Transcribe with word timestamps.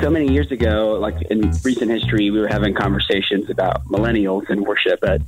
so 0.00 0.10
many 0.10 0.32
years 0.32 0.50
ago, 0.50 0.98
like 1.00 1.20
in 1.30 1.50
recent 1.64 1.90
history, 1.90 2.30
we 2.30 2.38
were 2.38 2.48
having 2.48 2.74
conversations 2.74 3.50
about 3.50 3.84
millennials 3.86 4.48
and 4.48 4.66
worship. 4.66 5.00
But 5.00 5.22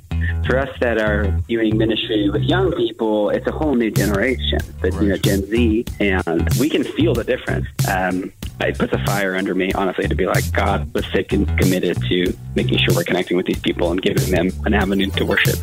for 0.46 0.58
us 0.58 0.68
that 0.80 0.98
are 0.98 1.28
doing 1.48 1.76
ministry 1.76 2.28
with 2.30 2.42
young 2.42 2.72
people, 2.72 3.30
it's 3.30 3.46
a 3.46 3.52
whole 3.52 3.74
new 3.74 3.90
generation. 3.90 4.58
But 4.80 4.94
you 4.94 5.08
know, 5.08 5.16
Gen 5.16 5.42
Z, 5.46 5.84
and 6.00 6.48
we 6.58 6.68
can 6.68 6.84
feel 6.84 7.14
the 7.14 7.24
difference. 7.24 7.66
Um, 7.88 8.32
it 8.60 8.78
puts 8.78 8.92
a 8.92 9.04
fire 9.04 9.36
under 9.36 9.54
me, 9.54 9.72
honestly, 9.72 10.08
to 10.08 10.14
be 10.14 10.26
like, 10.26 10.50
God 10.52 10.92
was 10.92 11.06
sick 11.12 11.32
and 11.32 11.46
committed 11.58 11.96
to 12.08 12.36
making 12.54 12.78
sure 12.78 12.94
we're 12.94 13.04
connecting 13.04 13.36
with 13.36 13.46
these 13.46 13.60
people 13.60 13.90
and 13.90 14.02
giving 14.02 14.30
them 14.30 14.50
an 14.66 14.74
avenue 14.74 15.10
to 15.10 15.24
worship. 15.24 15.58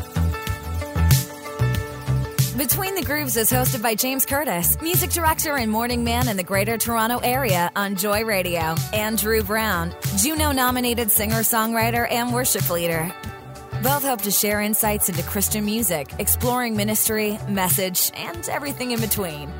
Between 2.56 2.94
the 2.94 3.02
Grooves 3.02 3.36
is 3.36 3.52
hosted 3.52 3.82
by 3.82 3.94
James 3.94 4.24
Curtis, 4.24 4.80
music 4.80 5.10
director 5.10 5.58
and 5.58 5.70
morning 5.70 6.04
man 6.04 6.26
in 6.26 6.38
the 6.38 6.42
Greater 6.42 6.78
Toronto 6.78 7.18
Area 7.18 7.70
on 7.76 7.96
Joy 7.96 8.24
Radio, 8.24 8.74
and 8.94 9.18
Drew 9.18 9.42
Brown, 9.42 9.94
Juno 10.16 10.52
nominated 10.52 11.10
singer 11.10 11.40
songwriter 11.40 12.10
and 12.10 12.32
worship 12.32 12.70
leader. 12.70 13.12
Both 13.82 14.04
hope 14.04 14.22
to 14.22 14.30
share 14.30 14.62
insights 14.62 15.10
into 15.10 15.22
Christian 15.24 15.66
music, 15.66 16.08
exploring 16.18 16.74
ministry, 16.74 17.38
message, 17.46 18.10
and 18.16 18.48
everything 18.48 18.92
in 18.92 19.00
between. 19.02 19.52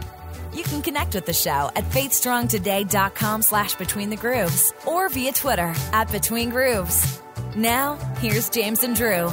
You 0.54 0.64
can 0.64 0.80
connect 0.80 1.14
with 1.14 1.26
the 1.26 1.34
show 1.34 1.70
at 1.76 1.84
faithstrongtoday.com 1.90 3.42
slash 3.42 3.74
between 3.74 4.08
the 4.08 4.16
grooves 4.16 4.72
or 4.86 5.10
via 5.10 5.32
Twitter 5.32 5.74
at 5.92 6.10
between 6.10 6.48
grooves. 6.48 7.20
Now, 7.54 7.96
here's 8.20 8.48
James 8.48 8.84
and 8.84 8.96
Drew. 8.96 9.30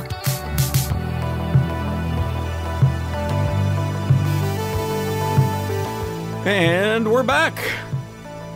And 6.46 7.10
we're 7.12 7.24
back. 7.24 7.56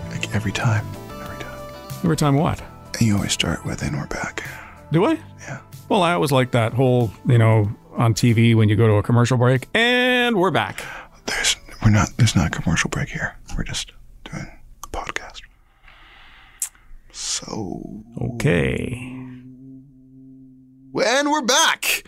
Like 0.09 0.33
every 0.35 0.51
time. 0.51 0.85
Every 1.21 1.37
time. 1.43 1.59
Every 2.03 2.17
time 2.17 2.35
what? 2.35 2.61
And 2.93 3.01
you 3.01 3.15
always 3.15 3.31
start 3.31 3.65
with, 3.65 3.81
and 3.81 3.95
we're 3.95 4.07
back. 4.07 4.43
Do 4.91 5.05
I? 5.05 5.19
Yeah. 5.39 5.61
Well, 5.89 6.01
I 6.03 6.13
always 6.13 6.31
like 6.31 6.51
that 6.51 6.73
whole, 6.73 7.11
you 7.25 7.37
know, 7.37 7.69
on 7.95 8.13
TV 8.13 8.55
when 8.55 8.67
you 8.69 8.75
go 8.75 8.87
to 8.87 8.93
a 8.95 9.03
commercial 9.03 9.37
break, 9.37 9.67
and 9.73 10.35
we're 10.37 10.51
back. 10.51 10.83
There's 11.25 11.55
we're 11.83 11.91
not 11.91 12.09
there's 12.17 12.35
not 12.35 12.47
a 12.47 12.49
commercial 12.61 12.89
break 12.89 13.09
here. 13.09 13.35
We're 13.55 13.63
just 13.63 13.93
doing 14.29 14.47
a 14.83 14.87
podcast. 14.89 15.41
So 17.11 18.03
Okay. 18.21 18.93
and 21.05 21.31
we're 21.31 21.41
back. 21.43 22.03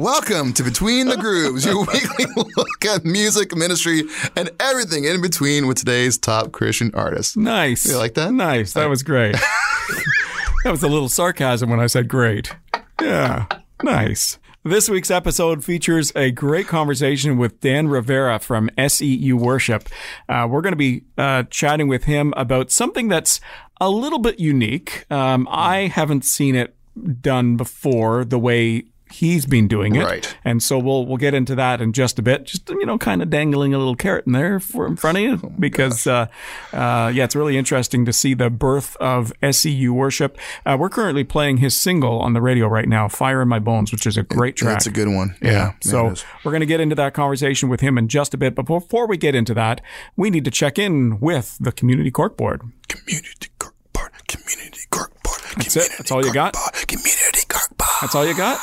Welcome 0.00 0.54
to 0.54 0.62
Between 0.62 1.08
the 1.08 1.18
Grooves, 1.18 1.66
your 1.66 1.78
weekly 1.80 2.24
look 2.34 2.84
at 2.86 3.04
music, 3.04 3.54
ministry, 3.54 4.04
and 4.34 4.48
everything 4.58 5.04
in 5.04 5.20
between 5.20 5.66
with 5.66 5.76
today's 5.76 6.16
top 6.16 6.52
Christian 6.52 6.90
artists. 6.94 7.36
Nice. 7.36 7.84
You 7.84 7.98
like 7.98 8.14
that? 8.14 8.32
Nice. 8.32 8.72
That 8.72 8.88
was 8.88 9.02
great. 9.02 9.32
that 10.64 10.70
was 10.70 10.82
a 10.82 10.88
little 10.88 11.10
sarcasm 11.10 11.68
when 11.68 11.80
I 11.80 11.86
said 11.86 12.08
great. 12.08 12.56
Yeah. 12.98 13.44
Nice. 13.82 14.38
This 14.64 14.88
week's 14.88 15.10
episode 15.10 15.62
features 15.64 16.12
a 16.16 16.30
great 16.30 16.66
conversation 16.66 17.36
with 17.36 17.60
Dan 17.60 17.88
Rivera 17.88 18.38
from 18.38 18.70
SEU 18.88 19.36
Worship. 19.36 19.86
Uh, 20.30 20.48
we're 20.50 20.62
going 20.62 20.72
to 20.72 20.76
be 20.76 21.04
uh, 21.18 21.42
chatting 21.50 21.88
with 21.88 22.04
him 22.04 22.32
about 22.38 22.70
something 22.70 23.08
that's 23.08 23.38
a 23.82 23.90
little 23.90 24.18
bit 24.18 24.40
unique. 24.40 25.04
Um, 25.10 25.46
I 25.50 25.88
haven't 25.88 26.24
seen 26.24 26.54
it 26.54 26.74
done 27.20 27.56
before 27.56 28.24
the 28.24 28.38
way 28.38 28.84
he's 29.10 29.46
been 29.46 29.68
doing 29.68 29.96
it. 29.96 30.04
Right. 30.04 30.36
And 30.44 30.62
so 30.62 30.78
we'll 30.78 31.06
we'll 31.06 31.16
get 31.16 31.34
into 31.34 31.54
that 31.56 31.80
in 31.80 31.92
just 31.92 32.18
a 32.18 32.22
bit. 32.22 32.44
Just 32.44 32.68
you 32.68 32.86
know, 32.86 32.98
kind 32.98 33.22
of 33.22 33.30
dangling 33.30 33.74
a 33.74 33.78
little 33.78 33.96
carrot 33.96 34.26
in 34.26 34.32
there 34.32 34.60
for 34.60 34.86
in 34.86 34.96
front 34.96 35.18
of 35.18 35.22
you 35.22 35.36
because 35.58 36.06
uh, 36.06 36.26
uh, 36.72 37.10
yeah, 37.14 37.24
it's 37.24 37.36
really 37.36 37.56
interesting 37.56 38.04
to 38.04 38.12
see 38.12 38.34
the 38.34 38.50
birth 38.50 38.96
of 38.96 39.32
SEU 39.50 39.92
worship. 39.92 40.38
Uh, 40.64 40.76
we're 40.78 40.88
currently 40.88 41.24
playing 41.24 41.58
his 41.58 41.78
single 41.78 42.20
on 42.20 42.32
the 42.32 42.40
radio 42.40 42.66
right 42.66 42.88
now, 42.88 43.08
"Fire 43.08 43.42
in 43.42 43.48
My 43.48 43.58
Bones," 43.58 43.92
which 43.92 44.06
is 44.06 44.16
a 44.16 44.22
great 44.22 44.56
track. 44.56 44.74
That's 44.74 44.86
a 44.86 44.90
good 44.90 45.08
one. 45.08 45.36
Yeah. 45.42 45.50
Yeah. 45.50 45.72
So 45.80 46.14
we're 46.44 46.52
going 46.52 46.60
to 46.60 46.66
get 46.66 46.80
into 46.80 46.94
that 46.96 47.14
conversation 47.14 47.68
with 47.68 47.80
him 47.80 47.98
in 47.98 48.08
just 48.08 48.34
a 48.34 48.36
bit. 48.36 48.54
But 48.54 48.66
before 48.66 49.06
we 49.06 49.16
get 49.16 49.34
into 49.34 49.54
that, 49.54 49.80
we 50.16 50.30
need 50.30 50.44
to 50.44 50.50
check 50.50 50.78
in 50.78 51.20
with 51.20 51.56
the 51.60 51.72
Community 51.72 52.10
Cork 52.10 52.36
Board. 52.36 52.62
Community 52.88 53.48
Cork 53.58 53.74
Board. 53.92 54.10
Community 54.28 54.80
Cork 54.90 55.12
Board. 55.22 55.40
That's 55.56 55.76
it? 55.76 55.90
That's 55.98 56.10
all 56.10 56.24
you 56.24 56.32
got? 56.32 56.54
Community 56.86 57.42
Cork 57.48 57.76
Board. 57.76 57.90
That's 58.00 58.14
all 58.14 58.26
you 58.26 58.36
got? 58.36 58.60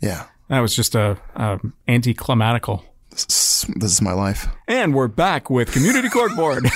Yeah. 0.00 0.26
That 0.48 0.60
was 0.60 0.74
just 0.74 0.94
a, 0.94 1.18
a 1.34 1.60
anticlimatical. 1.86 2.82
This 3.10 3.26
is, 3.28 3.66
this 3.76 3.92
is 3.92 4.00
my 4.00 4.12
life. 4.12 4.46
And 4.66 4.94
we're 4.94 5.08
back 5.08 5.50
with 5.50 5.72
Community 5.72 6.08
Cork 6.08 6.34
Board. 6.36 6.66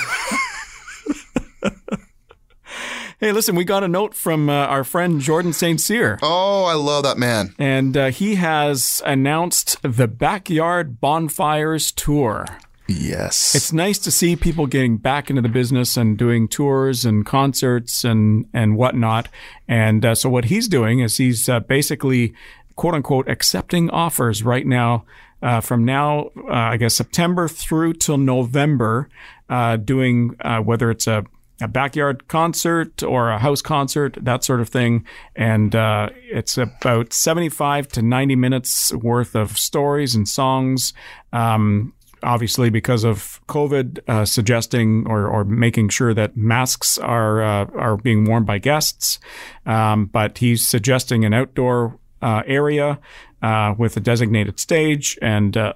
hey, 3.19 3.31
listen, 3.31 3.55
we 3.55 3.63
got 3.63 3.83
a 3.83 3.87
note 3.87 4.13
from 4.13 4.49
uh, 4.49 4.53
our 4.67 4.83
friend 4.83 5.21
Jordan 5.21 5.53
St. 5.53 5.79
Cyr. 5.79 6.19
Oh, 6.21 6.65
I 6.65 6.73
love 6.73 7.03
that 7.03 7.17
man. 7.17 7.55
And 7.57 7.95
uh, 7.95 8.11
he 8.11 8.35
has 8.35 9.01
announced 9.05 9.81
the 9.81 10.07
Backyard 10.07 10.99
Bonfires 10.99 11.91
Tour. 11.91 12.45
Yes. 12.87 13.55
It's 13.55 13.71
nice 13.71 13.97
to 13.99 14.11
see 14.11 14.35
people 14.35 14.67
getting 14.67 14.97
back 14.97 15.29
into 15.29 15.41
the 15.41 15.49
business 15.49 15.95
and 15.95 16.17
doing 16.17 16.49
tours 16.49 17.05
and 17.05 17.25
concerts 17.25 18.03
and 18.03 18.45
and 18.53 18.75
whatnot. 18.75 19.29
And 19.67 20.03
uh, 20.05 20.15
so 20.15 20.29
what 20.29 20.45
he's 20.45 20.67
doing 20.67 20.99
is 20.99 21.15
he's 21.17 21.47
uh, 21.47 21.61
basically 21.61 22.33
quote 22.75 22.93
unquote 22.93 23.29
accepting 23.29 23.89
offers 23.89 24.43
right 24.43 24.65
now. 24.65 25.05
Uh, 25.41 25.59
from 25.59 25.83
now, 25.83 26.29
uh, 26.47 26.53
I 26.53 26.77
guess 26.77 26.95
September 26.95 27.49
through 27.49 27.93
till 27.93 28.17
November, 28.17 29.09
uh, 29.49 29.75
doing 29.75 30.37
uh, 30.39 30.59
whether 30.59 30.89
it's 30.89 31.05
a, 31.05 31.25
a 31.61 31.67
backyard 31.67 32.29
concert 32.29 33.03
or 33.03 33.29
a 33.29 33.39
house 33.39 33.61
concert, 33.61 34.17
that 34.21 34.45
sort 34.45 34.61
of 34.61 34.69
thing. 34.69 35.05
And 35.35 35.75
uh, 35.75 36.11
it's 36.31 36.57
about 36.57 37.11
75 37.11 37.89
to 37.89 38.01
90 38.01 38.37
minutes 38.37 38.93
worth 38.93 39.35
of 39.35 39.57
stories 39.57 40.15
and 40.15 40.27
songs. 40.29 40.93
Um, 41.33 41.93
obviously 42.23 42.69
because 42.69 43.03
of 43.03 43.41
COVID, 43.49 43.99
uh, 44.07 44.23
suggesting 44.23 45.05
or, 45.07 45.27
or 45.27 45.43
making 45.43 45.89
sure 45.89 46.13
that 46.13 46.37
masks 46.37 46.97
are 46.97 47.41
are 47.41 47.97
being 47.97 48.23
worn 48.23 48.45
by 48.45 48.59
guests. 48.59 49.19
Um, 49.65 50.05
but 50.05 50.37
he's 50.37 50.65
suggesting 50.65 51.25
an 51.25 51.33
outdoor 51.33 51.99
uh, 52.23 52.41
area 52.47 52.99
uh, 53.41 53.75
with 53.77 53.97
a 53.97 53.99
designated 53.99 54.59
stage 54.59 55.17
and. 55.21 55.55
Uh, 55.55 55.73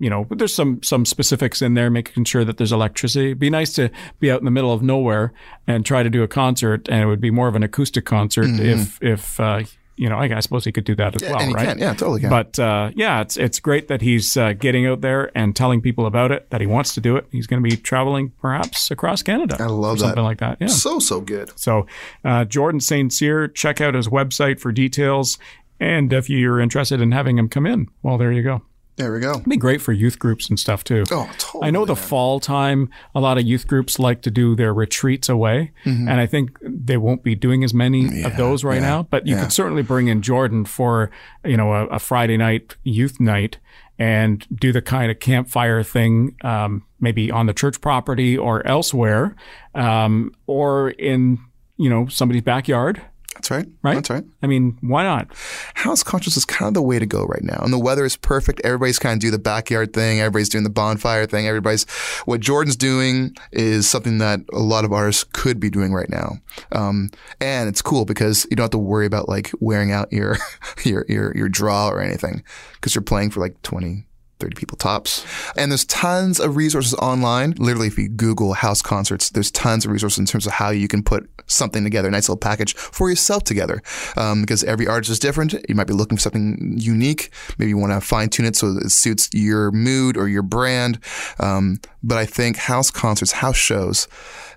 you 0.00 0.08
know, 0.08 0.26
there's 0.30 0.54
some 0.54 0.82
some 0.82 1.04
specifics 1.04 1.60
in 1.60 1.74
there, 1.74 1.90
making 1.90 2.24
sure 2.24 2.42
that 2.42 2.56
there's 2.56 2.72
electricity. 2.72 3.26
It'd 3.26 3.38
be 3.38 3.50
nice 3.50 3.74
to 3.74 3.90
be 4.18 4.30
out 4.30 4.38
in 4.38 4.46
the 4.46 4.50
middle 4.50 4.72
of 4.72 4.82
nowhere 4.82 5.34
and 5.66 5.84
try 5.84 6.02
to 6.02 6.08
do 6.08 6.22
a 6.22 6.28
concert, 6.28 6.88
and 6.88 7.02
it 7.02 7.06
would 7.06 7.20
be 7.20 7.30
more 7.30 7.48
of 7.48 7.54
an 7.54 7.62
acoustic 7.62 8.06
concert 8.06 8.48
if 8.48 8.98
if 9.02 9.38
uh, 9.38 9.62
you 9.96 10.08
know. 10.08 10.16
I, 10.16 10.40
suppose 10.40 10.64
he 10.64 10.72
could 10.72 10.84
do 10.84 10.94
that 10.94 11.16
as 11.16 11.28
well, 11.28 11.38
and 11.38 11.50
you 11.50 11.54
right? 11.54 11.68
can. 11.68 11.78
Yeah, 11.78 11.92
totally 11.92 12.22
can. 12.22 12.30
But 12.30 12.58
uh, 12.58 12.92
yeah, 12.94 13.20
it's 13.20 13.36
it's 13.36 13.60
great 13.60 13.88
that 13.88 14.00
he's 14.00 14.38
uh, 14.38 14.54
getting 14.54 14.86
out 14.86 15.02
there 15.02 15.30
and 15.36 15.54
telling 15.54 15.82
people 15.82 16.06
about 16.06 16.32
it. 16.32 16.48
That 16.48 16.62
he 16.62 16.66
wants 16.66 16.94
to 16.94 17.02
do 17.02 17.16
it. 17.16 17.26
He's 17.30 17.46
going 17.46 17.62
to 17.62 17.68
be 17.68 17.76
traveling 17.76 18.32
perhaps 18.40 18.90
across 18.90 19.22
Canada. 19.22 19.58
I 19.60 19.66
love 19.66 19.98
that. 19.98 20.06
something 20.06 20.24
like 20.24 20.38
that. 20.38 20.56
Yeah. 20.60 20.68
so, 20.68 20.98
so 20.98 21.20
good. 21.20 21.50
So 21.60 21.86
uh, 22.24 22.46
Jordan 22.46 22.80
Saint 22.80 23.12
Cyr, 23.12 23.48
check 23.48 23.82
out 23.82 23.92
his 23.92 24.08
website 24.08 24.60
for 24.60 24.72
details. 24.72 25.36
And 25.80 26.12
if 26.12 26.28
you're 26.30 26.60
interested 26.60 27.00
in 27.00 27.12
having 27.12 27.38
him 27.38 27.48
come 27.48 27.66
in, 27.66 27.88
well, 28.02 28.18
there 28.18 28.30
you 28.32 28.42
go. 28.42 28.62
There 28.96 29.14
we 29.14 29.20
go. 29.20 29.30
It'd 29.30 29.44
be 29.46 29.56
great 29.56 29.80
for 29.80 29.92
youth 29.92 30.18
groups 30.18 30.50
and 30.50 30.60
stuff 30.60 30.84
too. 30.84 31.04
Oh, 31.10 31.30
totally. 31.38 31.66
I 31.68 31.70
know 31.70 31.86
the 31.86 31.94
man. 31.94 32.02
fall 32.02 32.38
time, 32.38 32.90
a 33.14 33.20
lot 33.20 33.38
of 33.38 33.44
youth 33.44 33.66
groups 33.66 33.98
like 33.98 34.20
to 34.22 34.30
do 34.30 34.54
their 34.54 34.74
retreats 34.74 35.30
away, 35.30 35.72
and 35.86 36.10
I 36.10 36.26
think 36.26 36.58
they 36.62 36.98
won't 36.98 37.22
be 37.22 37.34
doing 37.34 37.64
as 37.64 37.72
many 37.72 38.22
of 38.24 38.36
those 38.36 38.62
right 38.62 38.74
Mm-hmm. 38.76 38.84
yeah, 38.84 38.90
now. 38.90 39.02
But 39.04 39.26
you 39.26 39.36
yeah. 39.36 39.42
could 39.44 39.52
certainly 39.52 39.82
bring 39.82 40.08
in 40.08 40.20
Jordan 40.20 40.66
for 40.66 41.10
you 41.46 41.56
know 41.56 41.72
a, 41.72 41.86
a 41.86 41.98
Friday 41.98 42.36
night 42.36 42.76
youth 42.84 43.18
night 43.20 43.56
and 43.98 44.46
do 44.54 44.70
the 44.70 44.82
kind 44.82 45.10
of 45.10 45.18
campfire 45.18 45.82
thing, 45.82 46.36
um, 46.42 46.84
maybe 47.00 47.30
on 47.30 47.46
the 47.46 47.54
church 47.54 47.80
property 47.80 48.36
or 48.36 48.66
elsewhere, 48.66 49.34
um, 49.74 50.34
or 50.46 50.90
in 50.90 51.38
you 51.78 51.88
know 51.88 52.06
somebody's 52.08 52.42
backyard. 52.42 53.00
That's 53.40 53.50
right. 53.50 53.66
Right? 53.82 53.94
That's 53.94 54.10
right. 54.10 54.24
I 54.42 54.46
mean, 54.46 54.76
why 54.82 55.02
not? 55.02 55.28
House 55.72 56.02
concerts 56.02 56.36
is 56.36 56.44
kind 56.44 56.68
of 56.68 56.74
the 56.74 56.82
way 56.82 56.98
to 56.98 57.06
go 57.06 57.24
right 57.24 57.42
now. 57.42 57.58
And 57.62 57.72
the 57.72 57.78
weather 57.78 58.04
is 58.04 58.14
perfect. 58.14 58.60
Everybody's 58.64 58.98
kind 58.98 59.14
of 59.14 59.20
do 59.20 59.30
the 59.30 59.38
backyard 59.38 59.94
thing. 59.94 60.20
Everybody's 60.20 60.50
doing 60.50 60.64
the 60.64 60.68
bonfire 60.68 61.24
thing. 61.24 61.48
Everybody's, 61.48 61.88
what 62.26 62.40
Jordan's 62.40 62.76
doing 62.76 63.34
is 63.50 63.88
something 63.88 64.18
that 64.18 64.40
a 64.52 64.58
lot 64.58 64.84
of 64.84 64.92
artists 64.92 65.24
could 65.24 65.58
be 65.58 65.70
doing 65.70 65.94
right 65.94 66.10
now. 66.10 66.32
Um, 66.72 67.08
and 67.40 67.66
it's 67.66 67.80
cool 67.80 68.04
because 68.04 68.46
you 68.50 68.56
don't 68.56 68.64
have 68.64 68.70
to 68.72 68.78
worry 68.78 69.06
about 69.06 69.26
like 69.26 69.50
wearing 69.58 69.90
out 69.90 70.12
your, 70.12 70.36
your, 70.84 71.06
your, 71.08 71.34
your 71.34 71.48
draw 71.48 71.88
or 71.88 72.02
anything 72.02 72.44
because 72.74 72.94
you're 72.94 73.00
playing 73.00 73.30
for 73.30 73.40
like 73.40 73.60
20, 73.62 74.04
30 74.40 74.54
people 74.54 74.76
tops. 74.76 75.24
And 75.56 75.70
there's 75.70 75.84
tons 75.84 76.40
of 76.40 76.56
resources 76.56 76.94
online. 76.94 77.52
Literally, 77.58 77.86
if 77.86 77.98
you 77.98 78.08
Google 78.08 78.54
house 78.54 78.82
concerts, 78.82 79.30
there's 79.30 79.50
tons 79.50 79.84
of 79.84 79.92
resources 79.92 80.18
in 80.18 80.26
terms 80.26 80.46
of 80.46 80.52
how 80.52 80.70
you 80.70 80.88
can 80.88 81.02
put 81.02 81.28
something 81.46 81.84
together, 81.84 82.08
a 82.08 82.10
nice 82.10 82.28
little 82.28 82.38
package 82.38 82.74
for 82.74 83.10
yourself 83.10 83.44
together. 83.44 83.82
Um, 84.16 84.40
because 84.40 84.64
every 84.64 84.86
artist 84.86 85.10
is 85.10 85.18
different. 85.18 85.54
You 85.68 85.74
might 85.74 85.86
be 85.86 85.92
looking 85.92 86.16
for 86.16 86.22
something 86.22 86.74
unique. 86.76 87.30
Maybe 87.58 87.70
you 87.70 87.78
want 87.78 87.92
to 87.92 88.00
fine 88.00 88.28
tune 88.28 88.46
it 88.46 88.56
so 88.56 88.78
it 88.78 88.90
suits 88.90 89.28
your 89.32 89.70
mood 89.70 90.16
or 90.16 90.28
your 90.28 90.42
brand. 90.42 90.98
Um, 91.38 91.80
But 92.02 92.18
I 92.18 92.26
think 92.26 92.56
house 92.56 92.90
concerts, 92.90 93.32
house 93.32 93.56
shows, 93.56 94.08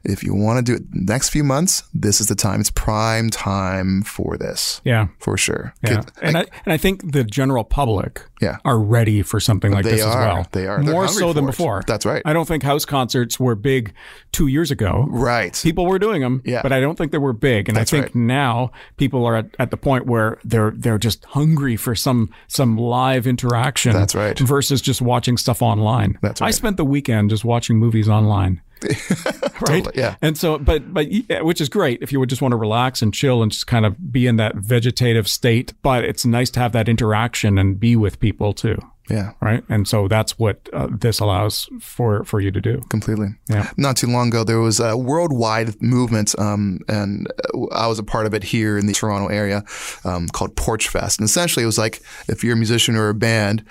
if 0.04 0.24
you 0.24 0.34
want 0.36 0.58
to 0.66 0.72
do 0.72 0.76
it 0.78 0.84
next 0.92 1.30
few 1.30 1.44
months, 1.44 1.84
this 1.94 2.20
is 2.20 2.28
the 2.28 2.36
time. 2.36 2.60
It's 2.60 2.70
prime 2.72 3.30
time 3.30 4.02
for 4.04 4.38
this. 4.38 4.82
Yeah. 4.84 5.08
For 5.20 5.38
sure. 5.38 5.74
Yeah. 5.84 6.02
Kid- 6.02 6.12
and, 6.22 6.38
I, 6.38 6.46
and 6.66 6.74
I 6.74 6.78
think 6.78 7.14
the 7.14 7.24
general 7.24 7.64
public 7.64 8.22
Yeah. 8.42 8.58
are 8.66 8.80
ready 8.80 9.22
for 9.22 9.40
something 9.40 9.72
like 9.72 9.86
this 9.86 10.02
as 10.02 10.16
well. 10.16 10.46
They 10.52 10.68
are. 10.68 10.80
More 10.80 11.08
so 11.08 11.32
than 11.34 11.46
it. 11.46 11.48
before. 11.48 11.84
That's 11.88 12.06
right. 12.06 12.22
I 12.26 12.34
don't 12.34 12.48
think 12.48 12.64
house 12.64 12.84
concerts 12.86 13.40
were 13.40 13.56
big 13.56 13.94
two 14.34 14.48
years 14.48 14.72
ago. 14.72 15.06
right. 15.10 15.58
People 15.64 15.86
were 15.86 16.00
doing 16.00 16.22
them, 16.22 16.42
Yeah. 16.46 16.62
but 16.62 16.72
I 16.74 16.80
don't 16.82 16.98
think 16.98 17.12
they 17.12 17.18
were 17.18 17.34
big. 17.34 17.70
And 17.70 17.78
That's 17.78 17.94
I 17.94 17.98
think 17.98 18.06
right. 18.08 18.16
now 18.16 18.72
people 18.98 19.26
are 19.26 19.38
at, 19.38 19.48
at 19.60 19.72
the 19.72 19.78
point 19.78 20.06
where 20.06 20.38
they're 20.44 20.72
they're 20.76 20.98
just 20.98 21.24
hungry 21.26 21.76
for 21.78 21.96
some 21.96 22.30
some 22.48 22.78
live 22.78 23.26
interaction. 23.28 23.94
That's 23.94 24.16
right. 24.16 24.38
Versus 24.38 24.82
just 24.82 25.02
watching 25.02 25.38
stuff 25.38 25.62
online. 25.62 26.18
That's 26.22 26.42
right. 26.42 26.48
I 26.48 26.52
spent 26.52 26.78
the 26.78 26.86
weekend 26.86 27.30
just 27.30 27.46
watching 27.46 27.78
movies 27.78 28.10
online. 28.10 28.62
right? 29.62 29.84
Totally, 29.84 29.94
yeah. 29.96 30.16
And 30.22 30.38
so, 30.38 30.58
but 30.58 30.94
but 30.94 31.12
yeah, 31.12 31.42
which 31.42 31.62
is 31.62 31.70
great 31.70 32.02
if 32.02 32.12
you 32.12 32.20
would 32.20 32.30
just 32.30 32.42
want 32.42 32.52
to 32.52 32.58
relax 32.58 33.02
and 33.02 33.14
chill 33.14 33.42
and 33.42 33.52
just 33.52 33.68
kind 33.68 33.86
of 33.86 34.12
be 34.12 34.28
in 34.28 34.38
that 34.38 34.56
vegetative 34.56 35.28
state. 35.28 35.74
But 35.82 36.04
it's 36.04 36.26
nice 36.26 36.50
to 36.52 36.60
have 36.60 36.72
that 36.74 36.90
interaction 36.90 37.58
and 37.58 37.80
be 37.80 37.96
with 37.96 38.20
people 38.20 38.54
too. 38.54 38.78
yeah. 39.10 39.32
Right. 39.42 39.64
And 39.70 39.88
so 39.88 40.08
that's 40.08 40.40
what 40.40 40.70
uh, 40.72 40.88
this 40.90 41.20
allows 41.20 41.68
for 41.80 42.24
for 42.24 42.40
you 42.40 42.52
to 42.52 42.62
do. 42.62 42.82
Completely. 42.90 43.36
Yeah. 43.50 43.70
Not 43.78 43.98
too 43.98 44.08
long 44.08 44.30
ago, 44.30 44.44
there 44.44 44.60
was 44.60 44.80
a 44.80 44.96
worldwide 44.96 45.82
movement, 45.82 46.38
um, 46.40 46.80
and 46.88 47.28
uh, 47.54 47.66
I 47.74 47.88
was 47.88 48.00
a 48.00 48.04
part 48.04 48.26
of 48.26 48.34
it 48.34 48.44
here 48.44 48.78
in 48.78 48.88
the 48.88 48.94
Toronto 48.94 49.28
area 49.28 49.64
um, 50.06 50.28
called 50.30 50.56
Porch 50.56 50.88
Fest. 50.88 51.20
And 51.20 51.26
essentially, 51.26 51.64
it 51.64 51.68
was 51.68 51.78
like 51.78 52.02
if 52.28 52.44
you're 52.44 52.54
a 52.54 52.58
musician 52.58 52.96
or 52.96 53.10
a 53.10 53.14
band, 53.14 53.66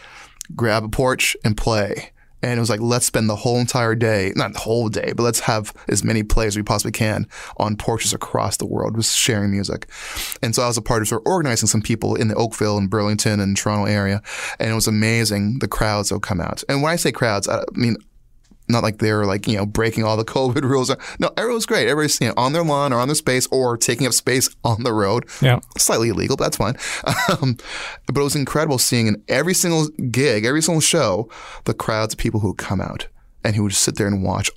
grab 0.54 0.84
a 0.84 0.88
porch 0.88 1.36
and 1.44 1.56
play. 1.56 2.10
And 2.42 2.58
it 2.58 2.60
was 2.60 2.70
like, 2.70 2.80
let's 2.80 3.06
spend 3.06 3.28
the 3.28 3.36
whole 3.36 3.58
entire 3.58 3.94
day, 3.94 4.32
not 4.34 4.52
the 4.52 4.58
whole 4.58 4.88
day, 4.88 5.12
but 5.16 5.22
let's 5.22 5.40
have 5.40 5.72
as 5.88 6.02
many 6.02 6.22
plays 6.22 6.48
as 6.48 6.56
we 6.56 6.62
possibly 6.62 6.92
can 6.92 7.26
on 7.56 7.76
porches 7.76 8.12
across 8.12 8.56
the 8.56 8.66
world, 8.66 8.96
just 8.96 9.16
sharing 9.16 9.50
music. 9.50 9.88
And 10.42 10.54
so 10.54 10.62
I 10.62 10.66
was 10.66 10.76
a 10.76 10.82
part 10.82 11.02
of 11.02 11.08
sort 11.08 11.22
of 11.22 11.26
organizing 11.26 11.68
some 11.68 11.82
people 11.82 12.14
in 12.14 12.28
the 12.28 12.34
Oakville 12.34 12.78
and 12.78 12.90
Burlington 12.90 13.40
and 13.40 13.56
Toronto 13.56 13.86
area. 13.86 14.22
And 14.58 14.70
it 14.70 14.74
was 14.74 14.88
amazing 14.88 15.60
the 15.60 15.68
crowds 15.68 16.08
that 16.08 16.16
would 16.16 16.22
come 16.22 16.40
out. 16.40 16.62
And 16.68 16.82
when 16.82 16.92
I 16.92 16.96
say 16.96 17.12
crowds, 17.12 17.48
I 17.48 17.62
mean, 17.72 17.96
not 18.68 18.82
like 18.82 18.98
they're 18.98 19.24
like 19.26 19.46
you 19.46 19.56
know 19.56 19.66
breaking 19.66 20.04
all 20.04 20.16
the 20.16 20.24
COVID 20.36 20.62
rules. 20.62 20.94
No, 21.18 21.30
everyone's 21.36 21.66
great. 21.66 21.88
Everybody's 21.88 22.20
you 22.20 22.28
know, 22.28 22.34
on 22.36 22.52
their 22.52 22.62
lawn 22.64 22.92
or 22.92 22.98
on 22.98 23.08
their 23.08 23.14
space 23.14 23.46
or 23.50 23.76
taking 23.76 24.06
up 24.06 24.12
space 24.12 24.48
on 24.64 24.82
the 24.82 24.92
road. 24.92 25.28
Yeah. 25.40 25.60
slightly 25.76 26.08
illegal, 26.08 26.36
but 26.36 26.44
that's 26.44 26.56
fine. 26.56 26.76
Um, 27.28 27.56
but 28.06 28.20
it 28.20 28.24
was 28.24 28.36
incredible 28.36 28.78
seeing 28.78 29.06
in 29.06 29.22
every 29.28 29.54
single 29.54 29.88
gig, 30.10 30.44
every 30.44 30.62
single 30.62 30.80
show, 30.80 31.28
the 31.64 31.74
crowds 31.74 32.14
of 32.14 32.18
people 32.18 32.40
who 32.40 32.48
would 32.48 32.58
come 32.58 32.80
out 32.80 33.08
and 33.44 33.56
who 33.56 33.64
would 33.64 33.70
just 33.72 33.82
sit 33.82 33.96
there 33.96 34.06
and 34.06 34.22
watch 34.22 34.50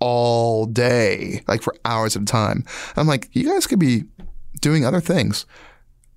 all 0.00 0.66
day, 0.66 1.42
like 1.48 1.62
for 1.62 1.74
hours 1.84 2.16
at 2.16 2.22
a 2.22 2.26
time. 2.26 2.64
I'm 2.96 3.06
like, 3.06 3.28
you 3.32 3.48
guys 3.52 3.66
could 3.66 3.78
be 3.80 4.04
doing 4.60 4.84
other 4.84 5.00
things. 5.00 5.46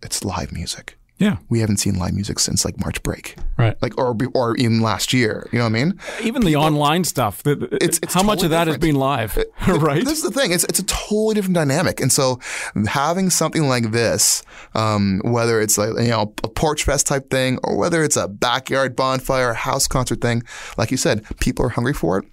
It's 0.03 0.23
live 0.23 0.51
music. 0.51 0.97
Yeah. 1.21 1.37
We 1.49 1.59
haven't 1.59 1.77
seen 1.77 1.99
live 1.99 2.13
music 2.13 2.39
since 2.39 2.65
like 2.65 2.79
March 2.79 3.01
break, 3.03 3.35
Right. 3.57 3.75
like 3.81 3.95
or 3.97 4.17
or 4.33 4.55
even 4.57 4.81
last 4.81 5.13
year. 5.13 5.47
You 5.51 5.59
know 5.59 5.65
what 5.65 5.69
I 5.69 5.83
mean? 5.83 5.99
Even 6.23 6.41
the 6.43 6.55
online 6.55 7.03
stuff. 7.03 7.43
The, 7.43 7.51
It's- 7.79 7.99
it's 8.01 8.13
how 8.13 8.23
much 8.23 8.41
of 8.43 8.49
that 8.49 8.65
different. 8.65 8.81
been 8.81 8.95
live? 8.95 9.37
right. 9.67 10.03
This 10.03 10.17
is 10.17 10.23
the 10.23 10.31
thing. 10.31 10.51
It's 10.51 10.63
it's 10.63 10.79
a 10.79 10.85
totally 10.85 11.35
different 11.35 11.55
dynamic, 11.55 12.01
and 12.01 12.11
so 12.11 12.39
having 12.87 13.29
something 13.29 13.67
like 13.69 13.91
this, 13.91 14.41
um, 14.73 15.21
whether 15.23 15.61
it's 15.61 15.77
like 15.77 15.89
you 15.99 16.09
know 16.09 16.33
a 16.43 16.47
porch 16.49 16.83
fest 16.83 17.05
type 17.07 17.29
thing, 17.29 17.59
or 17.63 17.77
whether 17.77 18.03
it's 18.03 18.17
a 18.17 18.27
backyard 18.27 18.95
bonfire, 18.95 19.53
house 19.53 19.87
concert 19.87 20.21
thing, 20.21 20.41
like 20.77 20.89
you 20.89 20.97
said, 20.97 21.23
people 21.39 21.65
are 21.65 21.69
hungry 21.69 21.93
for 21.93 22.17
it. 22.17 22.25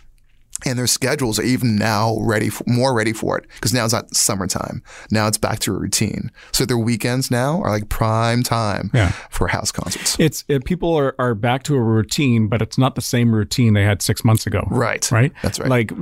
And 0.66 0.78
their 0.78 0.86
schedules 0.88 1.38
are 1.38 1.42
even 1.44 1.76
now 1.76 2.18
ready, 2.20 2.48
for, 2.48 2.64
more 2.66 2.92
ready 2.94 3.12
for 3.12 3.38
it 3.38 3.46
because 3.54 3.72
now 3.72 3.84
it's 3.84 3.94
not 3.94 4.14
summertime. 4.14 4.82
Now 5.10 5.28
it's 5.28 5.38
back 5.38 5.60
to 5.60 5.74
a 5.74 5.78
routine. 5.78 6.30
So 6.52 6.64
their 6.64 6.78
weekends 6.78 7.30
now 7.30 7.62
are 7.62 7.70
like 7.70 7.88
prime 7.88 8.42
time 8.42 8.90
Yeah. 8.92 9.10
for 9.30 9.48
house 9.48 9.70
concerts. 9.70 10.16
It's 10.18 10.44
it, 10.48 10.64
people 10.64 10.94
are, 10.96 11.14
are 11.18 11.34
back 11.34 11.62
to 11.64 11.76
a 11.76 11.80
routine, 11.82 12.48
but 12.48 12.60
it's 12.60 12.76
not 12.76 12.96
the 12.96 13.00
same 13.00 13.34
routine 13.34 13.74
they 13.74 13.84
had 13.84 14.02
six 14.02 14.24
months 14.24 14.46
ago. 14.46 14.66
Right. 14.70 15.10
Right. 15.12 15.32
That's 15.42 15.60
right. 15.60 15.68
Like 15.68 15.92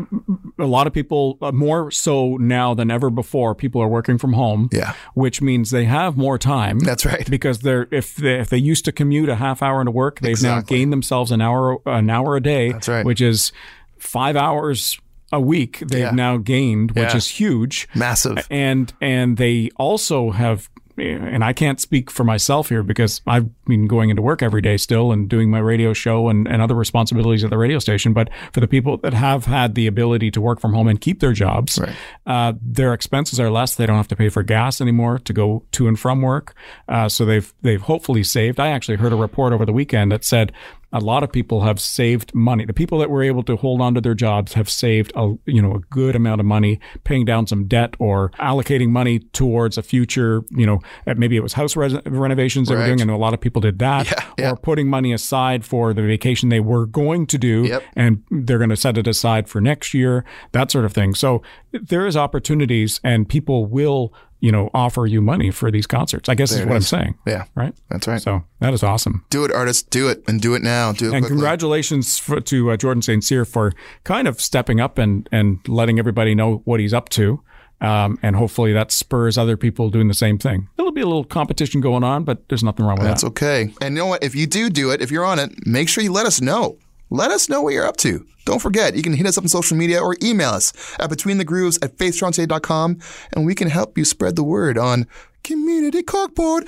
a 0.59 0.65
lot 0.67 0.87
of 0.87 0.93
people, 0.93 1.39
uh, 1.43 1.53
more 1.53 1.91
so 1.91 2.37
now 2.39 2.73
than 2.75 2.91
ever 2.91 3.11
before, 3.11 3.55
people 3.55 3.83
are 3.83 3.89
working 3.89 4.17
from 4.19 4.33
home. 4.33 4.71
Yeah. 4.73 4.95
Which 5.15 5.43
means 5.43 5.71
they 5.71 5.85
have 5.85 6.17
more 6.17 6.39
time. 6.39 6.79
That's 6.79 7.05
right. 7.05 7.29
Because 7.31 7.59
they're 7.61 7.89
if 7.91 8.17
they 8.17 8.39
if 8.41 8.49
they 8.49 8.57
used 8.59 8.85
to 8.87 8.93
commute 8.93 9.29
a 9.29 9.37
half 9.37 9.63
hour 9.63 9.81
into 9.81 9.91
work, 9.93 10.21
they've 10.21 10.43
now 10.43 10.61
gained 10.63 10.93
themselves 10.93 11.31
an 11.31 11.41
hour 11.41 11.79
an 11.87 12.09
hour 12.09 12.37
a 12.37 12.41
day. 12.41 12.73
That's 12.73 12.89
right. 12.89 13.05
Which 13.05 13.21
is 13.21 13.53
five 13.99 14.37
hours 14.37 14.99
a 15.33 15.41
week. 15.41 15.81
They've 15.81 16.01
Yeah. 16.01 16.11
now 16.13 16.37
gained, 16.37 16.93
which 16.93 17.11
Yeah. 17.11 17.17
is 17.17 17.29
huge 17.29 17.89
Massive. 17.95 18.47
and 18.51 18.93
and 19.01 19.37
they 19.37 19.71
also 19.77 20.31
have 20.31 20.69
and 20.99 21.45
I 21.45 21.53
can't 21.53 21.79
speak 21.79 22.11
for 22.11 22.25
myself 22.25 22.71
here 22.71 22.83
because 22.83 23.21
I've 23.27 23.51
been 23.67 23.87
going 23.87 24.09
into 24.09 24.23
work 24.23 24.43
every 24.43 24.63
day 24.63 24.79
still 24.79 25.13
and 25.13 25.29
doing 25.29 25.51
my 25.51 25.59
radio 25.59 25.93
show 25.93 26.31
and, 26.31 26.49
and 26.49 26.63
other 26.63 26.75
responsibilities 26.75 27.45
at 27.45 27.51
the 27.51 27.59
radio 27.59 27.79
station. 27.79 28.15
But 28.15 28.31
for 28.55 28.61
the 28.61 28.67
people 28.67 28.97
that 29.03 29.13
have 29.13 29.45
had 29.45 29.75
the 29.75 29.87
ability 29.87 30.31
to 30.31 30.41
work 30.41 30.59
from 30.59 30.73
home 30.73 30.89
and 30.89 30.99
keep 30.99 31.21
their 31.21 31.35
jobs, 31.35 31.79
Right. 31.79 31.95
uh, 32.27 32.55
their 32.63 32.95
expenses 32.95 33.39
are 33.39 33.51
less. 33.51 33.75
They 33.75 33.85
don't 33.85 33.97
have 33.99 34.09
to 34.09 34.17
pay 34.17 34.31
for 34.31 34.43
gas 34.43 34.81
anymore 34.81 35.19
to 35.19 35.35
go 35.35 35.65
to 35.73 35.87
and 35.87 35.99
from 36.01 36.23
work. 36.23 36.55
Uh, 36.89 37.11
so 37.11 37.27
they've 37.27 37.53
they've 37.61 37.83
hopefully 37.83 38.23
saved. 38.23 38.59
I 38.59 38.69
actually 38.69 38.97
heard 38.97 39.13
a 39.13 39.17
report 39.17 39.53
over 39.53 39.67
the 39.67 39.75
weekend 39.75 40.13
that 40.13 40.25
said 40.25 40.51
a 40.97 41.05
lot 41.05 41.23
of 41.23 41.31
people 41.33 41.63
have 41.63 41.81
saved 41.81 42.35
money. 42.35 42.65
The 42.65 42.73
people 42.73 42.99
that 42.99 43.11
were 43.11 43.23
able 43.23 43.43
to 43.45 43.57
hold 43.57 43.81
on 43.81 43.95
to 43.95 44.01
their 44.01 44.15
jobs 44.15 44.55
have 44.55 44.69
saved 44.69 45.13
a 45.17 45.35
you 45.47 45.61
know 45.63 45.75
a 45.75 45.81
good 45.91 46.15
amount 46.17 46.41
of 46.41 46.47
money, 46.47 46.81
paying 47.05 47.25
down 47.25 47.47
some 47.47 47.67
debt 47.67 47.95
or 47.99 48.31
allocating 48.39 48.89
money 48.89 49.19
towards 49.19 49.79
a 49.79 49.83
future. 49.83 50.43
You 50.51 50.67
know, 50.67 50.81
maybe 51.17 51.37
it 51.37 51.43
was 51.43 51.53
house 51.55 51.77
res- 51.77 51.95
renovations 52.07 52.69
they 52.69 52.75
were 52.77 52.87
doing. 52.87 53.01
I 53.01 53.05
know 53.05 53.17
a 53.17 53.19
lot 53.19 53.35
of 53.35 53.41
people 53.41 53.61
did 53.61 53.79
that, 53.81 54.07
Yeah, 54.07 54.25
yeah. 54.39 54.51
or 54.53 54.57
putting 54.57 54.89
money 54.89 55.13
aside 55.13 55.65
for 55.65 55.93
the 55.95 56.03
vacation 56.03 56.49
they 56.49 56.61
were 56.61 56.87
going 56.87 57.27
to 57.27 57.39
do, 57.39 57.65
Yep. 57.67 57.83
and 57.95 58.23
they're 58.31 58.59
going 58.59 58.71
to 58.71 58.77
set 58.77 58.99
it 58.99 59.07
aside 59.07 59.49
for 59.49 59.61
next 59.61 59.95
year, 59.95 60.25
that 60.53 60.71
sort 60.71 60.85
of 60.85 60.93
thing. 60.93 61.15
So 61.15 61.43
there 61.73 62.07
is 62.07 62.17
opportunities, 62.17 63.01
and 63.05 63.29
people 63.29 63.67
will, 63.67 64.13
you 64.41 64.53
know, 64.53 64.71
offer 64.75 65.07
you 65.07 65.21
money 65.23 65.51
for 65.51 65.71
these 65.71 65.87
concerts. 65.87 66.29
I 66.29 66.35
guess 66.35 66.51
is 66.51 66.59
There 66.59 66.67
it 66.67 66.69
what 66.69 66.77
I'm 66.77 66.83
saying. 66.83 67.19
Yeah. 67.27 67.45
Right. 67.55 67.75
That's 67.91 68.07
right. 68.07 68.21
So 68.21 68.45
that 68.61 68.75
is 68.75 68.83
awesome. 68.83 69.25
do 69.31 69.45
it, 69.45 69.53
artists. 69.53 69.83
Do 69.83 70.09
it, 70.09 70.23
and 70.29 70.41
do 70.41 70.55
it 70.55 70.63
now. 70.63 70.93
Do 70.93 71.07
it 71.07 71.15
And 71.15 71.23
quickly. 71.23 71.29
congratulations 71.29 72.19
for, 72.19 72.41
to 72.41 72.71
uh, 72.71 72.77
Jordan 72.77 73.03
St. 73.03 73.25
Cyr 73.25 73.45
for 73.45 73.73
kind 74.05 74.29
of 74.29 74.41
stepping 74.41 74.81
up 74.81 74.99
and, 74.99 75.29
and 75.33 75.67
letting 75.69 75.99
everybody 75.99 76.35
know 76.35 76.63
what 76.65 76.81
he's 76.81 76.93
up 76.95 77.09
to. 77.11 77.43
Um, 77.81 78.19
and 78.23 78.37
hopefully 78.37 78.73
that 78.73 78.91
spurs 78.91 79.37
other 79.37 79.57
people 79.59 79.91
doing 79.91 80.09
the 80.09 80.15
same 80.15 80.39
thing. 80.39 80.69
There'll 80.77 80.93
be 80.93 81.03
a 81.03 81.07
little 81.07 81.25
competition 81.25 81.83
going 81.83 82.05
on, 82.05 82.25
but 82.25 82.49
there's 82.49 82.65
nothing 82.65 82.87
wrong 82.87 82.97
with 82.97 83.07
That's 83.07 83.23
that. 83.23 83.35
That's 83.35 83.43
okay. 83.43 83.75
And 83.83 83.95
you 83.97 84.03
know 84.03 84.07
what? 84.07 84.23
If 84.25 84.35
you 84.35 84.47
do 84.47 84.71
do 84.71 84.91
it, 84.93 85.03
if 85.03 85.11
you're 85.11 85.27
on 85.27 85.39
it, 85.39 85.67
make 85.67 85.89
sure 85.91 86.03
you 86.03 86.11
let 86.13 86.25
us 86.25 86.41
know. 86.41 86.79
Let 87.11 87.31
us 87.31 87.49
know 87.49 87.63
what 87.63 87.73
you're 87.75 87.87
up 87.87 87.97
to. 87.99 88.27
Don't 88.45 88.61
forget, 88.61 88.95
you 88.95 89.03
can 89.03 89.13
hit 89.13 89.27
us 89.27 89.37
up 89.37 89.45
on 89.45 89.49
social 89.49 89.77
media 89.77 90.01
or 90.01 90.17
email 90.23 90.51
us 90.51 90.73
at 90.99 91.11
betweenthegrooves 91.11 91.85
at 91.85 91.97
faithstrongtoday.com 91.97 92.99
and 93.33 93.47
we 93.47 93.55
can 93.55 93.69
help 93.69 93.99
you 93.99 94.05
spread 94.05 94.37
the 94.37 94.45
word 94.45 94.79
on 94.79 95.07
Community 95.43 96.03
Corkboard. 96.03 96.67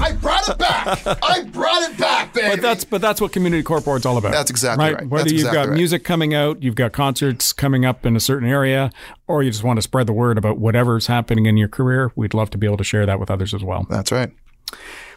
I 0.00 0.12
brought 0.12 0.48
it 0.48 0.58
back. 0.58 1.06
I 1.22 1.42
brought 1.42 1.90
it 1.90 1.98
back, 1.98 2.34
baby. 2.34 2.50
But 2.50 2.62
that's 2.62 2.84
but 2.84 3.00
that's 3.00 3.20
what 3.20 3.32
community 3.32 3.62
cork 3.62 3.84
board's 3.84 4.06
all 4.06 4.16
about. 4.16 4.32
That's 4.32 4.50
exactly 4.50 4.94
right. 4.94 5.08
Whether 5.08 5.24
That's 5.24 5.32
you've 5.32 5.40
exactly 5.40 5.58
got 5.58 5.68
right. 5.68 5.76
music 5.76 6.04
coming 6.04 6.34
out, 6.34 6.62
you've 6.62 6.74
got 6.74 6.92
concerts 6.92 7.52
coming 7.52 7.84
up 7.84 8.04
in 8.06 8.16
a 8.16 8.20
certain 8.20 8.48
area, 8.48 8.90
or 9.26 9.42
you 9.42 9.50
just 9.50 9.64
want 9.64 9.78
to 9.78 9.82
spread 9.82 10.06
the 10.06 10.12
word 10.12 10.38
about 10.38 10.58
whatever's 10.58 11.08
happening 11.08 11.46
in 11.46 11.56
your 11.56 11.68
career, 11.68 12.12
we'd 12.14 12.34
love 12.34 12.50
to 12.50 12.58
be 12.58 12.66
able 12.66 12.76
to 12.76 12.84
share 12.84 13.06
that 13.06 13.18
with 13.18 13.30
others 13.30 13.54
as 13.54 13.62
well. 13.62 13.86
That's 13.88 14.12
right. 14.12 14.30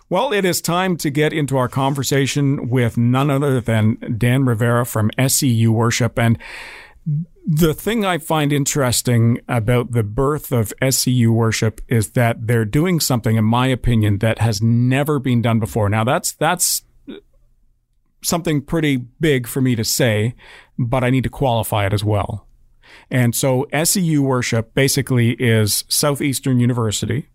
Well, 0.08 0.34
it 0.34 0.46
is 0.46 0.62
time 0.62 0.98
to 0.98 1.10
get 1.10 1.34
into 1.34 1.58
our 1.58 1.68
conversation 1.68 2.70
with 2.70 2.96
none 2.96 3.32
other 3.32 3.60
than 3.60 4.16
Dan 4.18 4.46
Rivera 4.46 4.86
from 4.86 5.10
SEU 5.28 5.72
Worship. 5.72 6.20
And 6.20 6.38
the 7.48 7.74
thing 7.74 8.06
I 8.06 8.20
find 8.20 8.54
interesting 8.54 9.40
about 9.48 9.92
the 9.92 10.04
birth 10.04 10.52
of 10.52 10.74
SEU 10.88 11.32
Worship 11.32 11.82
is 11.88 12.12
that 12.12 12.46
they're 12.46 12.66
doing 12.66 13.00
something, 13.00 13.36
in 13.36 13.46
my 13.46 13.68
opinion, 13.68 14.20
that 14.20 14.40
has 14.40 14.62
never 14.62 15.18
been 15.18 15.42
done 15.42 15.60
before. 15.60 15.90
Now, 15.90 16.04
that's 16.04 16.34
that's 16.34 16.84
something 18.24 18.62
pretty 18.62 18.98
big 18.98 19.48
for 19.48 19.62
me 19.62 19.76
to 19.76 19.84
say, 19.84 20.36
but 20.78 21.04
I 21.04 21.10
need 21.10 21.24
to 21.24 21.30
qualify 21.30 21.86
it 21.86 21.94
as 21.94 22.04
well. 22.04 22.48
And 23.10 23.36
so 23.36 23.68
SEU 23.84 24.22
Worship 24.22 24.74
basically 24.74 25.32
is 25.34 25.84
Southeastern 25.88 26.60
University. 26.60 27.30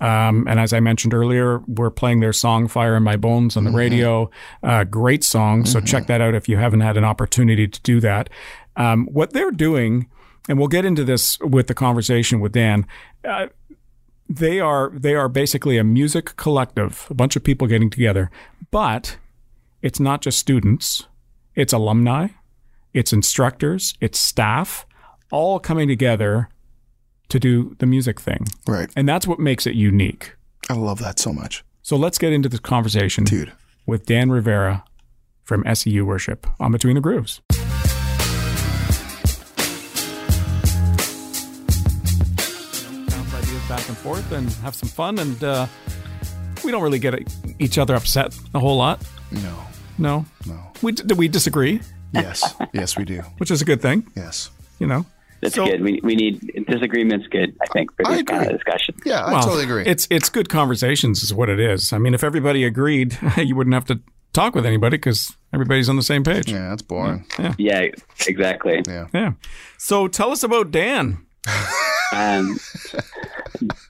Um, 0.00 0.46
and 0.48 0.58
as 0.58 0.72
I 0.72 0.80
mentioned 0.80 1.14
earlier, 1.14 1.58
we're 1.66 1.90
playing 1.90 2.20
their 2.20 2.32
song 2.32 2.68
Fire 2.68 2.96
in 2.96 3.02
My 3.02 3.16
Bones 3.16 3.56
on 3.56 3.64
the 3.64 3.70
radio. 3.70 4.30
Uh, 4.62 4.84
great 4.84 5.22
song. 5.22 5.64
So 5.64 5.80
check 5.80 6.06
that 6.08 6.20
out 6.20 6.34
if 6.34 6.48
you 6.48 6.56
haven't 6.56 6.80
had 6.80 6.96
an 6.96 7.04
opportunity 7.04 7.68
to 7.68 7.80
do 7.82 8.00
that. 8.00 8.28
Um, 8.76 9.06
what 9.06 9.32
they're 9.32 9.50
doing, 9.50 10.08
and 10.48 10.58
we'll 10.58 10.68
get 10.68 10.84
into 10.84 11.04
this 11.04 11.38
with 11.40 11.66
the 11.66 11.74
conversation 11.74 12.40
with 12.40 12.52
Dan. 12.52 12.86
Uh, 13.24 13.46
they 14.28 14.60
are 14.60 14.90
they 14.94 15.14
are 15.14 15.28
basically 15.28 15.78
a 15.78 15.84
music 15.84 16.36
collective, 16.36 17.06
a 17.10 17.14
bunch 17.14 17.36
of 17.36 17.44
people 17.44 17.66
getting 17.66 17.90
together, 17.90 18.30
but 18.70 19.18
it's 19.82 20.00
not 20.00 20.22
just 20.22 20.38
students; 20.38 21.06
it's 21.54 21.72
alumni, 21.72 22.28
its 22.94 23.12
instructors, 23.12 23.94
its 24.00 24.18
staff, 24.18 24.86
all 25.30 25.60
coming 25.60 25.86
together 25.86 26.48
to 27.28 27.38
do 27.40 27.74
the 27.78 27.86
music 27.86 28.20
thing. 28.20 28.46
Right. 28.66 28.90
And 28.96 29.08
that's 29.08 29.26
what 29.26 29.38
makes 29.38 29.66
it 29.66 29.74
unique. 29.74 30.34
I 30.68 30.74
love 30.74 30.98
that 31.00 31.18
so 31.18 31.32
much. 31.32 31.64
So 31.82 31.96
let's 31.96 32.18
get 32.18 32.32
into 32.32 32.48
this 32.48 32.60
conversation 32.60 33.24
Dude. 33.24 33.52
with 33.86 34.06
Dan 34.06 34.30
Rivera 34.30 34.84
from 35.44 35.64
SEU 35.74 36.04
Worship 36.04 36.46
on 36.60 36.70
Between 36.72 36.94
the 36.94 37.00
Grooves. 37.00 37.40
Bounce 43.08 43.34
ideas 43.34 43.68
back 43.68 43.88
and 43.88 43.96
forth 43.98 44.32
and 44.32 44.50
have 44.64 44.74
some 44.74 44.88
fun. 44.88 45.18
And 45.18 45.42
uh, 45.44 45.66
we 46.64 46.70
don't 46.70 46.82
really 46.82 46.98
get 46.98 47.14
each 47.58 47.78
other 47.78 47.94
upset 47.94 48.36
a 48.54 48.58
whole 48.58 48.76
lot. 48.76 49.02
No. 49.30 49.56
No. 49.98 50.24
No. 50.46 50.60
We, 50.82 50.92
do 50.92 51.14
we 51.14 51.28
disagree, 51.28 51.80
Yes. 52.12 52.54
yes, 52.72 52.96
we 52.96 53.04
do. 53.04 53.20
which 53.38 53.50
is 53.50 53.62
a 53.62 53.64
good 53.64 53.80
thing, 53.80 54.06
Yes. 54.16 54.50
you 54.78 54.86
know. 54.86 55.06
That's 55.42 55.54
So- 55.56 55.66
good. 55.66 55.82
We, 55.82 56.00
we 56.02 56.14
need 56.14 56.40
disagreements. 56.66 57.26
Good, 57.30 57.54
I 57.60 57.66
think, 57.72 57.94
for 57.96 58.06
I 58.06 58.12
this 58.14 58.22
kind 58.22 58.42
of 58.42 58.46
agree. 58.48 58.58
discussion. 58.58 58.94
Yeah, 59.04 59.24
I 59.24 59.32
Well, 59.32 59.42
totally 59.42 59.64
agree. 59.64 59.84
It's 59.84 60.06
it's 60.10 60.28
good 60.30 60.48
conversations, 60.48 61.22
is 61.22 61.34
what 61.34 61.48
it 61.50 61.60
is. 61.60 61.92
I 61.92 61.98
mean, 61.98 62.14
if 62.14 62.22
everybody 62.24 62.64
agreed, 62.64 63.18
you 63.36 63.54
wouldn't 63.56 63.74
have 63.74 63.84
to 63.86 64.00
talk 64.32 64.54
with 64.54 64.64
anybody 64.64 64.96
because 64.96 65.36
everybody's 65.52 65.88
on 65.90 65.96
the 65.96 66.02
same 66.02 66.24
page. 66.24 66.50
yeah, 66.50 66.70
that's 66.70 66.80
boring. 66.82 67.26
Yeah, 67.58 67.88
exactly. 68.26 68.80
Yeah. 68.88 69.08
Yeah. 69.12 69.32
So 69.78 70.08
tell 70.08 70.30
us 70.30 70.42
about 70.42 70.70
Dan. 70.70 71.26
Um, 72.14 72.58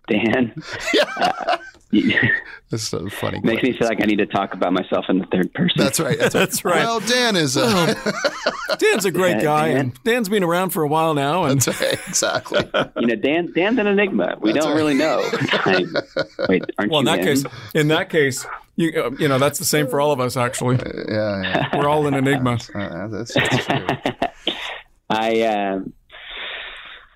Dan, 0.09 0.55
uh, 1.21 1.33
you- 1.55 1.72
That's 2.71 2.85
so 2.85 3.07
funny. 3.11 3.39
makes 3.45 3.63
me 3.63 3.77
feel 3.77 3.87
like 3.87 4.01
I 4.03 4.07
need 4.07 4.17
to 4.17 4.27
talk 4.27 4.55
about 4.55 4.73
myself 4.73 5.05
in 5.11 5.19
the 5.19 5.27
third 5.27 5.53
person. 5.53 5.75
That's 5.77 6.01
right. 6.01 6.19
That's, 6.19 6.33
That's 6.33 6.65
right. 6.65 6.77
Well, 6.85 7.01
Dan 7.01 7.37
is. 7.37 7.57
Uh, 7.57 7.95
Dan's 8.79 9.05
a 9.05 9.11
great 9.11 9.37
Yeah, 9.37 9.43
guy, 9.43 9.69
Dan. 9.69 9.77
and 9.79 10.05
Dan's 10.05 10.29
been 10.31 10.43
around 10.43 10.71
for 10.71 10.83
a 10.83 10.89
while 10.89 11.13
now. 11.13 11.45
And 11.45 11.61
that's 11.61 11.81
right. 11.81 12.01
Exactly. 12.09 12.61
you 12.97 13.07
know, 13.09 13.17
Dan. 13.17 13.53
Dan's 13.55 13.79
an 13.79 13.87
enigma. 13.87 14.39
We 14.41 14.53
That's 14.53 14.65
don't 14.65 14.73
right. 14.75 14.79
really 14.79 14.95
know. 14.95 15.23
Like, 15.67 16.49
wait, 16.49 16.63
aren't 16.79 16.91
well, 16.91 17.01
in 17.01 17.05
that 17.07 17.19
in? 17.19 17.25
case, 17.27 17.45
in 17.75 17.89
that 17.89 18.09
case, 18.09 18.47
you 18.77 18.93
uh, 19.03 19.11
you 19.19 19.29
know 19.29 19.39
that's 19.39 19.59
the 19.59 19.67
same 19.67 19.87
for 19.87 20.01
all 20.01 20.13
of 20.13 20.21
us. 20.21 20.37
Actually, 20.39 20.77
Yeah. 21.09 21.43
yeah. 21.43 21.77
we're 21.79 21.89
all 21.89 22.07
an 22.07 22.15
enigma. 22.15 22.59
Uh, 22.75 23.09
that's, 23.09 23.35
that's 23.35 23.67
true. 23.67 23.87
I 25.11 25.43
um, 25.43 25.93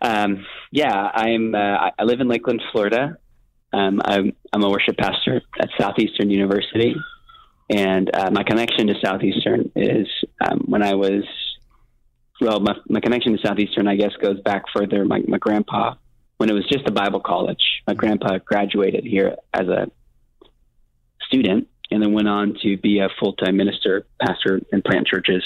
um, 0.03 0.47
yeah, 0.71 1.11
I'm. 1.15 1.55
Uh, 1.55 1.59
I- 1.59 1.93
I 1.99 2.05
live 2.05 2.21
in 2.21 2.29
Lakeland, 2.29 2.63
Florida. 2.73 3.17
Um, 3.77 4.01
I'm, 4.03 4.33
I'm 4.55 4.65
a 4.65 4.71
worship 4.71 4.97
pastor 4.97 5.43
at 5.61 5.69
Southeastern 5.79 6.31
University, 6.31 6.97
and 7.69 8.11
uh, 8.15 8.31
my 8.31 8.43
connection 8.43 8.87
to 8.87 8.95
Southeastern 9.05 9.71
is 9.77 10.07
um, 10.41 10.61
when 10.67 10.83
I 10.83 10.95
was. 10.95 11.25
Well, 12.41 12.61
my, 12.61 12.75
my 12.89 13.01
connection 13.01 13.33
to 13.33 13.39
Southeastern, 13.47 13.89
I 13.89 13.97
guess, 13.97 14.13
goes 14.21 14.41
back 14.41 14.65
further. 14.75 15.05
My, 15.07 15.23
my 15.27 15.39
grandpa, 15.39 15.95
when 16.37 16.51
it 16.51 16.53
was 16.53 16.67
just 16.71 16.87
a 16.87 16.93
Bible 16.93 17.21
college, 17.21 17.63
my 17.87 17.95
grandpa 17.95 18.39
graduated 18.45 19.05
here 19.05 19.37
as 19.55 19.69
a 19.69 19.91
student, 21.27 21.69
and 21.91 22.03
then 22.03 22.13
went 22.13 22.29
on 22.29 22.57
to 22.63 22.77
be 22.77 23.01
a 23.01 23.09
full 23.19 23.35
time 23.35 23.57
minister, 23.57 24.07
pastor, 24.21 24.61
and 24.73 24.85
plant 24.85 25.07
churches. 25.07 25.43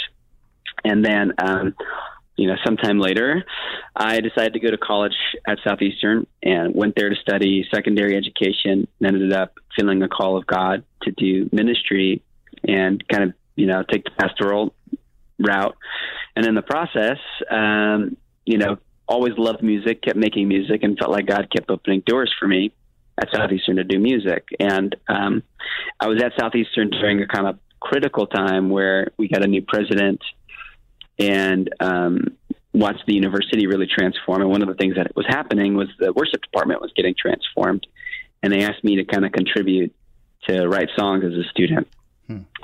And 0.85 1.05
then 1.05 1.33
um, 1.39 1.75
you 2.41 2.47
know, 2.47 2.57
sometime 2.65 2.99
later, 2.99 3.45
I 3.95 4.21
decided 4.21 4.55
to 4.55 4.61
go 4.61 4.71
to 4.71 4.79
college 4.79 5.13
at 5.47 5.59
Southeastern 5.63 6.27
and 6.43 6.75
went 6.75 6.95
there 6.97 7.11
to 7.11 7.17
study 7.17 7.67
secondary 7.71 8.17
education 8.17 8.89
and 8.99 9.07
ended 9.07 9.35
up 9.35 9.53
feeling 9.77 10.03
a 10.03 10.09
call 10.09 10.39
of 10.39 10.47
God 10.47 10.83
to 11.03 11.11
do 11.11 11.51
ministry 11.53 12.23
and 12.67 13.07
kind 13.09 13.25
of, 13.25 13.35
you 13.57 13.67
know, 13.67 13.85
take 13.93 14.05
the 14.05 14.11
pastoral 14.13 14.75
route. 15.39 15.77
And 16.35 16.47
in 16.47 16.55
the 16.55 16.63
process, 16.63 17.19
um, 17.51 18.17
you 18.47 18.57
know, 18.57 18.79
always 19.07 19.37
loved 19.37 19.63
music, 19.63 20.01
kept 20.01 20.17
making 20.17 20.49
music, 20.49 20.83
and 20.83 20.97
felt 20.99 21.11
like 21.11 21.27
God 21.27 21.47
kept 21.55 21.69
opening 21.69 22.03
doors 22.07 22.33
for 22.41 22.49
me 22.49 22.73
at 23.21 23.29
Southeastern 23.35 23.77
to 23.77 23.85
do 23.85 23.99
music. 23.99 24.49
And 24.59 24.97
um, 25.09 25.43
I 26.01 26.07
was 26.07 26.23
at 26.23 26.33
Southeastern 26.41 26.89
during 26.89 27.21
a 27.21 27.27
kind 27.27 27.47
of 27.47 27.59
critical 27.81 28.27
time 28.27 28.71
where 28.71 29.09
we 29.19 29.29
got 29.29 29.45
a 29.45 29.47
new 29.47 29.61
president 29.61 30.23
and 31.21 31.69
um, 31.81 32.37
watched 32.73 33.05
the 33.07 33.15
university 33.15 33.67
really 33.67 33.87
transform. 33.87 34.41
And 34.41 34.51
one 34.51 34.63
of 34.63 34.69
the 34.69 34.75
things 34.75 34.97
that 34.97 35.15
was 35.15 35.27
happening 35.29 35.77
was 35.77 35.89
the 35.99 36.13
worship 36.13 36.43
department 36.43 36.81
was 36.81 36.93
getting 36.97 37.15
transformed, 37.21 37.87
and 38.43 38.53
they 38.53 38.63
asked 38.63 38.83
me 38.83 38.97
to 38.97 39.05
kind 39.05 39.25
of 39.25 39.33
contribute 39.33 39.95
to 40.49 40.67
write 40.67 40.89
songs 40.97 41.25
as 41.25 41.33
a 41.35 41.49
student. 41.51 41.87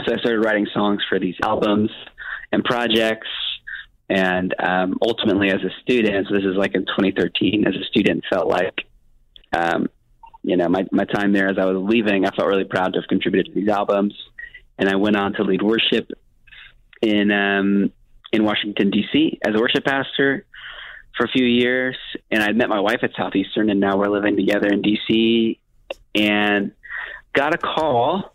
So 0.06 0.14
I 0.14 0.18
started 0.18 0.44
writing 0.44 0.66
songs 0.72 1.02
for 1.08 1.18
these 1.18 1.34
albums 1.42 1.90
and 2.52 2.64
projects. 2.64 3.28
And 4.08 4.54
um, 4.60 4.98
ultimately, 5.02 5.50
as 5.50 5.60
a 5.62 5.70
student, 5.82 6.28
so 6.28 6.34
this 6.34 6.44
is 6.44 6.56
like 6.56 6.74
in 6.74 6.86
2013, 6.86 7.66
as 7.66 7.74
a 7.74 7.84
student, 7.84 8.24
felt 8.30 8.46
like, 8.46 8.86
um, 9.52 9.88
you 10.44 10.56
know, 10.56 10.68
my, 10.68 10.86
my 10.92 11.04
time 11.04 11.32
there 11.32 11.48
as 11.48 11.58
I 11.58 11.64
was 11.64 11.82
leaving, 11.82 12.24
I 12.24 12.30
felt 12.30 12.46
really 12.46 12.64
proud 12.64 12.92
to 12.92 13.00
have 13.00 13.08
contributed 13.08 13.52
to 13.52 13.60
these 13.60 13.68
albums. 13.68 14.14
And 14.78 14.88
I 14.88 14.94
went 14.94 15.16
on 15.16 15.32
to 15.34 15.42
lead 15.42 15.62
worship 15.62 16.08
in 17.02 17.32
um, 17.32 17.92
in 18.32 18.44
Washington 18.44 18.90
D.C. 18.90 19.38
as 19.46 19.54
a 19.54 19.58
worship 19.58 19.84
pastor 19.84 20.46
for 21.16 21.24
a 21.24 21.28
few 21.28 21.46
years, 21.46 21.96
and 22.30 22.42
I 22.42 22.52
met 22.52 22.68
my 22.68 22.80
wife 22.80 23.00
at 23.02 23.10
Southeastern, 23.16 23.70
and 23.70 23.80
now 23.80 23.96
we're 23.96 24.08
living 24.08 24.36
together 24.36 24.68
in 24.68 24.82
D.C. 24.82 25.58
And 26.14 26.72
got 27.32 27.54
a 27.54 27.58
call 27.58 28.32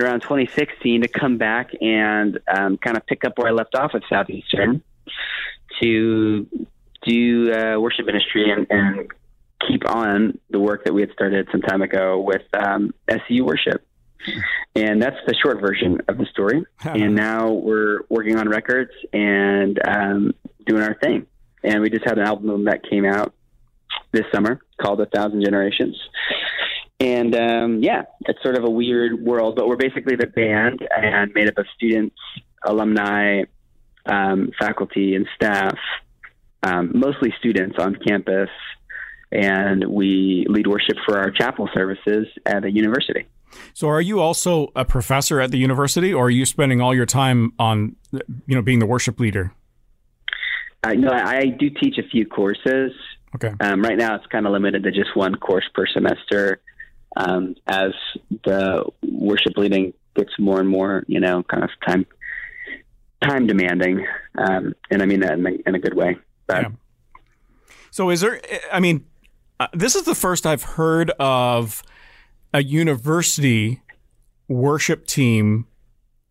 around 0.00 0.20
2016 0.20 1.02
to 1.02 1.08
come 1.08 1.38
back 1.38 1.70
and 1.80 2.38
um, 2.48 2.76
kind 2.76 2.96
of 2.96 3.06
pick 3.06 3.24
up 3.24 3.38
where 3.38 3.48
I 3.48 3.52
left 3.52 3.74
off 3.74 3.92
at 3.94 4.02
Southeastern 4.08 4.82
to 5.80 6.46
do 7.06 7.52
uh, 7.52 7.78
worship 7.78 8.06
ministry 8.06 8.50
and, 8.50 8.66
and 8.70 9.10
keep 9.66 9.88
on 9.88 10.38
the 10.50 10.58
work 10.58 10.84
that 10.84 10.92
we 10.92 11.00
had 11.00 11.12
started 11.12 11.48
some 11.52 11.62
time 11.62 11.82
ago 11.82 12.20
with 12.20 12.42
um, 12.54 12.92
SEU 13.08 13.44
worship. 13.44 13.86
And 14.74 15.00
that's 15.00 15.16
the 15.26 15.34
short 15.34 15.60
version 15.60 16.00
of 16.08 16.18
the 16.18 16.26
story. 16.26 16.64
and 16.84 17.14
now 17.14 17.50
we're 17.50 18.00
working 18.08 18.36
on 18.36 18.48
records 18.48 18.90
and 19.12 19.78
um, 19.86 20.34
doing 20.66 20.82
our 20.82 20.94
thing. 20.94 21.26
And 21.62 21.80
we 21.80 21.90
just 21.90 22.04
had 22.04 22.18
an 22.18 22.26
album 22.26 22.64
that 22.64 22.88
came 22.88 23.04
out 23.04 23.34
this 24.12 24.24
summer 24.32 24.60
called 24.80 25.00
A 25.00 25.06
Thousand 25.06 25.44
Generations. 25.44 25.96
And 27.00 27.34
um, 27.34 27.82
yeah, 27.82 28.02
it's 28.20 28.42
sort 28.42 28.56
of 28.56 28.64
a 28.64 28.70
weird 28.70 29.20
world, 29.20 29.56
but 29.56 29.66
we're 29.66 29.76
basically 29.76 30.16
the 30.16 30.26
band 30.26 30.86
and 30.90 31.32
made 31.34 31.48
up 31.48 31.58
of 31.58 31.66
students, 31.74 32.16
alumni, 32.64 33.42
um, 34.06 34.50
faculty, 34.58 35.14
and 35.14 35.26
staff, 35.34 35.76
um, 36.62 36.92
mostly 36.94 37.34
students 37.38 37.76
on 37.78 37.96
campus. 37.96 38.50
And 39.32 39.84
we 39.88 40.46
lead 40.48 40.66
worship 40.66 40.96
for 41.04 41.18
our 41.18 41.30
chapel 41.30 41.68
services 41.74 42.28
at 42.46 42.62
the 42.62 42.70
university. 42.70 43.26
So, 43.72 43.88
are 43.88 44.00
you 44.00 44.20
also 44.20 44.72
a 44.74 44.84
professor 44.84 45.40
at 45.40 45.50
the 45.50 45.58
university, 45.58 46.12
or 46.12 46.26
are 46.26 46.30
you 46.30 46.44
spending 46.46 46.80
all 46.80 46.94
your 46.94 47.06
time 47.06 47.52
on, 47.58 47.96
you 48.12 48.54
know, 48.54 48.62
being 48.62 48.78
the 48.78 48.86
worship 48.86 49.18
leader? 49.20 49.52
Uh, 50.82 50.92
no, 50.92 51.08
I, 51.08 51.38
I 51.38 51.44
do 51.46 51.70
teach 51.70 51.98
a 51.98 52.08
few 52.08 52.26
courses. 52.26 52.92
Okay. 53.34 53.52
Um, 53.60 53.82
right 53.82 53.96
now, 53.96 54.14
it's 54.14 54.26
kind 54.26 54.46
of 54.46 54.52
limited 54.52 54.84
to 54.84 54.90
just 54.90 55.16
one 55.16 55.34
course 55.36 55.64
per 55.74 55.86
semester. 55.86 56.60
Um, 57.16 57.54
as 57.66 57.92
the 58.44 58.84
worship 59.02 59.56
leading 59.56 59.94
gets 60.16 60.32
more 60.38 60.58
and 60.58 60.68
more, 60.68 61.04
you 61.06 61.20
know, 61.20 61.42
kind 61.44 61.62
of 61.62 61.70
time 61.86 62.06
time 63.22 63.46
demanding, 63.46 64.06
um, 64.36 64.74
and 64.90 65.02
I 65.02 65.06
mean 65.06 65.20
that 65.20 65.32
in 65.32 65.46
a, 65.46 65.50
in 65.68 65.74
a 65.74 65.78
good 65.78 65.94
way. 65.94 66.18
But 66.46 66.62
Yeah. 66.62 66.68
So, 67.90 68.10
is 68.10 68.20
there? 68.20 68.40
I 68.72 68.80
mean, 68.80 69.06
uh, 69.60 69.68
this 69.72 69.94
is 69.94 70.02
the 70.02 70.16
first 70.16 70.46
I've 70.46 70.64
heard 70.64 71.10
of 71.20 71.82
a 72.54 72.62
university 72.62 73.82
worship 74.48 75.06
team 75.06 75.66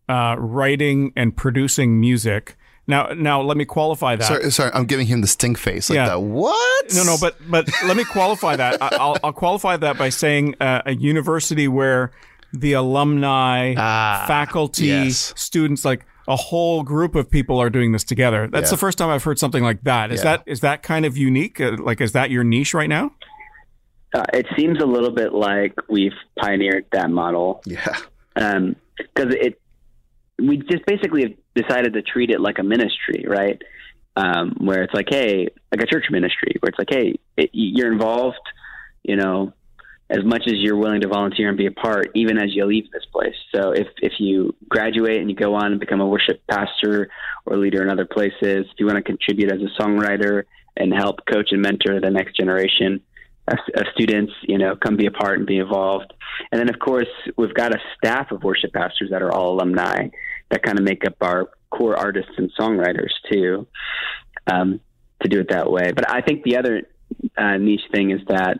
uh, 0.09 0.35
writing 0.39 1.11
and 1.15 1.35
producing 1.37 1.99
music. 1.99 2.55
Now, 2.87 3.07
now 3.15 3.41
let 3.41 3.55
me 3.55 3.63
qualify 3.65 4.15
that. 4.17 4.25
Sorry, 4.25 4.51
sorry, 4.51 4.71
I'm 4.73 4.85
giving 4.85 5.07
him 5.07 5.21
the 5.21 5.27
stink 5.27 5.57
face. 5.57 5.89
Like 5.89 5.95
Yeah. 5.97 6.07
that. 6.09 6.21
What? 6.21 6.93
No, 6.95 7.03
no, 7.03 7.15
but 7.19 7.35
but 7.49 7.69
let 7.85 7.95
me 7.95 8.03
qualify 8.03 8.55
that. 8.57 8.81
I- 8.81 8.97
I'll, 8.99 9.17
I'll 9.23 9.33
qualify 9.33 9.77
that 9.77 9.97
by 9.97 10.09
saying 10.09 10.55
uh, 10.59 10.81
a 10.85 10.93
university 10.95 11.67
where 11.67 12.11
the 12.51 12.73
alumni, 12.73 13.73
Ah, 13.77 14.25
faculty, 14.27 14.87
yes. 14.87 15.33
students, 15.37 15.85
like 15.85 16.05
a 16.27 16.35
whole 16.35 16.83
group 16.83 17.15
of 17.15 17.29
people 17.31 17.57
are 17.59 17.69
doing 17.69 17.93
this 17.93 18.03
together. 18.03 18.47
That's 18.51 18.67
Yeah. 18.67 18.71
the 18.71 18.77
first 18.77 18.97
time 18.97 19.09
I've 19.09 19.23
heard 19.23 19.39
something 19.39 19.63
like 19.63 19.83
that. 19.83 20.11
Is 20.11 20.19
Yeah. 20.19 20.37
that 20.37 20.43
is 20.45 20.59
that 20.59 20.83
kind 20.83 21.05
of 21.05 21.17
unique? 21.17 21.59
Uh, 21.61 21.77
like, 21.79 22.01
is 22.01 22.11
that 22.11 22.31
your 22.31 22.43
niche 22.43 22.73
right 22.73 22.89
now? 22.89 23.11
Uh, 24.13 24.23
it 24.33 24.45
seems 24.57 24.81
a 24.81 24.85
little 24.85 25.11
bit 25.11 25.33
like 25.33 25.73
we've 25.89 26.13
pioneered 26.39 26.85
that 26.91 27.09
model 27.09 27.61
Yeah. 27.65 27.97
because 28.35 29.33
it 29.35 29.59
we 30.39 30.57
just 30.57 30.85
basically 30.85 31.23
have 31.23 31.33
decided 31.55 31.93
to 31.93 32.01
treat 32.01 32.29
it 32.31 32.41
like 32.41 32.59
a 32.59 32.63
ministry, 32.63 33.25
right? 33.27 33.61
Um, 34.15 34.55
where 34.59 34.83
it's 34.83 34.93
like, 34.93 35.07
hey, 35.09 35.47
like 35.71 35.81
a 35.81 35.85
church 35.85 36.05
ministry, 36.09 36.55
where 36.59 36.69
it's 36.69 36.79
like, 36.79 36.89
hey, 36.89 37.19
it, 37.37 37.49
you're 37.53 37.91
involved, 37.91 38.37
you 39.03 39.15
know, 39.15 39.53
as 40.09 40.23
much 40.23 40.43
as 40.47 40.53
you're 40.57 40.75
willing 40.77 41.01
to 41.01 41.07
volunteer 41.07 41.49
and 41.49 41.57
be 41.57 41.65
a 41.67 41.71
part, 41.71 42.11
even 42.13 42.37
as 42.37 42.53
you 42.53 42.65
leave 42.65 42.91
this 42.91 43.05
place. 43.11 43.35
So 43.55 43.71
if, 43.71 43.87
if 44.01 44.13
you 44.19 44.55
graduate 44.67 45.17
and 45.17 45.29
you 45.29 45.35
go 45.35 45.55
on 45.55 45.71
and 45.71 45.79
become 45.79 46.01
a 46.01 46.07
worship 46.07 46.41
pastor 46.47 47.09
or 47.45 47.57
leader 47.57 47.81
in 47.81 47.89
other 47.89 48.05
places, 48.05 48.65
if 48.71 48.79
you 48.79 48.85
want 48.85 48.97
to 48.97 49.03
contribute 49.03 49.51
as 49.51 49.59
a 49.61 49.81
songwriter 49.81 50.43
and 50.77 50.93
help 50.93 51.25
coach 51.31 51.49
and 51.51 51.61
mentor 51.61 51.99
the 52.01 52.09
next 52.09 52.35
generation 52.35 53.01
of, 53.47 53.57
students, 53.93 54.33
you 54.43 54.57
know, 54.57 54.75
come 54.75 54.95
be 54.95 55.05
a 55.05 55.11
part 55.11 55.37
and 55.37 55.47
be 55.47 55.57
involved. 55.57 56.13
And 56.51 56.59
then, 56.59 56.69
of 56.69 56.79
course, 56.79 57.07
we've 57.37 57.53
got 57.53 57.73
a 57.73 57.79
staff 57.97 58.31
of 58.31 58.43
worship 58.43 58.73
pastors 58.73 59.09
that 59.11 59.21
are 59.21 59.31
all 59.31 59.53
alumni 59.53 60.07
that 60.49 60.63
kind 60.63 60.79
of 60.79 60.85
make 60.85 61.05
up 61.05 61.15
our 61.21 61.49
core 61.69 61.97
artists 61.97 62.31
and 62.37 62.51
songwriters 62.59 63.11
too, 63.31 63.67
um, 64.47 64.79
to 65.21 65.29
do 65.29 65.39
it 65.39 65.49
that 65.49 65.69
way. 65.69 65.91
But 65.91 66.09
I 66.09 66.21
think 66.21 66.43
the 66.43 66.57
other 66.57 66.83
uh, 67.37 67.57
niche 67.57 67.81
thing 67.93 68.11
is 68.11 68.21
that 68.27 68.59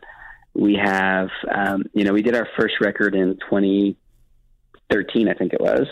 we 0.53 0.75
have, 0.75 1.29
um, 1.53 1.83
you 1.93 2.03
know, 2.03 2.13
we 2.13 2.21
did 2.21 2.35
our 2.35 2.47
first 2.57 2.75
record 2.81 3.15
in 3.15 3.37
2013, 3.49 5.27
I 5.27 5.33
think 5.33 5.53
it 5.53 5.61
was. 5.61 5.87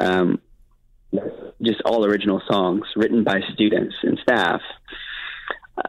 Um, 0.00 0.40
just 1.62 1.80
all 1.84 2.04
original 2.04 2.40
songs 2.50 2.84
written 2.96 3.24
by 3.24 3.40
students 3.52 3.94
and 4.02 4.18
staff, 4.22 4.60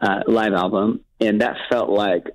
uh, 0.02 0.20
live 0.26 0.52
album. 0.52 1.00
And 1.20 1.40
that 1.40 1.56
felt 1.70 1.90
like 1.90 2.26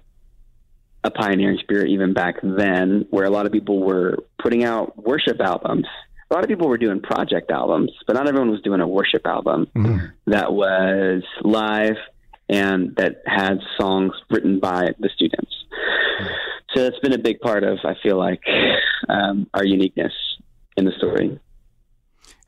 a 1.03 1.11
pioneering 1.11 1.57
spirit 1.59 1.89
even 1.89 2.13
back 2.13 2.35
then, 2.41 3.05
where 3.09 3.25
a 3.25 3.29
lot 3.29 3.45
of 3.45 3.51
people 3.51 3.79
were 3.79 4.17
putting 4.41 4.63
out 4.63 4.97
worship 4.97 5.39
albums. 5.39 5.85
A 6.31 6.33
lot 6.33 6.43
of 6.43 6.49
people 6.49 6.67
were 6.67 6.77
doing 6.77 7.01
project 7.01 7.51
albums, 7.51 7.91
but 8.07 8.13
not 8.13 8.27
everyone 8.27 8.49
was 8.49 8.61
doing 8.61 8.81
a 8.81 8.87
worship 8.87 9.25
album 9.25 9.67
mm-hmm. 9.75 10.05
that 10.25 10.51
was 10.51 11.23
live 11.43 11.97
and 12.49 12.95
that 12.95 13.21
had 13.25 13.59
songs 13.79 14.13
written 14.29 14.59
by 14.59 14.89
the 14.99 15.09
students. 15.15 15.51
So 16.73 16.83
that's 16.83 16.99
been 16.99 17.13
a 17.13 17.19
big 17.19 17.39
part 17.39 17.63
of, 17.63 17.77
I 17.83 17.93
feel 18.01 18.17
like, 18.17 18.41
um, 19.07 19.47
our 19.53 19.63
uniqueness 19.63 20.13
in 20.75 20.85
the 20.85 20.91
story. 20.97 21.39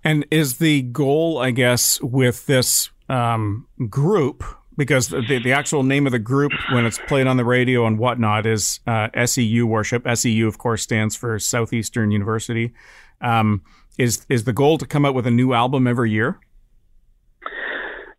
And 0.04 0.26
is 0.32 0.58
the 0.58 0.82
goal, 0.82 1.38
I 1.38 1.52
guess, 1.52 2.02
with 2.02 2.46
this 2.46 2.90
um, 3.10 3.68
group, 3.90 4.44
because 4.78 5.10
the, 5.10 5.40
the 5.44 5.52
actual 5.52 5.84
name 5.84 6.06
of 6.06 6.12
the 6.12 6.20
group 6.20 6.52
when 6.72 6.86
it's 6.86 7.00
played 7.08 7.28
on 7.28 7.38
the 7.38 7.46
radio 7.46 7.86
and 7.86 7.98
whatnot 7.98 8.46
is 8.46 8.80
uh, 8.86 9.10
SEU 9.26 9.66
Worship. 9.66 10.08
SEU, 10.16 10.48
of 10.48 10.58
course, 10.58 10.84
stands 10.84 11.16
for 11.16 11.40
Southeastern 11.40 12.12
University. 12.12 12.74
Um, 13.20 13.64
is 13.98 14.26
is 14.30 14.44
the 14.44 14.54
goal 14.54 14.78
to 14.78 14.86
come 14.86 15.06
out 15.06 15.16
with 15.16 15.26
a 15.26 15.32
new 15.32 15.54
album 15.54 15.88
every 15.88 16.12
year? 16.12 16.40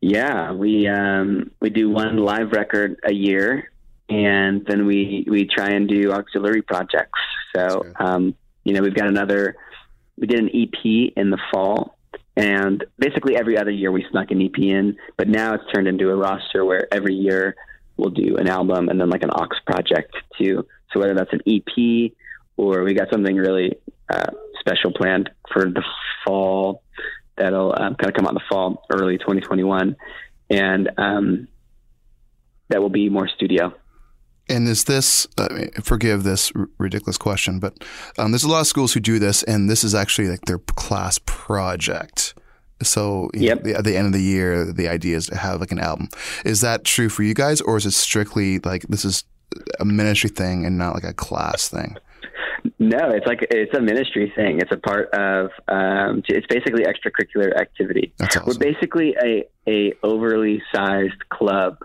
Yeah, 0.00 0.52
we 0.52 0.88
um, 0.88 1.50
we 1.60 1.70
do 1.70 1.88
one 1.90 2.16
live 2.16 2.52
record 2.52 3.00
a 3.04 3.12
year, 3.12 3.70
and 4.08 4.64
then 4.66 4.86
we 4.86 5.24
we 5.28 5.44
try 5.46 5.70
and 5.70 5.88
do 5.88 6.12
auxiliary 6.12 6.62
projects. 6.62 7.20
So 7.54 7.84
um, 8.00 8.34
you 8.64 8.72
know, 8.74 8.82
we've 8.82 8.94
got 8.94 9.08
another. 9.08 9.56
We 10.16 10.26
did 10.26 10.40
an 10.40 10.50
EP 10.52 11.12
in 11.16 11.30
the 11.30 11.38
fall, 11.52 11.96
and 12.38 12.84
basically 13.00 13.36
every 13.36 13.58
other 13.58 13.72
year 13.72 13.90
we 13.90 14.06
snuck 14.12 14.30
an 14.30 14.40
EP 14.40 14.56
in. 14.58 14.96
But 15.16 15.28
now 15.28 15.54
it's 15.54 15.64
turned 15.74 15.88
into 15.88 16.08
a 16.08 16.14
roster 16.14 16.64
where 16.64 16.86
every 16.94 17.14
year 17.14 17.56
we'll 17.96 18.10
do 18.10 18.36
an 18.36 18.48
album 18.48 18.88
and 18.88 19.00
then 19.00 19.10
like 19.10 19.24
an 19.24 19.30
aux 19.30 19.48
project 19.66 20.14
too. 20.38 20.64
So 20.92 21.00
whether 21.00 21.14
that's 21.14 21.32
an 21.32 21.40
EP 21.48 22.12
or 22.56 22.84
we 22.84 22.94
got 22.94 23.10
something 23.10 23.34
really 23.34 23.76
uh, 24.08 24.30
special 24.60 24.92
planned 24.92 25.30
for 25.52 25.64
the 25.64 25.82
fall 26.24 26.82
that'll 27.36 27.72
um, 27.76 27.96
kind 27.96 28.08
of 28.08 28.14
come 28.14 28.26
out 28.26 28.30
in 28.30 28.34
the 28.34 28.48
fall, 28.48 28.84
early 28.92 29.18
2021, 29.18 29.96
and 30.50 30.90
um, 30.96 31.48
that 32.68 32.80
will 32.80 32.88
be 32.88 33.08
more 33.08 33.28
studio. 33.28 33.74
And 34.48 34.66
is 34.66 34.84
this, 34.84 35.26
uh, 35.36 35.48
forgive 35.82 36.22
this 36.22 36.52
r- 36.54 36.68
ridiculous 36.78 37.18
question, 37.18 37.60
but 37.60 37.84
um, 38.18 38.32
there's 38.32 38.44
a 38.44 38.48
lot 38.48 38.60
of 38.60 38.66
schools 38.66 38.94
who 38.94 39.00
do 39.00 39.18
this, 39.18 39.42
and 39.42 39.68
this 39.68 39.84
is 39.84 39.94
actually 39.94 40.28
like 40.28 40.46
their 40.46 40.58
class 40.58 41.18
project. 41.26 42.34
So 42.82 43.30
yep. 43.34 43.58
know, 43.58 43.72
the, 43.72 43.78
at 43.78 43.84
the 43.84 43.96
end 43.96 44.06
of 44.06 44.12
the 44.12 44.22
year, 44.22 44.72
the 44.72 44.88
idea 44.88 45.16
is 45.16 45.26
to 45.26 45.36
have 45.36 45.60
like 45.60 45.72
an 45.72 45.80
album. 45.80 46.08
Is 46.44 46.60
that 46.60 46.84
true 46.84 47.08
for 47.08 47.22
you 47.22 47.34
guys, 47.34 47.60
or 47.60 47.76
is 47.76 47.86
it 47.86 47.92
strictly 47.92 48.58
like 48.60 48.82
this 48.82 49.04
is 49.04 49.24
a 49.80 49.84
ministry 49.84 50.30
thing 50.30 50.64
and 50.64 50.78
not 50.78 50.94
like 50.94 51.04
a 51.04 51.12
class 51.12 51.68
thing? 51.68 51.96
No, 52.78 53.10
it's 53.10 53.26
like 53.26 53.46
it's 53.50 53.76
a 53.76 53.80
ministry 53.80 54.32
thing. 54.34 54.60
It's 54.60 54.72
a 54.72 54.76
part 54.76 55.10
of. 55.14 55.50
Um, 55.68 56.22
it's 56.28 56.46
basically 56.46 56.84
extracurricular 56.84 57.56
activity. 57.56 58.12
Awesome. 58.20 58.44
We're 58.46 58.58
basically 58.58 59.16
a 59.22 59.44
a 59.68 59.94
overly 60.02 60.62
sized 60.74 61.28
club. 61.30 61.78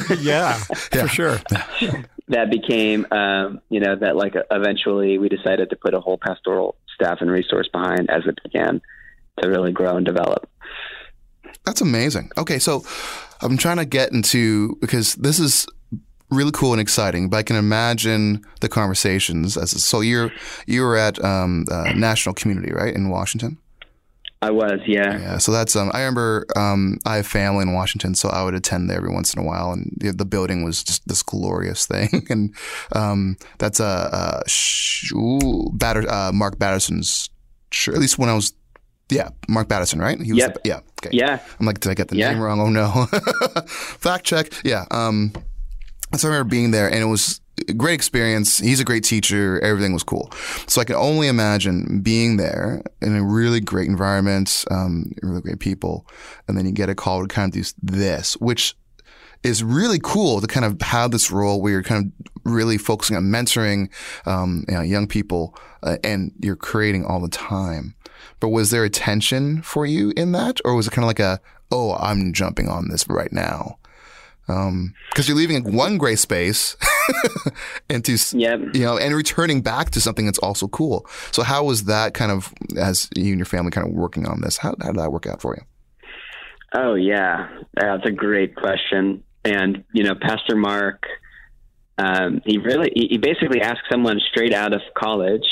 yeah, 0.20 0.54
for 0.54 1.08
sure. 1.08 1.40
that 2.28 2.50
became, 2.50 3.06
um, 3.10 3.60
you 3.68 3.80
know, 3.80 3.96
that 3.96 4.16
like 4.16 4.34
eventually 4.50 5.18
we 5.18 5.28
decided 5.28 5.70
to 5.70 5.76
put 5.76 5.94
a 5.94 6.00
whole 6.00 6.18
pastoral 6.18 6.76
staff 6.94 7.18
and 7.20 7.30
resource 7.30 7.68
behind 7.72 8.10
as 8.10 8.22
it 8.26 8.38
began 8.42 8.80
to 9.40 9.48
really 9.48 9.72
grow 9.72 9.96
and 9.96 10.06
develop. 10.06 10.48
That's 11.64 11.80
amazing. 11.80 12.30
Okay, 12.36 12.58
so 12.58 12.84
I'm 13.40 13.56
trying 13.56 13.78
to 13.78 13.84
get 13.84 14.12
into 14.12 14.76
because 14.80 15.14
this 15.16 15.38
is 15.38 15.66
really 16.30 16.52
cool 16.52 16.72
and 16.72 16.80
exciting. 16.80 17.28
But 17.28 17.38
I 17.38 17.42
can 17.42 17.56
imagine 17.56 18.44
the 18.60 18.68
conversations. 18.68 19.56
As 19.56 19.70
so, 19.82 20.00
you're 20.00 20.30
you 20.66 20.82
were 20.82 20.96
at 20.96 21.22
um, 21.24 21.66
uh, 21.70 21.92
National 21.92 22.34
Community, 22.34 22.72
right, 22.72 22.94
in 22.94 23.08
Washington. 23.08 23.58
I 24.44 24.50
was, 24.50 24.80
yeah. 24.86 25.18
Yeah. 25.18 25.38
So 25.38 25.52
that's 25.52 25.74
um, 25.74 25.90
I 25.94 26.00
remember 26.00 26.46
um, 26.54 26.98
I 27.06 27.16
have 27.16 27.26
family 27.26 27.62
in 27.62 27.72
Washington, 27.72 28.14
so 28.14 28.28
I 28.28 28.44
would 28.44 28.54
attend 28.54 28.90
there 28.90 28.98
every 28.98 29.10
once 29.10 29.32
in 29.32 29.40
a 29.40 29.44
while, 29.44 29.72
and 29.72 29.90
the, 29.96 30.12
the 30.12 30.26
building 30.26 30.64
was 30.64 30.84
just 30.84 31.06
this 31.08 31.22
glorious 31.22 31.86
thing. 31.92 32.26
and 32.28 32.54
um, 32.92 33.36
that's 33.58 33.80
a 33.80 33.84
uh, 33.84 34.08
uh, 34.12 34.42
sh- 34.46 35.12
ooh, 35.12 35.70
Batter, 35.72 36.08
uh, 36.10 36.30
Mark 36.32 36.58
Batterson's. 36.58 37.30
Sure, 37.72 37.94
at 37.94 38.00
least 38.00 38.18
when 38.18 38.28
I 38.28 38.34
was 38.34 38.52
yeah, 39.10 39.30
Mark 39.48 39.68
Batterson, 39.68 39.98
right? 39.98 40.20
He 40.20 40.32
was 40.32 40.40
yep. 40.40 40.54
the, 40.54 40.60
yeah. 40.64 40.80
Okay. 41.02 41.16
Yeah. 41.16 41.40
I'm 41.58 41.66
like, 41.66 41.80
did 41.80 41.90
I 41.90 41.94
get 41.94 42.08
the 42.08 42.16
yeah. 42.16 42.32
name 42.32 42.40
wrong? 42.40 42.60
Oh 42.60 42.68
no. 42.68 43.06
Fact 43.66 44.24
check. 44.24 44.52
Yeah. 44.62 44.84
Um, 44.90 45.32
so 46.16 46.28
I 46.28 46.32
remember 46.32 46.50
being 46.50 46.70
there, 46.70 46.86
and 46.86 47.00
it 47.00 47.06
was 47.06 47.40
great 47.76 47.94
experience. 47.94 48.58
He's 48.58 48.80
a 48.80 48.84
great 48.84 49.04
teacher. 49.04 49.60
Everything 49.60 49.92
was 49.92 50.02
cool. 50.02 50.30
So 50.66 50.80
I 50.80 50.84
can 50.84 50.96
only 50.96 51.28
imagine 51.28 52.00
being 52.02 52.36
there 52.36 52.82
in 53.00 53.16
a 53.16 53.24
really 53.24 53.60
great 53.60 53.88
environment, 53.88 54.64
um, 54.70 55.12
really 55.22 55.40
great 55.40 55.60
people, 55.60 56.06
and 56.48 56.56
then 56.56 56.66
you 56.66 56.72
get 56.72 56.88
a 56.88 56.94
call 56.94 57.22
to 57.22 57.28
kind 57.28 57.54
of 57.54 57.62
do 57.62 57.68
this, 57.82 58.34
which 58.34 58.76
is 59.42 59.62
really 59.62 60.00
cool 60.02 60.40
to 60.40 60.46
kind 60.46 60.64
of 60.64 60.80
have 60.80 61.10
this 61.10 61.30
role 61.30 61.60
where 61.60 61.72
you're 61.72 61.82
kind 61.82 62.06
of 62.06 62.32
really 62.50 62.78
focusing 62.78 63.16
on 63.16 63.24
mentoring 63.24 63.90
um, 64.26 64.64
you 64.68 64.74
know, 64.74 64.80
young 64.80 65.06
people, 65.06 65.56
uh, 65.82 65.98
and 66.02 66.32
you're 66.40 66.56
creating 66.56 67.04
all 67.04 67.20
the 67.20 67.28
time. 67.28 67.94
But 68.40 68.48
was 68.48 68.70
there 68.70 68.84
a 68.84 68.90
tension 68.90 69.62
for 69.62 69.86
you 69.86 70.12
in 70.16 70.32
that, 70.32 70.60
or 70.64 70.74
was 70.74 70.86
it 70.86 70.90
kind 70.90 71.04
of 71.04 71.08
like 71.08 71.20
a, 71.20 71.40
oh, 71.70 71.94
I'm 71.94 72.32
jumping 72.32 72.68
on 72.68 72.88
this 72.88 73.06
right 73.08 73.32
now? 73.32 73.78
because 74.46 74.68
um, 74.68 74.94
you're 75.16 75.36
leaving 75.36 75.74
one 75.74 75.96
gray 75.96 76.16
space 76.16 76.76
into 77.90 78.16
yep. 78.36 78.60
you 78.72 78.80
know 78.80 78.98
and 78.98 79.14
returning 79.14 79.60
back 79.60 79.90
to 79.90 80.00
something 80.00 80.26
that's 80.26 80.38
also 80.38 80.68
cool. 80.68 81.06
So 81.30 81.42
how 81.42 81.64
was 81.64 81.84
that 81.84 82.14
kind 82.14 82.32
of 82.32 82.52
as 82.76 83.08
you 83.16 83.30
and 83.30 83.38
your 83.38 83.46
family 83.46 83.70
kind 83.70 83.86
of 83.86 83.92
working 83.92 84.26
on 84.26 84.40
this? 84.40 84.58
How, 84.58 84.74
how 84.80 84.92
did 84.92 85.00
that 85.00 85.12
work 85.12 85.26
out 85.26 85.40
for 85.40 85.54
you? 85.56 85.62
Oh 86.74 86.94
yeah, 86.94 87.48
that's 87.74 88.06
a 88.06 88.10
great 88.10 88.56
question. 88.56 89.22
And 89.44 89.84
you 89.92 90.04
know, 90.04 90.14
Pastor 90.14 90.56
Mark, 90.56 91.04
um, 91.98 92.40
he 92.44 92.58
really 92.58 92.90
he 92.94 93.18
basically 93.18 93.60
asked 93.60 93.84
someone 93.90 94.18
straight 94.30 94.52
out 94.52 94.72
of 94.72 94.80
college 94.96 95.46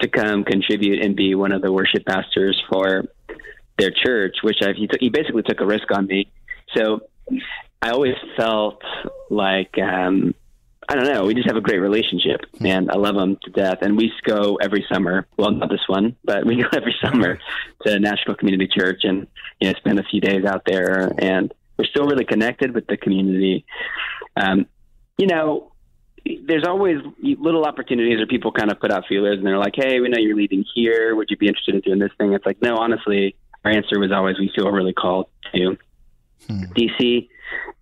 to 0.00 0.08
come 0.08 0.44
contribute 0.44 1.04
and 1.04 1.14
be 1.14 1.34
one 1.34 1.52
of 1.52 1.62
the 1.62 1.72
worship 1.72 2.04
pastors 2.06 2.60
for 2.70 3.04
their 3.78 3.90
church, 3.90 4.36
which 4.42 4.58
I, 4.62 4.72
he, 4.72 4.86
took, 4.86 5.00
he 5.00 5.08
basically 5.08 5.42
took 5.42 5.60
a 5.60 5.66
risk 5.66 5.90
on 5.92 6.06
me. 6.06 6.30
So 6.76 7.00
I 7.82 7.90
always 7.90 8.14
felt 8.36 8.82
like 9.30 9.76
um, 9.78 10.34
I 10.88 10.94
don't 10.94 11.12
know. 11.12 11.24
We 11.24 11.34
just 11.34 11.46
have 11.46 11.56
a 11.56 11.60
great 11.60 11.78
relationship, 11.78 12.40
hmm. 12.58 12.66
and 12.66 12.90
I 12.90 12.96
love 12.96 13.16
him 13.16 13.38
to 13.44 13.50
death. 13.50 13.78
And 13.82 13.96
we 13.96 14.12
go 14.24 14.56
every 14.56 14.84
summer. 14.92 15.26
Well, 15.36 15.50
not 15.50 15.70
this 15.70 15.86
one, 15.86 16.16
but 16.24 16.44
we 16.44 16.56
go 16.62 16.68
every 16.72 16.94
summer 17.02 17.38
to 17.86 17.98
National 17.98 18.34
Community 18.36 18.68
Church, 18.68 19.00
and 19.04 19.26
you 19.60 19.68
know, 19.68 19.74
spend 19.78 19.98
a 19.98 20.04
few 20.04 20.20
days 20.20 20.44
out 20.44 20.62
there. 20.66 21.12
And 21.18 21.52
we're 21.78 21.86
still 21.86 22.06
really 22.06 22.24
connected 22.24 22.74
with 22.74 22.86
the 22.86 22.96
community. 22.96 23.64
Um, 24.36 24.66
you 25.18 25.26
know, 25.26 25.72
there's 26.46 26.64
always 26.66 26.98
little 27.20 27.64
opportunities 27.64 28.16
where 28.16 28.26
people 28.26 28.52
kind 28.52 28.70
of 28.70 28.80
put 28.80 28.90
out 28.90 29.04
feelers, 29.08 29.38
and 29.38 29.46
they're 29.46 29.58
like, 29.58 29.74
"Hey, 29.76 30.00
we 30.00 30.08
know 30.08 30.18
you're 30.18 30.36
leading 30.36 30.64
here. 30.74 31.14
Would 31.14 31.30
you 31.30 31.36
be 31.36 31.48
interested 31.48 31.74
in 31.74 31.80
doing 31.82 31.98
this 31.98 32.12
thing?" 32.18 32.32
It's 32.32 32.46
like, 32.46 32.62
no, 32.62 32.76
honestly, 32.76 33.36
our 33.64 33.70
answer 33.70 33.98
was 33.98 34.12
always, 34.12 34.38
"We 34.38 34.50
feel 34.54 34.70
really 34.70 34.92
called 34.94 35.26
to 35.54 35.76
hmm. 36.46 36.64
DC." 36.76 37.28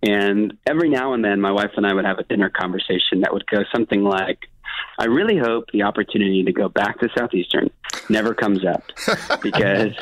And 0.01 0.57
every 0.67 0.89
now 0.89 1.13
and 1.13 1.23
then, 1.23 1.39
my 1.39 1.51
wife 1.51 1.71
and 1.77 1.87
I 1.87 1.93
would 1.93 2.05
have 2.05 2.19
a 2.19 2.23
dinner 2.23 2.49
conversation 2.49 3.21
that 3.21 3.33
would 3.33 3.47
go 3.47 3.63
something 3.73 4.03
like, 4.03 4.39
I 4.99 5.05
really 5.05 5.37
hope 5.37 5.71
the 5.71 5.83
opportunity 5.83 6.43
to 6.43 6.51
go 6.51 6.67
back 6.67 6.99
to 6.99 7.09
Southeastern 7.17 7.69
never 8.09 8.33
comes 8.33 8.65
up 8.65 8.83
because 9.41 9.93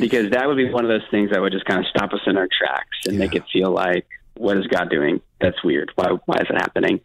because 0.00 0.30
that 0.30 0.48
would 0.48 0.56
be 0.56 0.70
one 0.70 0.84
of 0.84 0.88
those 0.88 1.08
things 1.10 1.30
that 1.30 1.40
would 1.40 1.52
just 1.52 1.66
kind 1.66 1.80
of 1.80 1.86
stop 1.86 2.12
us 2.12 2.20
in 2.26 2.36
our 2.36 2.48
tracks 2.50 2.96
and 3.06 3.14
yeah. 3.14 3.20
make 3.20 3.34
it 3.34 3.44
feel 3.52 3.70
like 3.70 4.06
what 4.36 4.56
is 4.56 4.66
God 4.66 4.90
doing 4.90 5.20
that's 5.40 5.62
weird. 5.62 5.92
Why 5.94 6.08
why 6.24 6.36
is 6.36 6.46
it 6.48 6.56
happening? 6.56 7.00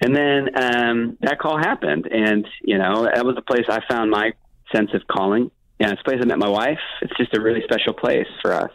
And 0.00 0.16
then 0.16 0.48
um, 0.60 1.18
that 1.20 1.38
call 1.38 1.58
happened, 1.58 2.06
and 2.06 2.46
you 2.62 2.76
know 2.76 3.04
that 3.04 3.24
was 3.24 3.36
the 3.36 3.42
place 3.42 3.64
I 3.68 3.80
found 3.88 4.10
my 4.10 4.32
sense 4.74 4.90
of 4.94 5.06
calling. 5.06 5.50
Yeah, 5.78 5.92
it's 5.92 6.00
a 6.00 6.04
place 6.04 6.18
I 6.20 6.26
met 6.26 6.38
my 6.38 6.48
wife. 6.48 6.80
It's 7.00 7.16
just 7.16 7.34
a 7.36 7.40
really 7.40 7.62
special 7.62 7.92
place 7.92 8.26
for 8.40 8.52
us, 8.52 8.72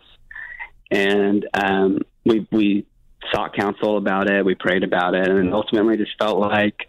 and 0.92 1.48
um, 1.54 2.00
we 2.26 2.48
we 2.52 2.86
sought 3.34 3.56
counsel 3.56 3.98
about 3.98 4.30
it. 4.30 4.46
We 4.46 4.56
prayed 4.56 4.84
about 4.84 5.16
it, 5.16 5.28
and 5.28 5.54
ultimately 5.54 5.98
just 5.98 6.18
felt 6.18 6.40
like 6.40 6.88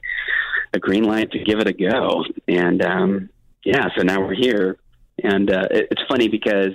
a 0.73 0.79
green 0.79 1.05
light 1.05 1.33
to 1.33 1.39
give 1.39 1.59
it 1.61 1.67
a 1.67 1.73
go. 1.73 2.25
And 2.47 2.85
um, 2.85 3.31
yeah, 3.65 3.89
so 3.97 4.03
now 4.03 4.21
we're 4.21 4.35
here, 4.35 4.79
and 5.23 5.51
uh, 5.51 5.69
it, 5.71 5.89
it's 5.91 6.03
funny 6.09 6.29
because 6.29 6.75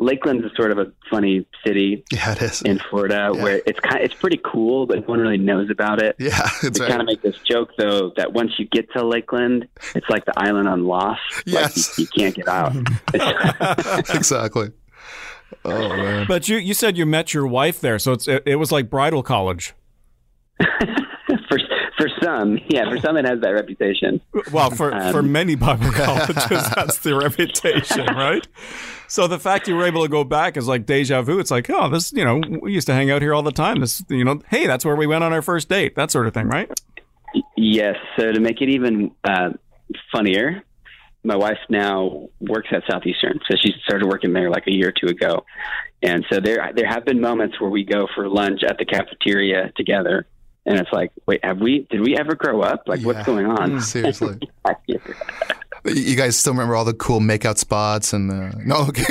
Lakeland 0.00 0.44
is 0.44 0.50
sort 0.56 0.72
of 0.72 0.78
a 0.78 0.92
funny 1.10 1.46
city. 1.64 2.04
Yeah, 2.10 2.32
it 2.32 2.42
is 2.42 2.62
in 2.62 2.78
Florida, 2.78 3.30
yeah. 3.34 3.42
where 3.42 3.62
it's 3.66 3.78
kind 3.80 3.96
of, 3.96 4.02
it's 4.02 4.14
pretty 4.14 4.40
cool, 4.42 4.86
but 4.86 5.00
no 5.00 5.06
one 5.06 5.20
really 5.20 5.38
knows 5.38 5.70
about 5.70 6.02
it. 6.02 6.16
Yeah, 6.18 6.48
it's 6.62 6.78
we 6.78 6.84
right. 6.84 6.90
kind 6.90 7.02
of 7.02 7.06
make 7.06 7.22
this 7.22 7.38
joke 7.44 7.70
though 7.78 8.12
that 8.16 8.32
once 8.32 8.52
you 8.58 8.66
get 8.66 8.90
to 8.92 9.06
Lakeland, 9.06 9.68
it's 9.94 10.08
like 10.08 10.24
the 10.24 10.32
island 10.36 10.68
on 10.68 10.84
Lost. 10.86 11.20
Yes, 11.44 11.90
like 11.90 11.98
you, 11.98 12.04
you 12.04 12.22
can't 12.22 12.34
get 12.34 12.48
out. 12.48 12.74
exactly. 14.14 14.70
Oh 15.64 15.88
man! 15.88 16.26
But 16.28 16.48
you 16.48 16.56
you 16.56 16.74
said 16.74 16.96
you 16.96 17.06
met 17.06 17.34
your 17.34 17.46
wife 17.46 17.80
there, 17.80 17.98
so 17.98 18.12
it's 18.12 18.28
it, 18.28 18.42
it 18.46 18.56
was 18.56 18.70
like 18.72 18.90
bridal 18.90 19.22
college. 19.22 19.74
for 21.48 21.58
for 21.98 22.08
some, 22.22 22.58
yeah, 22.68 22.88
for 22.88 22.98
some 22.98 23.16
it 23.16 23.26
has 23.26 23.40
that 23.40 23.50
reputation. 23.50 24.20
Well, 24.52 24.70
for 24.70 24.94
um, 24.94 25.12
for 25.12 25.22
many 25.22 25.54
Bible 25.54 25.92
colleges, 25.92 26.68
that's 26.74 26.98
the 26.98 27.14
reputation, 27.16 28.06
right? 28.06 28.46
So 29.06 29.26
the 29.26 29.38
fact 29.38 29.66
you 29.66 29.74
were 29.74 29.84
able 29.84 30.02
to 30.02 30.08
go 30.08 30.22
back 30.22 30.56
is 30.56 30.68
like 30.68 30.86
deja 30.86 31.22
vu. 31.22 31.40
It's 31.40 31.50
like, 31.50 31.68
oh, 31.68 31.88
this, 31.88 32.12
you 32.12 32.24
know, 32.24 32.40
we 32.62 32.72
used 32.72 32.86
to 32.86 32.94
hang 32.94 33.10
out 33.10 33.22
here 33.22 33.34
all 33.34 33.42
the 33.42 33.50
time. 33.50 33.80
This, 33.80 34.04
you 34.08 34.24
know, 34.24 34.40
hey, 34.48 34.66
that's 34.66 34.84
where 34.84 34.94
we 34.94 35.06
went 35.06 35.24
on 35.24 35.32
our 35.32 35.42
first 35.42 35.68
date, 35.68 35.96
that 35.96 36.12
sort 36.12 36.26
of 36.26 36.34
thing, 36.34 36.46
right? 36.46 36.70
Yes. 37.56 37.96
So 38.16 38.30
to 38.30 38.40
make 38.40 38.60
it 38.62 38.68
even 38.68 39.10
uh, 39.24 39.50
funnier, 40.12 40.62
my 41.22 41.36
wife 41.36 41.58
now 41.68 42.28
works 42.40 42.68
at 42.72 42.82
Southeastern, 42.90 43.40
so 43.50 43.56
she 43.62 43.74
started 43.84 44.06
working 44.08 44.32
there 44.32 44.50
like 44.50 44.66
a 44.66 44.72
year 44.72 44.88
or 44.88 44.92
two 44.92 45.06
ago, 45.06 45.44
and 46.02 46.24
so 46.30 46.40
there 46.40 46.70
there 46.74 46.86
have 46.86 47.04
been 47.04 47.20
moments 47.20 47.60
where 47.60 47.70
we 47.70 47.84
go 47.84 48.06
for 48.14 48.28
lunch 48.28 48.62
at 48.66 48.78
the 48.78 48.84
cafeteria 48.84 49.72
together, 49.76 50.26
and 50.66 50.78
it's 50.78 50.92
like, 50.92 51.12
wait, 51.26 51.44
have 51.44 51.58
we? 51.58 51.86
Did 51.90 52.00
we 52.00 52.16
ever 52.16 52.34
grow 52.34 52.62
up? 52.62 52.84
Like, 52.86 53.00
yeah. 53.00 53.06
what's 53.06 53.26
going 53.26 53.46
on? 53.46 53.72
Mm, 53.72 53.82
seriously. 53.82 54.38
You 55.82 56.14
guys 56.14 56.36
still 56.36 56.52
remember 56.52 56.76
all 56.76 56.84
the 56.84 56.92
cool 56.92 57.20
makeout 57.20 57.56
spots 57.56 58.12
and 58.12 58.28
the 58.28 58.52
no? 58.66 58.86
Okay. 58.88 59.02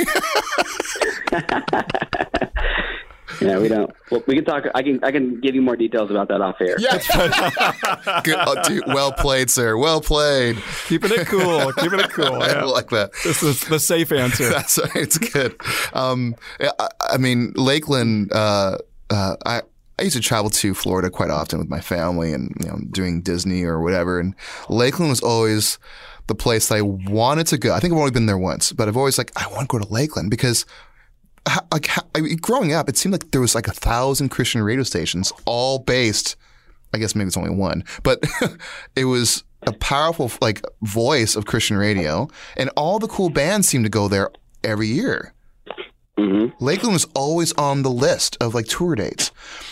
yeah, 3.40 3.58
we 3.58 3.68
don't. 3.68 3.90
Well, 4.10 4.22
we 4.26 4.34
can 4.34 4.44
talk. 4.44 4.64
I 4.74 4.82
can. 4.82 5.02
I 5.02 5.10
can 5.10 5.40
give 5.40 5.54
you 5.54 5.62
more 5.62 5.76
details 5.76 6.10
about 6.10 6.28
that 6.28 6.40
off 6.40 6.60
air. 6.60 6.76
Yeah. 6.78 6.98
Good. 8.24 8.36
Oh, 8.38 8.62
dude, 8.62 8.84
well 8.86 9.12
played, 9.12 9.50
sir. 9.50 9.76
Well 9.76 10.00
played. 10.00 10.58
Keeping 10.86 11.12
it 11.12 11.26
cool. 11.26 11.72
Keeping 11.74 12.00
it 12.00 12.10
cool. 12.10 12.30
Yeah. 12.40 12.60
I 12.60 12.64
like 12.64 12.90
that. 12.90 13.10
This 13.24 13.42
is 13.42 13.62
the 13.64 13.78
safe 13.78 14.12
answer. 14.12 14.48
That's 14.50 14.78
right. 14.78 14.96
It's 14.96 15.18
good. 15.18 15.60
Um, 15.92 16.34
I, 16.60 16.88
I 17.00 17.16
mean, 17.18 17.52
Lakeland. 17.54 18.32
Uh, 18.32 18.78
uh, 19.10 19.36
I 19.44 19.62
I 19.98 20.02
used 20.02 20.16
to 20.16 20.22
travel 20.22 20.50
to 20.50 20.72
Florida 20.74 21.10
quite 21.10 21.30
often 21.30 21.58
with 21.58 21.68
my 21.68 21.80
family 21.80 22.32
and 22.32 22.54
you 22.60 22.68
know 22.68 22.78
doing 22.90 23.20
Disney 23.20 23.64
or 23.64 23.82
whatever. 23.82 24.18
And 24.18 24.34
Lakeland 24.68 25.10
was 25.10 25.20
always 25.20 25.78
the 26.26 26.34
place 26.34 26.68
that 26.68 26.76
I 26.76 26.82
wanted 26.82 27.46
to 27.48 27.58
go. 27.58 27.74
I 27.74 27.80
think 27.80 27.92
I've 27.92 27.98
only 27.98 28.12
been 28.12 28.26
there 28.26 28.38
once, 28.38 28.72
but 28.72 28.88
I've 28.88 28.96
always 28.96 29.18
like 29.18 29.32
I 29.36 29.46
want 29.48 29.68
to 29.68 29.78
go 29.78 29.84
to 29.84 29.92
Lakeland 29.92 30.30
because 30.30 30.64
like 31.72 31.88
I 32.14 32.20
mean, 32.20 32.36
growing 32.36 32.72
up, 32.72 32.88
it 32.88 32.96
seemed 32.96 33.12
like 33.12 33.30
there 33.30 33.40
was 33.40 33.54
like 33.54 33.68
a 33.68 33.72
thousand 33.72 34.30
Christian 34.30 34.62
radio 34.62 34.84
stations, 34.84 35.32
all 35.44 35.78
based. 35.78 36.36
I 36.92 36.98
guess 36.98 37.14
maybe 37.14 37.28
it's 37.28 37.36
only 37.36 37.50
one, 37.50 37.84
but 38.02 38.24
it 38.96 39.04
was 39.04 39.44
a 39.62 39.72
powerful 39.72 40.30
like 40.40 40.62
voice 40.82 41.36
of 41.36 41.46
Christian 41.46 41.76
radio, 41.76 42.28
and 42.56 42.70
all 42.76 42.98
the 42.98 43.08
cool 43.08 43.30
bands 43.30 43.68
seemed 43.68 43.84
to 43.84 43.90
go 43.90 44.08
there 44.08 44.30
every 44.64 44.88
year. 44.88 45.32
Mm-hmm. 46.18 46.62
Lakeland 46.62 46.92
was 46.92 47.06
always 47.14 47.52
on 47.54 47.82
the 47.82 47.90
list 47.90 48.36
of 48.40 48.54
like 48.54 48.66
tour 48.66 48.94
dates. 48.94 49.30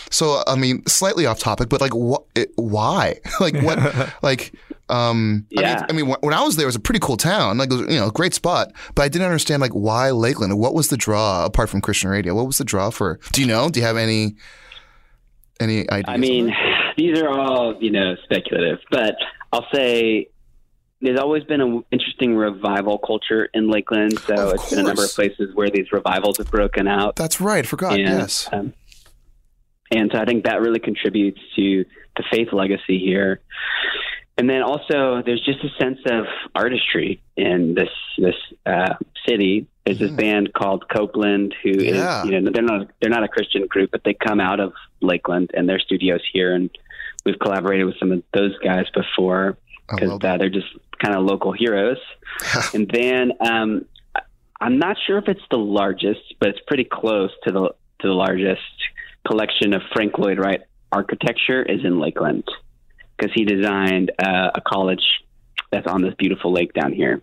So 0.09 0.41
I 0.47 0.55
mean, 0.55 0.85
slightly 0.87 1.25
off 1.25 1.39
topic, 1.39 1.69
but 1.69 1.81
like, 1.81 1.93
what? 1.93 2.23
Why? 2.55 3.19
like 3.39 3.55
what? 3.61 4.13
like, 4.23 4.53
um, 4.89 5.45
yeah. 5.49 5.85
I 5.87 5.93
mean, 5.93 6.05
I 6.05 6.07
mean, 6.07 6.15
when 6.21 6.33
I 6.33 6.43
was 6.43 6.55
there, 6.55 6.65
it 6.65 6.67
was 6.67 6.75
a 6.75 6.79
pretty 6.79 6.99
cool 6.99 7.17
town. 7.17 7.57
Like, 7.57 7.71
you 7.71 7.87
know, 7.87 8.09
great 8.09 8.33
spot. 8.33 8.71
But 8.95 9.03
I 9.03 9.09
didn't 9.09 9.25
understand 9.25 9.61
like 9.61 9.71
why 9.71 10.11
Lakeland. 10.11 10.57
What 10.59 10.73
was 10.73 10.89
the 10.89 10.97
draw 10.97 11.45
apart 11.45 11.69
from 11.69 11.81
Christian 11.81 12.09
radio? 12.09 12.33
What 12.33 12.47
was 12.47 12.57
the 12.57 12.63
draw 12.63 12.89
for? 12.89 13.19
Do 13.31 13.41
you 13.41 13.47
know? 13.47 13.69
Do 13.69 13.79
you 13.79 13.85
have 13.85 13.97
any 13.97 14.35
any 15.59 15.89
ideas? 15.89 16.05
I 16.07 16.17
mean, 16.17 16.53
these 16.97 17.19
are 17.19 17.29
all 17.29 17.77
you 17.79 17.91
know 17.91 18.15
speculative, 18.23 18.79
but 18.91 19.15
I'll 19.53 19.67
say 19.73 20.29
there's 21.01 21.19
always 21.19 21.43
been 21.43 21.61
an 21.61 21.83
interesting 21.91 22.35
revival 22.35 22.97
culture 22.97 23.49
in 23.53 23.69
Lakeland. 23.69 24.19
So 24.19 24.33
of 24.33 24.53
it's 24.53 24.63
course. 24.63 24.69
been 24.71 24.79
a 24.79 24.83
number 24.83 25.05
of 25.05 25.11
places 25.11 25.55
where 25.55 25.69
these 25.69 25.91
revivals 25.91 26.37
have 26.37 26.51
broken 26.51 26.87
out. 26.87 27.15
That's 27.15 27.39
right. 27.39 27.63
I 27.63 27.67
Forgot. 27.67 27.93
And, 27.93 28.01
yes. 28.01 28.49
Um, 28.51 28.73
and 29.91 30.11
so 30.13 30.19
I 30.19 30.25
think 30.25 30.43
that 30.43 30.61
really 30.61 30.79
contributes 30.79 31.39
to 31.55 31.85
the 32.17 32.23
faith 32.29 32.49
legacy 32.51 32.99
here. 32.99 33.41
And 34.39 34.49
then 34.49 34.61
also, 34.61 35.21
there's 35.25 35.41
just 35.41 35.59
a 35.65 35.83
sense 35.83 35.99
of 36.05 36.23
artistry 36.55 37.21
in 37.35 37.73
this 37.75 37.89
this 38.17 38.35
uh, 38.65 38.95
city. 39.27 39.67
There's 39.85 39.99
this 39.99 40.11
mm. 40.11 40.15
band 40.15 40.53
called 40.53 40.87
Copeland, 40.87 41.53
who 41.61 41.71
yeah. 41.71 42.21
is 42.21 42.29
you 42.29 42.39
know 42.39 42.49
they're 42.49 42.63
not 42.63 42.89
they're 43.01 43.09
not 43.09 43.25
a 43.25 43.27
Christian 43.27 43.67
group, 43.67 43.91
but 43.91 44.05
they 44.05 44.13
come 44.13 44.39
out 44.39 44.61
of 44.61 44.71
Lakeland 45.01 45.51
and 45.53 45.67
their 45.67 45.77
studios 45.77 46.21
here, 46.31 46.55
and 46.55 46.69
we've 47.25 47.37
collaborated 47.37 47.85
with 47.85 47.99
some 47.99 48.13
of 48.13 48.23
those 48.33 48.57
guys 48.59 48.85
before 48.93 49.57
because 49.89 50.17
uh, 50.23 50.37
they're 50.37 50.49
just 50.49 50.67
kind 51.03 51.17
of 51.17 51.25
local 51.25 51.51
heroes. 51.51 51.97
and 52.73 52.89
then 52.93 53.33
um, 53.41 53.83
I'm 54.61 54.79
not 54.79 54.95
sure 55.05 55.17
if 55.17 55.27
it's 55.27 55.43
the 55.51 55.57
largest, 55.57 56.35
but 56.39 56.47
it's 56.47 56.61
pretty 56.65 56.85
close 56.85 57.31
to 57.43 57.51
the 57.51 57.75
to 57.99 58.07
the 58.07 58.13
largest 58.13 58.61
collection 59.27 59.73
of 59.73 59.81
Frank 59.91 60.17
Lloyd 60.17 60.39
Wright 60.39 60.61
architecture 60.93 61.61
is 61.61 61.83
in 61.83 61.99
Lakeland 61.99 62.45
because 63.19 63.33
he 63.35 63.43
designed 63.43 64.11
uh, 64.19 64.51
a 64.55 64.61
college 64.61 65.03
that's 65.71 65.87
on 65.87 66.01
this 66.01 66.13
beautiful 66.17 66.51
lake 66.51 66.73
down 66.73 66.93
here. 66.93 67.21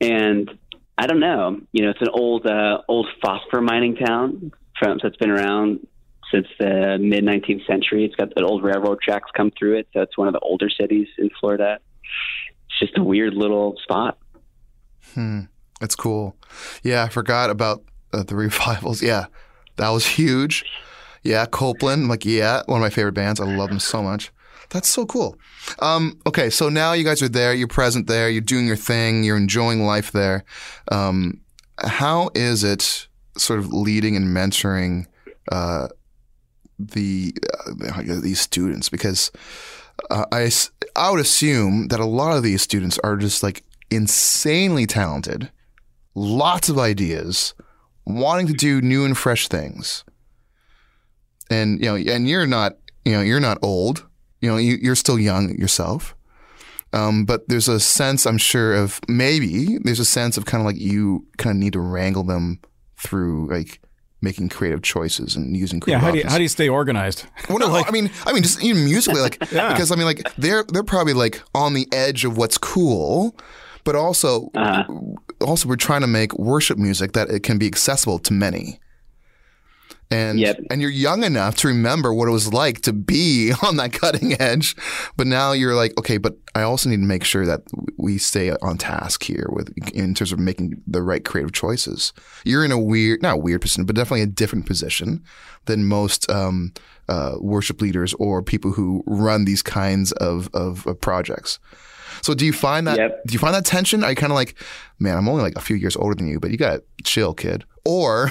And 0.00 0.50
I 0.98 1.06
don't 1.06 1.20
know, 1.20 1.60
you 1.72 1.84
know, 1.84 1.90
it's 1.90 2.00
an 2.00 2.10
old 2.12 2.46
uh, 2.46 2.78
old 2.88 3.06
phosphor 3.22 3.60
mining 3.60 3.96
town 3.96 4.52
from 4.78 4.98
it's 5.02 5.16
been 5.16 5.30
around 5.30 5.86
since 6.32 6.46
the 6.58 6.98
mid 7.00 7.24
19th 7.24 7.66
century. 7.66 8.04
It's 8.04 8.14
got 8.14 8.34
the 8.34 8.44
old 8.44 8.62
railroad 8.62 8.98
tracks 9.02 9.30
come 9.36 9.50
through 9.58 9.78
it, 9.78 9.88
so 9.92 10.00
it's 10.00 10.16
one 10.16 10.28
of 10.28 10.34
the 10.34 10.40
older 10.40 10.68
cities 10.70 11.08
in 11.18 11.30
Florida. 11.38 11.78
It's 12.66 12.78
just 12.78 12.98
a 12.98 13.02
weird 13.02 13.34
little 13.34 13.76
spot. 13.82 14.18
Hmm, 15.14 15.42
that's 15.80 15.96
cool. 15.96 16.36
Yeah, 16.82 17.04
I 17.04 17.08
forgot 17.08 17.50
about 17.50 17.82
uh, 18.12 18.22
the 18.22 18.34
revivals. 18.36 19.02
Yeah, 19.02 19.26
that 19.76 19.90
was 19.90 20.06
huge. 20.06 20.64
Yeah, 21.22 21.44
Copeland. 21.44 22.04
I'm 22.04 22.08
like, 22.08 22.24
yeah, 22.24 22.62
one 22.66 22.80
of 22.80 22.82
my 22.82 22.90
favorite 22.90 23.12
bands. 23.12 23.40
I 23.40 23.44
love 23.44 23.68
them 23.68 23.80
so 23.80 24.02
much. 24.02 24.32
That's 24.70 24.88
so 24.88 25.06
cool. 25.06 25.36
Um, 25.80 26.18
okay, 26.26 26.50
so 26.50 26.68
now 26.68 26.92
you 26.92 27.04
guys 27.04 27.22
are 27.22 27.28
there. 27.28 27.52
You're 27.52 27.68
present 27.68 28.06
there. 28.06 28.30
You're 28.30 28.40
doing 28.40 28.66
your 28.66 28.76
thing. 28.76 29.24
You're 29.24 29.36
enjoying 29.36 29.84
life 29.84 30.12
there. 30.12 30.44
Um, 30.90 31.40
how 31.78 32.30
is 32.34 32.62
it 32.64 33.08
sort 33.36 33.58
of 33.58 33.72
leading 33.72 34.16
and 34.16 34.26
mentoring 34.26 35.06
uh, 35.50 35.88
the 36.78 37.34
uh, 37.66 38.20
these 38.20 38.40
students? 38.40 38.88
Because 38.88 39.32
uh, 40.10 40.26
I 40.32 40.50
I 40.96 41.10
would 41.10 41.20
assume 41.20 41.88
that 41.88 42.00
a 42.00 42.06
lot 42.06 42.36
of 42.36 42.42
these 42.42 42.62
students 42.62 42.98
are 43.00 43.16
just 43.16 43.42
like 43.42 43.64
insanely 43.90 44.86
talented, 44.86 45.50
lots 46.14 46.68
of 46.68 46.78
ideas, 46.78 47.54
wanting 48.04 48.46
to 48.46 48.52
do 48.52 48.80
new 48.80 49.04
and 49.04 49.18
fresh 49.18 49.48
things 49.48 50.04
and 51.50 51.80
you 51.80 51.86
know, 51.86 51.96
and 51.96 52.28
you're 52.28 52.46
not, 52.46 52.76
you 53.04 53.12
know, 53.12 53.20
you're 53.20 53.40
not 53.40 53.58
old. 53.60 54.06
You 54.40 54.50
know, 54.50 54.56
you, 54.56 54.90
are 54.90 54.96
still 54.96 55.18
young 55.18 55.56
yourself. 55.58 56.14
Um, 56.92 57.24
but 57.24 57.48
there's 57.48 57.68
a 57.68 57.78
sense, 57.78 58.26
I'm 58.26 58.38
sure, 58.38 58.74
of 58.74 59.00
maybe 59.06 59.78
there's 59.78 60.00
a 60.00 60.04
sense 60.04 60.36
of 60.36 60.44
kind 60.44 60.60
of 60.60 60.66
like 60.66 60.78
you 60.78 61.26
kind 61.36 61.56
of 61.56 61.60
need 61.60 61.74
to 61.74 61.80
wrangle 61.80 62.24
them 62.24 62.60
through 62.96 63.48
like 63.48 63.80
making 64.22 64.48
creative 64.48 64.82
choices 64.82 65.34
and 65.34 65.56
using 65.56 65.80
creative 65.80 66.02
yeah 66.02 66.06
how 66.06 66.12
do 66.12 66.18
you 66.18 66.24
how 66.28 66.36
do 66.36 66.42
you 66.42 66.48
stay 66.48 66.68
organized 66.68 67.24
well 67.48 67.58
no 67.58 67.68
like, 67.68 67.88
i 67.88 67.90
mean 67.90 68.10
i 68.26 68.32
mean 68.32 68.42
just 68.42 68.62
even 68.62 68.84
musically 68.84 69.20
like 69.20 69.38
yeah. 69.52 69.72
because 69.72 69.90
i 69.90 69.96
mean 69.96 70.04
like 70.04 70.22
they're 70.36 70.64
they're 70.64 70.84
probably 70.84 71.14
like 71.14 71.42
on 71.54 71.72
the 71.72 71.88
edge 71.90 72.24
of 72.26 72.36
what's 72.36 72.58
cool 72.58 73.34
but 73.84 73.96
also 73.96 74.50
uh-huh. 74.54 74.84
also 75.40 75.66
we're 75.68 75.76
trying 75.76 76.02
to 76.02 76.06
make 76.06 76.38
worship 76.38 76.76
music 76.76 77.12
that 77.12 77.30
it 77.30 77.42
can 77.42 77.56
be 77.56 77.66
accessible 77.66 78.18
to 78.18 78.34
many 78.34 78.78
and 80.10 80.40
Yep. 80.40 80.60
and 80.70 80.80
you're 80.82 80.90
young 80.90 81.22
enough 81.24 81.54
to 81.56 81.68
remember 81.68 82.12
what 82.12 82.26
it 82.28 82.32
was 82.32 82.52
like 82.52 82.80
to 82.82 82.92
be 82.92 83.52
on 83.62 83.76
that 83.76 83.92
cutting 83.92 84.40
edge 84.40 84.74
but 85.16 85.26
now 85.26 85.52
you're 85.52 85.74
like 85.74 85.96
okay 85.98 86.18
but 86.18 86.36
i 86.54 86.62
also 86.62 86.88
need 86.88 86.96
to 86.96 87.02
make 87.06 87.24
sure 87.24 87.46
that 87.46 87.60
we 87.96 88.18
stay 88.18 88.50
on 88.62 88.76
task 88.76 89.22
here 89.22 89.46
with 89.50 89.72
in 89.94 90.14
terms 90.14 90.32
of 90.32 90.38
making 90.38 90.82
the 90.86 91.02
right 91.02 91.24
creative 91.24 91.52
choices 91.52 92.12
you're 92.44 92.64
in 92.64 92.72
a 92.72 92.78
weird 92.78 93.22
not 93.22 93.42
weird 93.42 93.60
position 93.60 93.84
but 93.84 93.94
definitely 93.96 94.22
a 94.22 94.26
different 94.26 94.66
position 94.66 95.22
than 95.66 95.84
most 95.84 96.28
um, 96.30 96.72
uh, 97.08 97.34
worship 97.40 97.80
leaders 97.80 98.14
or 98.14 98.42
people 98.42 98.72
who 98.72 99.02
run 99.06 99.44
these 99.44 99.62
kinds 99.62 100.12
of, 100.12 100.48
of, 100.54 100.86
of 100.86 101.00
projects 101.00 101.58
so 102.22 102.34
do 102.34 102.44
you 102.44 102.52
find 102.52 102.86
that 102.86 102.98
Yep. 102.98 103.22
do 103.26 103.32
you 103.32 103.38
find 103.38 103.54
that 103.54 103.64
tension? 103.64 104.04
Are 104.04 104.10
you 104.10 104.16
kind 104.16 104.30
of 104.30 104.34
like, 104.34 104.54
man, 104.98 105.16
I'm 105.16 105.26
only 105.26 105.42
like 105.42 105.56
a 105.56 105.60
few 105.60 105.74
years 105.76 105.96
older 105.96 106.14
than 106.14 106.26
you, 106.28 106.38
but 106.38 106.50
you 106.50 106.58
got 106.58 106.72
to 106.76 106.82
chill, 107.02 107.32
kid. 107.32 107.64
Or, 107.84 108.30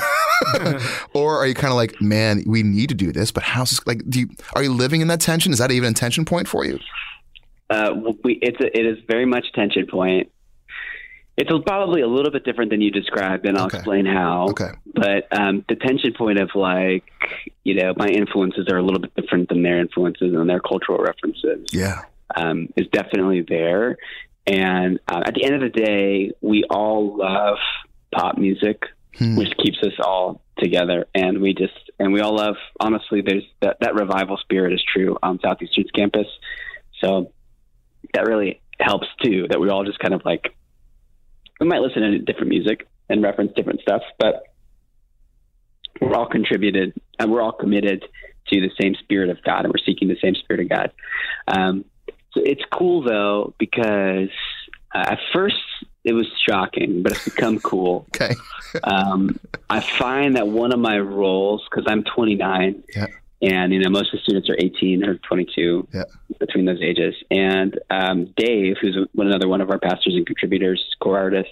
or 1.14 1.38
are 1.38 1.48
you 1.48 1.54
kind 1.56 1.72
of 1.72 1.76
like, 1.76 2.00
man, 2.02 2.44
we 2.46 2.64
need 2.64 2.90
to 2.90 2.96
do 2.96 3.12
this, 3.12 3.32
but 3.32 3.44
how's 3.44 3.72
this, 3.72 3.86
like, 3.88 4.02
do 4.10 4.20
you 4.22 4.30
are 4.56 4.64
you 4.64 4.72
living 4.74 5.02
in 5.02 5.08
that 5.08 5.20
tension? 5.22 5.52
Is 5.52 5.58
that 5.60 5.72
even 5.72 5.92
a 5.92 5.94
tension 5.94 6.24
point 6.26 6.48
for 6.48 6.66
you? 6.66 6.80
Uh, 7.70 7.94
we, 8.24 8.40
it's 8.42 8.60
a, 8.62 8.78
it 8.78 8.86
is 8.86 8.98
very 9.08 9.26
much 9.26 9.46
tension 9.54 9.86
point. 9.88 10.32
It's 11.38 11.50
probably 11.66 12.02
a 12.02 12.08
little 12.08 12.32
bit 12.34 12.44
different 12.44 12.70
than 12.70 12.82
you 12.82 12.92
described, 12.92 13.46
and 13.46 13.58
I'll 13.58 13.68
Okay. 13.68 13.78
explain 13.78 14.06
how. 14.06 14.48
Okay. 14.50 14.72
But 14.94 15.28
um, 15.32 15.64
the 15.70 15.76
tension 15.76 16.14
point 16.14 16.38
of 16.38 16.50
like, 16.54 17.06
you 17.64 17.76
know, 17.76 17.94
my 17.96 18.08
influences 18.08 18.68
are 18.70 18.78
a 18.78 18.82
little 18.84 19.00
bit 19.00 19.16
different 19.16 19.48
than 19.48 19.64
their 19.64 19.80
influences 19.80 20.34
and 20.34 20.50
their 20.50 20.60
cultural 20.60 20.98
references 20.98 21.70
Yeah. 21.72 22.02
um, 22.36 22.68
is 22.76 22.88
definitely 22.92 23.46
there. 23.48 23.96
And 24.48 25.00
uh, 25.08 25.22
at 25.26 25.34
the 25.36 25.46
end 25.46 25.56
of 25.56 25.62
the 25.62 25.70
day, 25.70 26.32
we 26.42 26.66
all 26.70 27.18
love 27.18 27.58
pop 28.14 28.38
music, 28.38 28.82
Hmm. 29.18 29.36
which 29.36 29.52
keeps 29.58 29.80
us 29.80 29.94
all 30.04 30.42
together. 30.60 31.08
And 31.16 31.42
we 31.42 31.54
just, 31.54 31.74
and 32.00 32.14
we 32.14 32.22
all 32.22 32.36
love, 32.36 32.56
honestly, 32.80 33.22
there's 33.22 33.44
that, 33.62 33.78
that 33.82 33.96
revival 33.96 34.38
spirit 34.38 34.72
is 34.72 34.84
true 34.84 35.18
on 35.24 35.40
Southeastern's 35.42 35.92
campus. 35.92 36.28
So 37.02 37.32
that 38.14 38.28
really 38.28 38.62
helps 38.80 39.08
too, 39.24 39.48
that 39.50 39.60
we 39.60 39.70
all 39.70 39.84
just 39.84 40.00
kind 40.00 40.14
of 40.14 40.24
like, 40.26 40.56
we 41.60 41.68
might 41.68 41.82
listen 41.82 42.04
to 42.04 42.20
different 42.20 42.50
music 42.50 42.88
and 43.10 43.24
reference 43.24 43.52
different 43.56 43.82
stuff, 43.82 44.04
but 44.20 44.44
we're 46.00 46.16
all 46.16 46.28
contributed 46.28 46.94
and 47.18 47.32
we're 47.32 47.42
all 47.42 47.52
committed 47.52 48.04
to 48.48 48.62
the 48.62 48.70
same 48.80 48.96
spirit 48.96 49.30
of 49.30 49.44
God 49.44 49.66
and 49.66 49.70
we're 49.70 49.84
seeking 49.86 50.08
the 50.08 50.18
same 50.22 50.36
spirit 50.36 50.62
of 50.62 50.70
God. 50.70 50.92
Um, 51.48 51.86
so 52.34 52.42
it's 52.46 52.64
cool 52.72 53.04
though, 53.04 53.54
because 53.58 54.30
uh, 54.94 55.06
at 55.08 55.20
first 55.34 55.56
it 56.04 56.14
was 56.14 56.28
shocking, 56.48 57.04
but 57.04 57.12
it's 57.14 57.26
become 57.26 57.60
cool. 57.72 58.06
Okay. 58.16 58.34
Um, 58.84 59.40
I 59.70 59.80
find 59.82 60.36
that 60.36 60.48
one 60.48 60.72
of 60.74 60.80
my 60.80 60.98
roles, 61.00 61.66
because 61.70 61.86
I'm 61.88 62.04
29, 62.04 62.84
Yeah. 62.96 63.08
and 63.42 63.74
you 63.74 63.80
know 63.80 63.90
most 63.90 64.14
of 64.14 64.20
the 64.20 64.24
students 64.24 64.50
are 64.50 64.56
18 64.60 65.04
or 65.04 65.16
22 65.16 65.88
Yeah. 65.94 66.04
between 66.40 66.66
those 66.66 66.82
ages, 66.82 67.16
and 67.32 67.78
um, 67.90 68.26
Dave, 68.38 68.78
who's 68.82 68.98
one 69.14 69.28
another 69.28 69.48
one 69.48 69.62
of 69.62 69.70
our 69.72 69.80
pastors 69.80 70.16
and 70.16 70.26
contributors, 70.26 70.84
core 71.00 71.18
artists, 71.18 71.52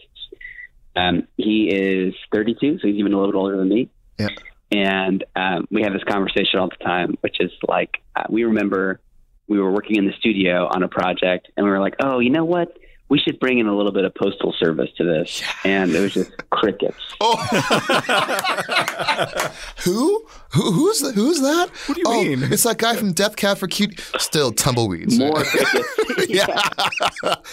um, 0.95 1.27
he 1.38 1.69
is 1.69 2.13
32, 2.33 2.79
so 2.79 2.88
he's 2.88 2.95
even 2.97 3.13
a 3.13 3.17
little 3.17 3.31
bit 3.31 3.38
older 3.38 3.57
than 3.57 3.69
me. 3.69 3.89
Yeah. 4.17 4.29
And 4.71 5.23
um, 5.36 5.67
we 5.71 5.83
have 5.83 5.93
this 5.93 6.03
conversation 6.03 6.60
all 6.60 6.69
the 6.69 6.83
time, 6.83 7.15
which 7.21 7.38
is 7.39 7.51
like 7.67 8.01
uh, 8.15 8.23
we 8.29 8.43
remember 8.43 8.99
we 9.47 9.60
were 9.60 9.71
working 9.71 9.95
in 9.95 10.05
the 10.05 10.13
studio 10.19 10.67
on 10.67 10.83
a 10.83 10.88
project, 10.89 11.49
and 11.55 11.65
we 11.65 11.71
were 11.71 11.79
like, 11.79 11.95
oh, 12.01 12.19
you 12.19 12.29
know 12.31 12.43
what? 12.45 12.77
We 13.10 13.20
should 13.20 13.39
bring 13.39 13.60
in 13.60 13.67
a 13.67 13.76
little 13.76 13.91
bit 13.93 14.04
of 14.04 14.13
postal 14.15 14.54
service 14.60 14.89
to 14.98 15.04
this, 15.04 15.41
and 15.63 15.91
it 15.96 16.00
was 16.00 16.13
just 16.13 16.32
crickets. 16.50 16.98
Oh. 17.20 17.36
Who? 19.84 20.26
Who? 20.54 20.72
Who's 20.72 21.00
the, 21.02 21.12
Who's 21.13 21.41
that? 21.41 21.70
What 21.88 21.96
do 21.96 22.02
you 22.02 22.06
oh, 22.06 22.24
mean? 22.24 22.43
It's 22.52 22.62
that 22.63 22.78
guy 22.78 22.96
from 22.96 23.13
Death 23.13 23.36
Cab 23.36 23.58
for 23.58 23.67
Cutie. 23.67 23.98
Still 24.20 24.52
tumbleweeds. 24.52 25.17
More 25.17 25.34
crickets. 25.43 26.30
yeah. 26.30 26.46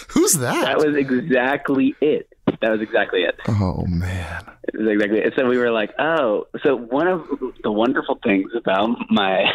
Who's 0.09 0.33
that? 0.33 0.65
That 0.65 0.77
was 0.77 0.95
exactly 0.95 1.95
it. 1.99 2.27
That 2.61 2.69
was 2.71 2.81
exactly 2.81 3.23
it. 3.23 3.35
oh 3.47 3.85
man. 3.87 4.45
It 4.73 4.77
was 4.77 4.87
exactly 4.87 5.19
it. 5.19 5.33
So 5.35 5.47
we 5.47 5.57
were 5.57 5.71
like, 5.71 5.91
oh, 5.97 6.45
so 6.61 6.75
one 6.75 7.07
of 7.07 7.27
the 7.63 7.71
wonderful 7.71 8.19
things 8.23 8.51
about 8.55 8.89
my 9.09 9.45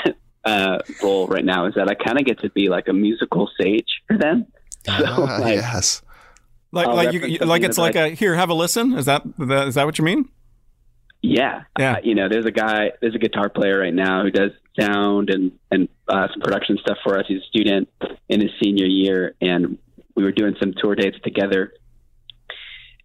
uh, 0.45 0.79
role 1.03 1.27
right 1.27 1.45
now 1.45 1.67
is 1.67 1.75
that 1.75 1.89
I 1.89 1.95
kind 1.95 2.19
of 2.19 2.25
get 2.25 2.41
to 2.41 2.51
be 2.51 2.69
like 2.69 2.89
a 2.89 2.93
musical 2.93 3.49
sage 3.61 3.89
for 4.07 4.17
them. 4.19 4.47
So 4.87 4.93
Ah, 5.07 5.37
like, 5.41 5.57
yes. 5.57 6.03
Like, 6.73 6.87
I'll 6.89 6.95
like, 6.97 7.13
you, 7.13 7.21
you- 7.27 7.39
like 7.41 7.63
it's 7.63 7.79
like 7.79 7.97
I- 7.97 8.07
a 8.07 8.11
here, 8.11 8.35
have 8.37 8.49
a 8.51 8.55
listen. 8.55 8.95
Is 8.95 9.07
that 9.07 9.23
that, 9.39 9.69
is 9.69 9.75
that 9.75 9.87
what 9.87 9.99
you 9.99 10.05
mean? 10.05 10.29
yeah, 11.23 11.65
Yeah. 11.79 11.95
Uh, 11.95 12.01
you 12.03 12.15
know, 12.15 12.29
there's 12.31 12.47
a 12.47 12.51
guy, 12.51 12.93
there's 13.03 13.15
a 13.15 13.19
guitar 13.19 13.51
player 13.51 13.79
right 13.79 13.93
now 13.93 14.23
who 14.23 14.31
does 14.31 14.53
sound 14.79 15.29
and 15.29 15.53
and 15.71 15.89
uh, 16.09 16.29
some 16.33 16.41
production 16.41 16.79
stuff 16.79 16.97
for 17.05 17.19
us. 17.19 17.27
He's 17.29 17.43
a 17.43 17.47
student 17.47 17.89
in 18.31 18.41
his 18.41 18.51
senior 18.63 18.87
year, 18.87 19.35
and 19.43 19.77
we 20.17 20.23
were 20.25 20.33
doing 20.33 20.55
some 20.59 20.73
tour 20.81 20.95
dates 20.95 21.19
together. 21.23 21.75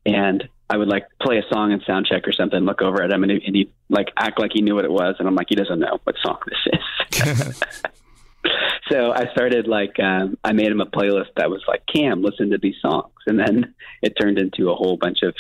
And 0.06 0.48
I 0.70 0.78
would 0.78 0.88
like 0.88 1.06
play 1.22 1.38
a 1.38 1.44
song 1.54 1.72
and 1.72 1.82
sound 1.86 2.08
check 2.08 2.28
or 2.28 2.32
something, 2.32 2.60
look 2.62 2.82
over 2.82 3.04
at 3.04 3.12
him, 3.12 3.24
and, 3.24 3.32
he, 3.32 3.42
and 3.46 3.56
he'd 3.56 3.72
like 3.90 4.08
act 4.18 4.40
like 4.40 4.52
he 4.54 4.62
knew 4.62 4.76
what 4.76 4.86
it 4.86 4.92
was, 4.92 5.16
and 5.20 5.28
I'm 5.28 5.36
like, 5.36 5.48
he 5.50 5.56
doesn't 5.56 5.80
know 5.80 6.00
what 6.04 6.16
song 6.24 6.38
this 6.48 6.80
is. 7.22 7.62
so 8.90 9.12
I 9.12 9.32
started 9.32 9.68
like 9.68 10.00
um, 10.00 10.38
I 10.44 10.54
made 10.54 10.68
him 10.68 10.82
a 10.82 10.86
playlist 10.86 11.34
that 11.38 11.50
was 11.50 11.62
like 11.68 11.84
Cam, 11.94 12.22
listen 12.22 12.52
to 12.52 12.58
these 12.58 12.76
songs, 12.82 13.14
and 13.28 13.40
then 13.40 13.74
it 14.02 14.14
turned 14.20 14.38
into 14.40 14.70
a 14.72 14.76
whole 14.76 14.98
bunch 14.98 15.20
of 15.24 15.34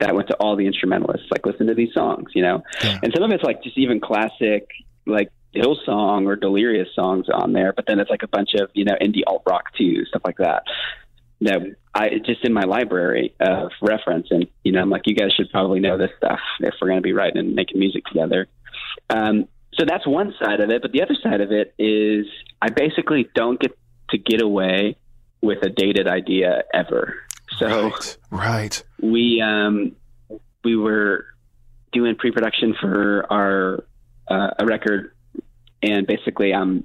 that 0.00 0.14
went 0.14 0.28
to 0.28 0.34
all 0.36 0.54
the 0.54 0.66
instrumentalists, 0.66 1.26
like 1.30 1.44
listen 1.44 1.66
to 1.66 1.74
these 1.74 1.92
songs, 1.92 2.30
you 2.34 2.42
know, 2.42 2.62
Yeah. 2.84 3.00
and 3.02 3.12
some 3.12 3.24
of 3.24 3.32
it's 3.32 3.42
like 3.42 3.62
just 3.64 3.76
even 3.78 3.98
classic 4.00 4.68
like 5.06 5.30
Hillsong 5.54 6.26
or 6.26 6.36
Delirious 6.36 6.88
songs 6.94 7.26
on 7.32 7.52
there, 7.52 7.72
but 7.72 7.86
then 7.88 7.98
it's 7.98 8.10
like 8.10 8.22
a 8.22 8.28
bunch 8.28 8.50
of 8.54 8.70
you 8.74 8.84
know 8.84 8.94
indie 9.00 9.22
alt 9.26 9.42
rock 9.48 9.74
too, 9.76 10.04
stuff 10.04 10.22
like 10.24 10.36
that. 10.38 10.62
That 11.40 11.60
I 11.94 12.10
just 12.24 12.44
in 12.44 12.52
my 12.52 12.64
library 12.64 13.34
of 13.38 13.70
reference, 13.80 14.28
and 14.30 14.46
you 14.64 14.72
know 14.72 14.80
I'm 14.80 14.90
like 14.90 15.02
you 15.06 15.14
guys 15.14 15.32
should 15.36 15.50
probably 15.50 15.80
know 15.80 15.96
this 15.96 16.10
stuff 16.16 16.40
if 16.60 16.74
we're 16.80 16.88
going 16.88 16.98
to 16.98 17.02
be 17.02 17.12
writing 17.12 17.38
and 17.38 17.54
making 17.54 17.78
music 17.78 18.04
together. 18.06 18.48
Um, 19.10 19.46
so 19.74 19.84
that's 19.86 20.06
one 20.06 20.34
side 20.42 20.60
of 20.60 20.70
it, 20.70 20.82
but 20.82 20.90
the 20.92 21.02
other 21.02 21.14
side 21.22 21.40
of 21.40 21.52
it 21.52 21.74
is 21.78 22.26
I 22.60 22.70
basically 22.70 23.28
don't 23.34 23.60
get 23.60 23.78
to 24.10 24.18
get 24.18 24.42
away 24.42 24.96
with 25.40 25.58
a 25.62 25.68
dated 25.68 26.08
idea 26.08 26.64
ever. 26.74 27.14
So 27.58 27.66
Right. 27.66 28.16
Right. 28.30 28.82
we 29.00 29.40
um, 29.40 29.94
we 30.64 30.76
were 30.76 31.26
doing 31.92 32.16
pre-production 32.16 32.74
for 32.80 33.24
our 33.32 33.84
uh, 34.28 34.50
a 34.58 34.66
record, 34.66 35.14
and 35.82 36.06
basically 36.06 36.52
I'm 36.52 36.84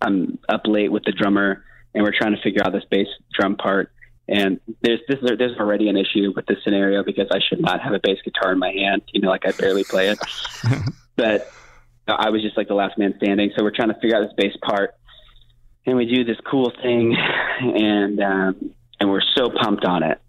I'm 0.00 0.38
up 0.48 0.62
late 0.66 0.90
with 0.90 1.04
the 1.04 1.12
drummer, 1.12 1.64
and 1.94 2.04
we're 2.04 2.16
trying 2.16 2.34
to 2.34 2.42
figure 2.42 2.62
out 2.64 2.72
this 2.72 2.84
bass 2.90 3.06
drum 3.32 3.56
part. 3.56 3.92
And 4.28 4.60
there's 4.82 5.00
this, 5.08 5.18
there's 5.20 5.58
already 5.58 5.88
an 5.88 5.96
issue 5.96 6.32
with 6.34 6.46
this 6.46 6.58
scenario 6.64 7.02
because 7.02 7.26
I 7.32 7.40
should 7.46 7.60
not 7.60 7.80
have 7.80 7.92
a 7.92 7.98
bass 7.98 8.18
guitar 8.24 8.52
in 8.52 8.58
my 8.58 8.70
hand. 8.70 9.02
You 9.12 9.20
know, 9.20 9.28
like 9.28 9.46
I 9.46 9.52
barely 9.52 9.84
play 9.84 10.10
it, 10.10 10.18
but 11.16 11.52
I 12.06 12.30
was 12.30 12.42
just 12.42 12.56
like 12.56 12.68
the 12.68 12.74
last 12.74 12.96
man 12.98 13.14
standing. 13.16 13.52
So 13.56 13.64
we're 13.64 13.74
trying 13.74 13.88
to 13.88 13.98
figure 14.00 14.16
out 14.16 14.22
this 14.22 14.34
bass 14.36 14.56
part, 14.62 14.94
and 15.84 15.96
we 15.96 16.06
do 16.06 16.24
this 16.24 16.38
cool 16.48 16.72
thing, 16.82 17.16
and 17.60 18.20
um, 18.20 18.74
and 19.02 19.10
we're 19.10 19.22
so 19.34 19.50
pumped 19.50 19.84
on 19.84 20.04
it 20.04 20.20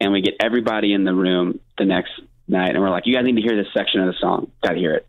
and 0.00 0.12
we 0.12 0.20
get 0.20 0.34
everybody 0.40 0.92
in 0.92 1.04
the 1.04 1.14
room 1.14 1.60
the 1.78 1.84
next 1.84 2.12
night 2.48 2.70
and 2.70 2.80
we're 2.80 2.90
like 2.90 3.06
you 3.06 3.14
guys 3.14 3.24
need 3.24 3.36
to 3.36 3.42
hear 3.42 3.56
this 3.56 3.72
section 3.72 4.00
of 4.00 4.06
the 4.06 4.18
song 4.20 4.50
gotta 4.62 4.76
hear 4.76 4.94
it 4.94 5.06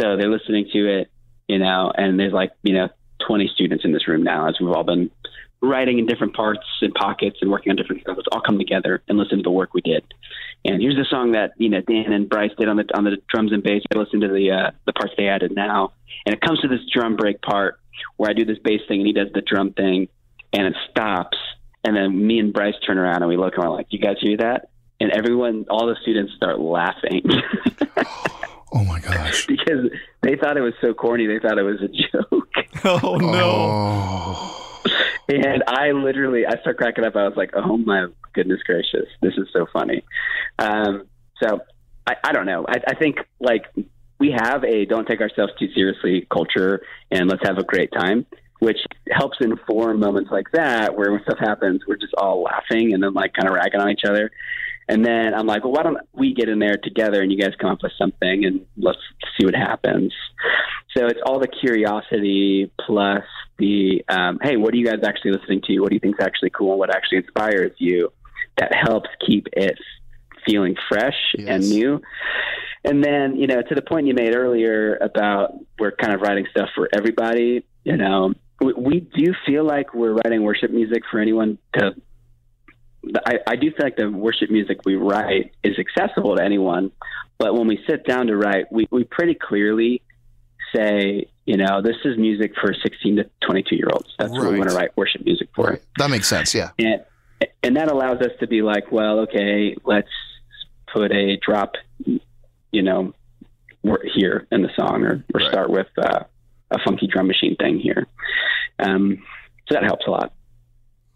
so 0.00 0.16
they're 0.16 0.30
listening 0.30 0.68
to 0.72 1.00
it 1.00 1.10
you 1.46 1.58
know 1.58 1.92
and 1.94 2.18
there's 2.18 2.32
like 2.32 2.52
you 2.62 2.72
know 2.72 2.88
20 3.26 3.50
students 3.54 3.84
in 3.84 3.92
this 3.92 4.08
room 4.08 4.22
now 4.22 4.48
as 4.48 4.56
we've 4.60 4.70
all 4.70 4.82
been 4.82 5.10
writing 5.64 5.98
in 5.98 6.06
different 6.06 6.34
parts 6.34 6.66
and 6.80 6.92
pockets 6.94 7.38
and 7.40 7.50
working 7.50 7.70
on 7.70 7.76
different 7.76 8.02
stuff 8.02 8.16
let's 8.16 8.28
all 8.32 8.40
come 8.40 8.58
together 8.58 9.02
and 9.08 9.18
listen 9.18 9.38
to 9.38 9.42
the 9.42 9.50
work 9.50 9.74
we 9.74 9.80
did 9.80 10.04
and 10.64 10.80
here's 10.80 10.96
the 10.96 11.06
song 11.08 11.32
that 11.32 11.52
you 11.56 11.68
know 11.68 11.80
dan 11.82 12.12
and 12.12 12.28
bryce 12.28 12.50
did 12.58 12.68
on 12.68 12.76
the 12.76 12.84
on 12.96 13.04
the 13.04 13.16
drums 13.28 13.52
and 13.52 13.62
bass 13.62 13.82
i 13.94 13.98
listen 13.98 14.20
to 14.20 14.28
the 14.28 14.50
uh 14.50 14.70
the 14.86 14.92
parts 14.92 15.12
they 15.16 15.28
added 15.28 15.52
now 15.54 15.92
and 16.26 16.34
it 16.34 16.40
comes 16.40 16.60
to 16.60 16.68
this 16.68 16.80
drum 16.92 17.16
break 17.16 17.40
part 17.42 17.78
where 18.16 18.30
i 18.30 18.32
do 18.32 18.44
this 18.44 18.58
bass 18.58 18.80
thing 18.88 19.00
and 19.00 19.06
he 19.06 19.12
does 19.12 19.28
the 19.34 19.42
drum 19.42 19.72
thing 19.72 20.08
and 20.52 20.66
it 20.66 20.74
stops 20.90 21.36
and 21.86 21.94
then 21.94 22.26
me 22.26 22.38
and 22.38 22.50
Bryce 22.50 22.74
turn 22.86 22.96
around 22.96 23.16
and 23.16 23.28
we 23.28 23.36
look 23.36 23.56
and 23.56 23.62
we're 23.62 23.70
like, 23.70 23.88
"You 23.90 23.98
guys 23.98 24.16
hear 24.18 24.38
that?" 24.38 24.70
And 25.00 25.10
everyone, 25.12 25.66
all 25.68 25.86
the 25.86 25.96
students 26.00 26.32
start 26.34 26.58
laughing 26.58 27.20
Oh 28.74 28.84
my 28.84 28.98
gosh. 28.98 29.46
because 29.48 29.88
they 30.22 30.36
thought 30.36 30.56
it 30.56 30.60
was 30.60 30.74
so 30.80 30.92
corny. 30.92 31.26
They 31.26 31.38
thought 31.38 31.58
it 31.58 31.62
was 31.62 31.80
a 31.80 31.88
joke. 31.88 32.48
Oh 32.86 33.16
no! 33.16 33.30
Oh. 33.32 34.73
And 35.28 35.64
I 35.66 35.92
literally, 35.92 36.46
I 36.46 36.60
start 36.60 36.76
cracking 36.76 37.04
up. 37.04 37.16
I 37.16 37.26
was 37.26 37.36
like, 37.36 37.52
"Oh 37.54 37.76
my 37.78 38.08
goodness 38.34 38.60
gracious, 38.64 39.08
this 39.22 39.32
is 39.38 39.48
so 39.52 39.66
funny." 39.72 40.04
Um, 40.58 41.04
so 41.42 41.60
I, 42.06 42.14
I 42.24 42.32
don't 42.32 42.46
know. 42.46 42.66
I, 42.68 42.76
I 42.88 42.94
think 42.94 43.16
like 43.40 43.64
we 44.18 44.30
have 44.36 44.64
a 44.64 44.84
don't 44.84 45.06
take 45.06 45.20
ourselves 45.20 45.52
too 45.58 45.68
seriously 45.74 46.26
culture, 46.30 46.82
and 47.10 47.28
let's 47.28 47.42
have 47.46 47.58
a 47.58 47.64
great 47.64 47.90
time. 47.92 48.26
which 48.64 48.78
helps 49.10 49.36
inform 49.40 50.00
moments 50.00 50.30
like 50.30 50.50
that 50.52 50.96
where 50.96 51.12
when 51.12 51.22
stuff 51.22 51.38
happens, 51.38 51.82
we're 51.86 51.96
just 51.96 52.14
all 52.16 52.42
laughing 52.42 52.94
and 52.94 53.02
then 53.02 53.12
like 53.12 53.34
kind 53.34 53.48
of 53.48 53.54
ragging 53.54 53.80
on 53.80 53.90
each 53.90 54.04
other. 54.08 54.30
And 54.88 55.04
then 55.04 55.34
I'm 55.34 55.46
like, 55.46 55.64
well, 55.64 55.72
why 55.72 55.82
don't 55.82 55.98
we 56.12 56.34
get 56.34 56.48
in 56.48 56.58
there 56.58 56.76
together 56.82 57.22
and 57.22 57.30
you 57.32 57.38
guys 57.38 57.52
come 57.60 57.70
up 57.70 57.82
with 57.82 57.92
something 57.98 58.44
and 58.44 58.66
let's 58.76 58.98
see 59.38 59.44
what 59.44 59.54
happens. 59.54 60.12
So 60.96 61.06
it's 61.06 61.20
all 61.26 61.40
the 61.40 61.48
curiosity 61.48 62.70
plus 62.86 63.24
the, 63.58 64.04
um, 64.08 64.38
hey, 64.42 64.56
what 64.56 64.74
are 64.74 64.76
you 64.76 64.86
guys 64.86 65.00
actually 65.04 65.32
listening 65.32 65.62
to? 65.66 65.80
What 65.80 65.90
do 65.90 65.94
you 65.96 66.00
think 66.00 66.16
is 66.20 66.24
actually 66.24 66.50
cool 66.50 66.78
what 66.78 66.94
actually 66.94 67.18
inspires 67.18 67.72
you? 67.78 68.12
That 68.58 68.72
helps 68.74 69.08
keep 69.26 69.48
it 69.52 69.78
feeling 70.46 70.76
fresh 70.88 71.16
Yes. 71.36 71.48
and 71.48 71.68
new. 71.70 72.00
And 72.84 73.02
then, 73.02 73.36
you 73.36 73.46
know, 73.46 73.62
to 73.62 73.74
the 73.74 73.82
point 73.82 74.06
you 74.06 74.14
made 74.14 74.34
earlier 74.34 74.96
about 74.96 75.54
we're 75.78 75.92
kind 75.92 76.14
of 76.14 76.20
writing 76.20 76.46
stuff 76.50 76.68
for 76.74 76.88
everybody, 76.92 77.64
you 77.82 77.96
know, 77.96 78.34
we, 78.60 78.72
we 78.74 79.00
do 79.00 79.34
feel 79.46 79.64
like 79.64 79.94
we're 79.94 80.12
writing 80.12 80.42
worship 80.42 80.70
music 80.70 81.02
for 81.10 81.18
anyone 81.18 81.58
to. 81.76 81.94
I, 83.26 83.38
I 83.46 83.56
do 83.56 83.70
feel 83.70 83.84
like 83.86 83.96
the 83.96 84.10
worship 84.10 84.50
music 84.50 84.80
we 84.86 84.96
write 84.96 85.52
is 85.62 85.76
accessible 85.78 86.36
to 86.36 86.42
anyone, 86.42 86.90
but 87.38 87.54
when 87.54 87.66
we 87.66 87.78
sit 87.88 88.06
down 88.06 88.28
to 88.28 88.36
write, 88.36 88.72
we, 88.72 88.86
we 88.90 89.04
pretty 89.04 89.34
clearly 89.34 90.00
say, 90.74 91.26
you 91.46 91.56
know, 91.56 91.82
this 91.82 91.96
is 92.04 92.16
music 92.16 92.52
for 92.60 92.72
16 92.74 93.16
to 93.16 93.30
22 93.46 93.76
year 93.76 93.88
olds. 93.92 94.08
That's 94.18 94.32
what 94.32 94.50
we 94.50 94.58
want 94.58 94.70
to 94.70 94.76
write 94.76 94.96
worship 94.96 95.24
music 95.24 95.48
for 95.54 95.66
Right. 95.66 95.82
That 95.98 96.10
makes 96.10 96.28
sense. 96.28 96.54
Yeah. 96.54 96.70
and 96.78 97.02
and 97.62 97.76
that 97.76 97.90
allows 97.90 98.20
us 98.20 98.30
to 98.40 98.46
be 98.46 98.62
like, 98.62 98.90
well, 98.92 99.20
okay, 99.20 99.76
let's 99.84 100.08
put 100.92 101.12
a 101.12 101.36
drop, 101.36 101.74
you 102.06 102.82
know, 102.82 103.12
here 104.14 104.46
in 104.50 104.62
the 104.62 104.70
song, 104.76 105.02
or, 105.02 105.24
or 105.34 105.40
Right. 105.40 105.50
start 105.50 105.68
with 105.70 105.88
uh, 105.98 106.20
a 106.70 106.78
funky 106.84 107.06
drum 107.06 107.26
machine 107.26 107.56
thing 107.56 107.80
here. 107.80 108.06
Um, 108.78 109.18
so 109.68 109.74
that 109.74 109.82
helps 109.84 110.06
a 110.06 110.10
lot. 110.10 110.32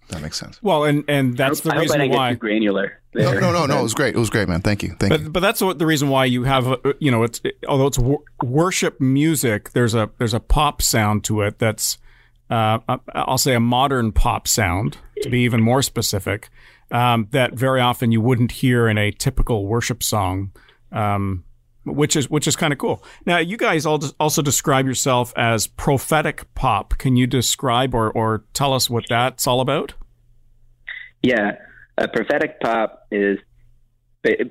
That 0.08 0.22
makes 0.22 0.38
sense. 0.38 0.62
Well, 0.62 0.84
and 0.84 1.04
and 1.08 1.36
that's 1.36 1.60
the 1.60 1.70
I 1.70 1.74
hope 1.74 1.78
I 1.78 1.82
reason 1.82 2.00
didn't 2.00 2.16
why. 2.16 2.30
get 2.30 2.34
too 2.34 2.38
granular. 2.38 3.00
No, 3.14 3.30
there. 3.30 3.40
no, 3.40 3.52
no, 3.52 3.66
no. 3.66 3.80
It 3.80 3.82
was 3.82 3.94
great. 3.94 4.14
It 4.14 4.18
was 4.18 4.30
great, 4.30 4.48
man. 4.48 4.60
Thank 4.60 4.82
you. 4.82 4.94
Thank 4.98 5.12
you. 5.12 5.18
But 5.18 5.32
but 5.32 5.40
that's 5.40 5.60
what 5.60 5.78
the 5.78 5.86
reason 5.86 6.08
why 6.08 6.24
you 6.24 6.44
have 6.44 6.66
a, 6.66 6.78
you 6.98 7.10
know 7.10 7.22
it's 7.24 7.40
although 7.68 7.86
it's 7.86 7.98
wor- 7.98 8.22
worship 8.42 9.00
music 9.00 9.70
there's 9.72 9.94
a 9.94 10.10
there's 10.18 10.34
a 10.34 10.40
pop 10.40 10.80
sound 10.82 11.24
to 11.24 11.42
it 11.42 11.58
that's 11.58 11.98
uh, 12.50 12.78
I'll 13.14 13.38
say 13.38 13.54
a 13.54 13.60
modern 13.60 14.12
pop 14.12 14.48
sound 14.48 14.96
to 15.22 15.28
be 15.28 15.40
even 15.40 15.60
more 15.60 15.82
specific 15.82 16.48
um, 16.90 17.28
that 17.32 17.52
very 17.52 17.80
often 17.80 18.10
you 18.12 18.22
wouldn't 18.22 18.52
hear 18.52 18.88
in 18.88 18.96
a 18.96 19.10
typical 19.10 19.66
worship 19.66 20.02
song 20.02 20.52
um, 20.92 21.44
which 21.84 22.16
is 22.16 22.28
which 22.30 22.46
is 22.46 22.56
kind 22.56 22.72
of 22.72 22.78
cool. 22.78 23.02
Now 23.26 23.38
you 23.38 23.56
guys 23.56 23.86
all 23.86 24.00
also 24.20 24.42
describe 24.42 24.86
yourself 24.86 25.32
as 25.36 25.66
prophetic 25.66 26.52
pop. 26.54 26.98
Can 26.98 27.16
you 27.16 27.26
describe 27.26 27.94
or 27.94 28.10
or 28.10 28.44
tell 28.52 28.72
us 28.72 28.90
what 28.90 29.04
that's 29.08 29.46
all 29.46 29.60
about? 29.60 29.94
Yeah, 31.22 31.56
a 31.96 32.08
prophetic 32.08 32.60
pop 32.60 33.06
is. 33.10 33.38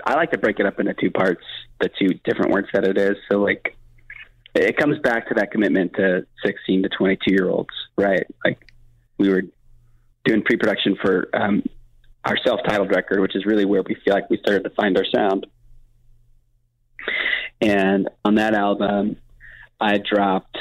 I 0.06 0.14
like 0.16 0.32
to 0.32 0.38
break 0.38 0.60
it 0.60 0.66
up 0.66 0.80
into 0.80 0.94
two 0.94 1.12
parts, 1.12 1.44
the 1.82 1.90
two 2.00 2.10
different 2.24 2.52
words 2.52 2.68
that 2.74 2.86
it 2.86 2.98
is. 2.98 3.16
So, 3.30 3.40
like, 3.40 3.76
it 4.56 4.78
comes 4.78 4.98
back 5.00 5.28
to 5.28 5.36
that 5.36 5.52
commitment 5.52 5.94
to 5.96 6.26
16 6.46 6.84
to 6.84 6.90
22 6.90 7.34
year 7.34 7.50
olds, 7.50 7.70
right? 7.98 8.26
Like, 8.46 8.60
we 9.18 9.30
were 9.30 9.44
doing 10.24 10.42
pre 10.44 10.58
production 10.58 10.98
for 11.02 11.30
um, 11.34 11.64
our 12.26 12.38
self 12.46 12.62
titled 12.68 12.90
record, 12.92 13.20
which 13.20 13.36
is 13.36 13.46
really 13.46 13.66
where 13.66 13.84
we 13.84 13.96
feel 14.04 14.14
like 14.14 14.30
we 14.30 14.38
started 14.38 14.64
to 14.64 14.70
find 14.72 14.98
our 14.98 15.06
sound. 15.14 15.46
And 17.62 18.10
on 18.24 18.36
that 18.36 18.54
album, 18.54 19.18
I 19.80 19.98
dropped 19.98 20.58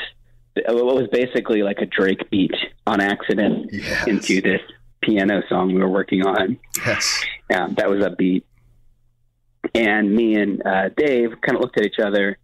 what 0.66 0.96
was 0.96 1.08
basically 1.12 1.62
like 1.62 1.78
a 1.80 1.86
Drake 1.86 2.30
beat 2.30 2.54
on 2.86 3.00
accident 3.00 3.68
Yes. 3.72 4.06
into 4.06 4.40
this 4.40 4.60
piano 5.06 5.42
song 5.48 5.72
we 5.72 5.80
were 5.80 5.88
working 5.88 6.26
on. 6.26 6.58
Yes. 6.84 7.24
Um, 7.54 7.74
that 7.74 7.88
was 7.88 8.00
upbeat. 8.00 8.42
And 9.74 10.14
me 10.14 10.34
and 10.34 10.64
uh, 10.66 10.88
Dave 10.96 11.30
kind 11.40 11.56
of 11.56 11.60
looked 11.60 11.78
at 11.78 11.86
each 11.86 11.98
other, 12.04 12.38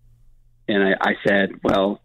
and 0.68 0.82
I, 0.82 0.92
I 1.00 1.14
said, 1.26 1.50
"Well, 1.62 2.00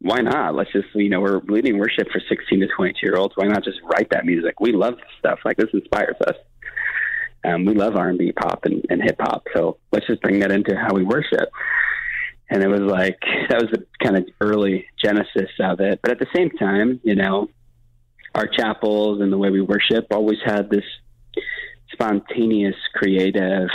why 0.00 0.20
not? 0.20 0.54
Let's 0.54 0.72
just, 0.72 0.88
you 0.94 1.08
know, 1.08 1.20
we're 1.20 1.40
leading 1.40 1.78
worship 1.78 2.08
for 2.10 2.20
16 2.28 2.60
to 2.60 2.68
22 2.68 2.98
year 3.02 3.16
olds. 3.16 3.34
Why 3.36 3.46
not 3.46 3.64
just 3.64 3.78
write 3.84 4.10
that 4.10 4.26
music? 4.26 4.60
We 4.60 4.72
love 4.72 4.96
this 4.96 5.04
stuff. 5.18 5.38
Like 5.44 5.56
this 5.56 5.70
inspires 5.72 6.16
us. 6.26 6.36
Um, 7.44 7.64
we 7.64 7.74
love 7.74 7.96
R&B, 7.96 8.32
pop, 8.32 8.64
and, 8.64 8.84
and 8.90 9.02
hip 9.02 9.16
hop. 9.20 9.44
So 9.54 9.78
let's 9.92 10.06
just 10.06 10.22
bring 10.22 10.40
that 10.40 10.52
into 10.52 10.76
how 10.76 10.94
we 10.94 11.04
worship." 11.04 11.48
And 12.50 12.62
it 12.62 12.68
was 12.68 12.80
like 12.80 13.18
that 13.48 13.62
was 13.62 13.70
the 13.70 13.86
kind 14.02 14.16
of 14.18 14.26
early 14.40 14.86
genesis 15.02 15.50
of 15.58 15.80
it. 15.80 16.00
But 16.02 16.12
at 16.12 16.18
the 16.18 16.26
same 16.34 16.50
time, 16.50 17.00
you 17.02 17.14
know, 17.14 17.48
our 18.34 18.46
chapels 18.46 19.20
and 19.20 19.32
the 19.32 19.38
way 19.38 19.50
we 19.50 19.60
worship 19.60 20.06
always 20.10 20.38
had 20.44 20.70
this 20.70 20.84
spontaneous, 21.92 22.76
creative, 22.94 23.68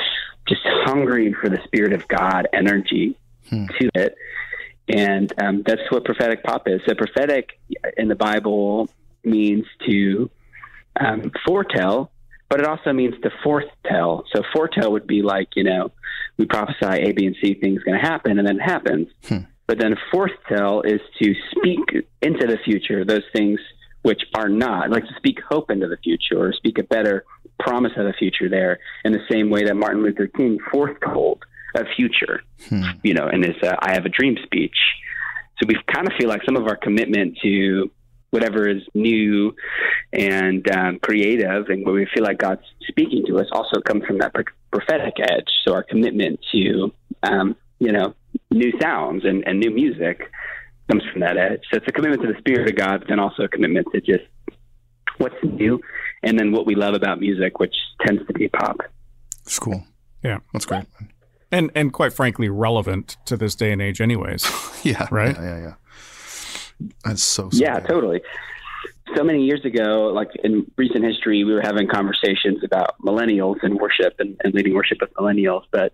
just 0.48 0.62
hungry 0.66 1.34
for 1.34 1.50
the 1.50 1.60
Spirit 1.66 1.94
of 1.94 2.08
God 2.08 2.48
energy 2.54 3.18
to 3.80 3.90
it. 3.94 4.16
And 4.90 5.32
um, 5.42 5.64
that's 5.66 5.82
what 5.90 6.06
prophetic 6.06 6.44
pop 6.44 6.68
is. 6.68 6.82
So, 6.88 6.96
prophetic 6.96 7.60
in 7.98 8.08
the 8.08 8.16
Bible 8.16 8.90
means 9.24 9.66
to 9.86 10.30
um, 11.00 11.32
foretell, 11.46 12.12
but 12.50 12.62
it 12.62 12.66
also 12.66 12.94
means 12.94 13.14
to 13.24 13.30
foretell. 13.44 14.24
So, 14.34 14.44
foretell 14.54 14.94
would 14.94 15.06
be 15.06 15.22
like, 15.22 15.50
you 15.56 15.66
know, 15.66 15.92
we 16.38 16.46
prophesy 16.46 16.86
A, 16.86 17.12
B, 17.12 17.26
and 17.26 17.36
C 17.42 17.54
things 17.56 17.84
going 17.84 18.00
to 18.00 18.06
happen, 18.06 18.40
and 18.40 18.48
then 18.48 18.58
it 18.58 18.64
happens. 18.64 19.10
But 19.68 19.80
then 19.80 19.98
foretell 20.12 20.82
is 20.82 21.02
to 21.22 21.36
speak 21.52 22.08
into 22.22 22.48
the 22.48 22.58
future 22.64 23.04
those 23.04 23.26
things 23.34 23.60
which 24.08 24.24
are 24.34 24.48
not, 24.48 24.90
like 24.90 25.04
to 25.04 25.14
speak 25.18 25.38
hope 25.50 25.70
into 25.70 25.86
the 25.86 25.98
future 25.98 26.40
or 26.40 26.54
speak 26.54 26.78
a 26.78 26.84
better 26.84 27.26
promise 27.60 27.92
of 27.98 28.06
the 28.06 28.14
future 28.14 28.48
there 28.48 28.80
in 29.04 29.12
the 29.12 29.20
same 29.30 29.50
way 29.50 29.66
that 29.66 29.76
Martin 29.76 30.02
Luther 30.02 30.28
King 30.28 30.60
foretold 30.72 31.44
a 31.76 31.84
future, 31.94 32.42
you 33.04 33.14
know, 33.14 33.28
in 33.28 33.44
his 33.44 33.58
uh, 33.62 33.76
I 33.82 33.92
Have 33.96 34.06
a 34.06 34.10
Dream 34.10 34.38
speech. 34.44 34.78
So 35.58 35.68
we 35.68 35.76
kind 35.94 36.08
of 36.08 36.14
feel 36.18 36.30
like 36.30 36.42
some 36.46 36.56
of 36.56 36.68
our 36.68 36.78
commitment 36.78 37.38
to 37.44 37.92
whatever 38.30 38.70
is 38.70 38.82
new 38.94 39.54
and 40.14 40.66
um, 40.72 41.00
creative 41.00 41.68
and 41.68 41.86
where 41.86 41.96
we 41.96 42.08
feel 42.14 42.24
like 42.24 42.38
God's 42.38 42.62
speaking 42.88 43.26
to 43.28 43.40
us 43.40 43.48
also 43.52 43.82
comes 43.82 44.06
from 44.06 44.20
that 44.20 44.34
pro- 44.34 44.46
prophetic 44.72 45.16
edge. 45.20 45.50
So 45.66 45.74
our 45.74 45.84
commitment 45.84 46.40
to, 46.54 46.94
um, 47.24 47.58
you 47.80 47.92
know, 47.92 48.16
new 48.52 48.72
sounds 48.82 49.26
and, 49.26 49.46
and 49.46 49.60
new 49.60 49.72
music 49.72 50.32
comes 50.90 51.04
from 51.12 51.22
that 51.22 51.38
edge. 51.38 51.62
So 51.72 51.78
it's 51.78 51.88
a 51.88 51.92
commitment 51.92 52.22
to 52.24 52.34
the 52.34 52.40
Spirit 52.40 52.70
of 52.70 52.76
God, 52.76 53.00
but 53.02 53.10
then 53.10 53.20
also 53.20 53.44
a 53.44 53.48
commitment 53.48 53.88
to 53.94 54.02
just 54.02 54.24
what's 55.18 55.36
new 55.44 55.80
and 56.24 56.38
then 56.40 56.52
what 56.52 56.66
we 56.66 56.76
love 56.76 56.94
about 56.94 57.20
music, 57.20 57.60
which 57.60 57.76
tends 58.06 58.26
to 58.28 58.34
be 58.34 58.48
pop. 58.50 58.78
It's 59.44 59.60
cool. 59.60 59.84
Yeah. 60.24 60.40
That's 60.54 60.66
great. 60.66 60.86
And 61.52 61.72
and 61.76 61.94
quite 61.94 62.12
frankly 62.14 62.50
relevant 62.50 63.16
to 63.26 63.38
this 63.38 63.56
day 63.56 63.72
and 63.72 63.82
age 63.82 64.02
anyways. 64.02 64.46
Yeah. 64.84 65.08
Right? 65.12 65.36
Yeah. 65.36 65.44
Yeah. 65.44 65.60
yeah. 65.60 65.74
That's 67.04 67.24
so. 67.24 67.50
so 67.50 67.58
Yeah, 67.58 67.80
good. 67.80 67.88
totally. 67.88 68.22
So 69.16 69.24
many 69.24 69.44
years 69.44 69.66
ago, 69.66 70.12
like 70.14 70.30
in 70.44 70.70
recent 70.78 71.04
history, 71.04 71.44
we 71.44 71.54
were 71.54 71.62
having 71.62 71.88
conversations 71.88 72.64
about 72.64 72.96
millennials 73.02 73.56
and 73.64 73.76
worship 73.80 74.14
and, 74.20 74.40
and 74.44 74.54
leading 74.54 74.76
worship 74.76 75.00
with 75.02 75.12
millennials. 75.14 75.64
But 75.72 75.94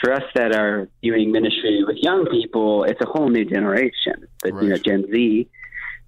for 0.00 0.12
us 0.12 0.22
that 0.34 0.54
are 0.54 0.88
doing 1.02 1.32
ministry 1.32 1.84
with 1.86 1.96
young 1.98 2.26
people, 2.26 2.84
it's 2.84 3.00
a 3.00 3.06
whole 3.06 3.28
new 3.28 3.44
generation. 3.44 4.26
That 4.42 4.54
you 4.62 4.68
know, 4.70 4.76
Gen 4.76 5.06
Z, 5.10 5.48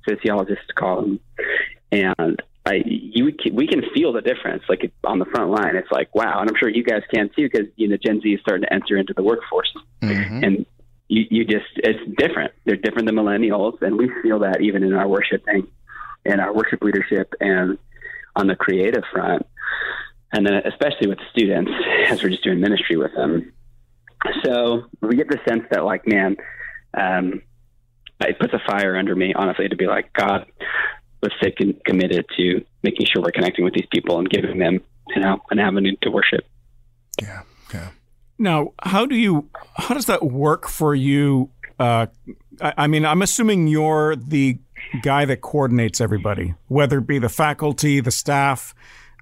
sociologists 0.09 0.67
call 0.75 1.03
them, 1.03 1.21
and 1.93 2.43
I, 2.67 2.83
you 2.85 3.33
can, 3.33 3.55
we 3.55 3.67
can 3.67 3.83
feel 3.95 4.13
the 4.13 4.21
difference. 4.23 4.63
Like 4.69 4.91
on 5.05 5.19
the 5.19 5.27
front 5.27 5.51
line, 5.51 5.77
it's 5.77 5.91
like 5.91 6.15
wow, 6.15 6.41
and 6.41 6.49
I'm 6.51 6.57
sure 6.57 6.69
you 6.69 6.83
guys 6.83 7.03
can 7.13 7.29
too, 7.37 7.49
because 7.51 7.69
you 7.77 7.89
know 7.89 7.97
Gen 7.97 8.21
Z 8.21 8.29
is 8.29 8.41
starting 8.41 8.63
to 8.67 8.73
enter 8.73 8.97
into 8.97 9.15
the 9.15 9.23
workforce 9.23 9.73
Mhm. 10.03 10.47
and 10.47 10.67
you, 11.09 11.25
you 11.31 11.45
just 11.45 11.67
it's 11.77 12.01
different. 12.19 12.53
They're 12.65 12.77
different 12.77 13.07
than 13.07 13.17
millennials, 13.17 13.81
and 13.83 13.97
we 13.97 14.11
feel 14.23 14.39
that 14.41 14.61
even 14.61 14.83
in 14.83 14.95
our 14.95 15.07
worshiping, 15.07 15.67
in 16.25 16.41
our 16.41 16.53
worship 16.53 16.83
leadership, 16.83 17.35
and 17.41 17.79
on 18.37 18.47
the 18.47 18.57
creative 18.57 19.05
front, 19.13 19.47
and 20.33 20.47
then 20.47 20.55
especially 20.65 21.07
with 21.07 21.19
students 21.31 21.71
as 22.09 22.23
we're 22.23 22.31
just 22.31 22.43
doing 22.43 22.61
ministry 22.61 22.97
with 22.97 23.15
them. 23.15 23.53
So 24.45 24.85
we 25.01 25.17
get 25.17 25.29
the 25.29 25.39
sense 25.49 25.65
that 25.71 25.85
like, 25.85 26.07
man, 26.07 26.37
um, 26.97 27.43
it 28.21 28.39
puts 28.39 28.55
a 28.55 28.61
fire 28.67 28.97
under 28.97 29.15
me, 29.15 29.35
honestly, 29.35 29.69
to 29.69 29.77
be 29.77 29.87
like, 29.87 30.13
God, 30.13 30.47
let's 31.23 31.35
stay 31.37 31.51
con- 31.51 31.81
committed 31.85 32.27
to 32.37 32.65
making 32.83 33.07
sure 33.07 33.23
we're 33.23 33.33
connecting 33.33 33.65
with 33.65 33.75
these 33.75 33.87
people 33.93 34.19
and 34.19 34.29
giving 34.29 34.59
them, 34.59 34.81
you 35.15 35.21
know, 35.21 35.41
an 35.51 35.59
avenue 35.59 35.97
to 36.03 36.11
worship. 36.11 36.47
Yeah. 37.21 37.43
Yeah. 37.73 37.91
Now, 38.39 38.73
how 38.83 39.07
do 39.07 39.15
you 39.15 39.49
how 39.77 39.95
does 39.95 40.07
that 40.07 40.25
work 40.25 40.69
for 40.69 40.95
you? 40.95 41.51
Uh, 41.79 42.07
I, 42.61 42.75
I 42.79 42.87
mean, 42.87 43.05
I'm 43.05 43.23
assuming 43.23 43.69
you're 43.69 44.17
the 44.17 44.59
guy 45.03 45.25
that 45.25 45.41
coordinates 45.41 46.01
everybody, 46.01 46.55
whether 46.69 46.99
it 46.99 47.07
be 47.07 47.19
the 47.19 47.29
faculty, 47.29 48.01
the 48.01 48.11
staff, 48.11 48.75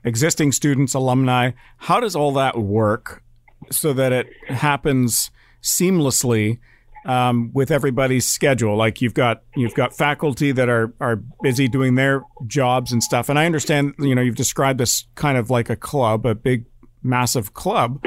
existing 0.05 0.53
students, 0.53 0.95
alumni. 0.95 1.53
How 1.79 2.01
does 2.01 2.17
all 2.17 2.33
that 2.35 2.59
work 2.59 3.23
so 3.71 3.93
that 3.93 4.13
it 4.13 4.29
happens 4.49 5.31
seamlessly? 5.63 6.59
um, 7.05 7.51
with 7.53 7.71
everybody's 7.71 8.27
schedule. 8.27 8.77
Like 8.77 9.01
you've 9.01 9.15
got 9.15 9.43
you've 9.57 9.75
got 9.75 9.95
faculty 9.95 10.53
that 10.53 10.69
are 10.69 10.95
are 11.01 11.17
busy 11.43 11.69
doing 11.69 11.95
their 11.95 12.23
jobs 12.47 12.93
and 12.93 13.03
stuff. 13.03 13.29
And 13.29 13.39
I 13.39 13.47
understand, 13.47 13.95
you 13.99 14.15
know, 14.15 14.23
you've 14.23 14.37
described 14.37 14.79
this 14.79 15.07
kind 15.15 15.37
of 15.37 15.51
like 15.51 15.71
a 15.71 15.77
club, 15.77 16.27
a 16.27 16.35
big 16.35 16.67
massive 17.03 17.55
club, 17.55 18.03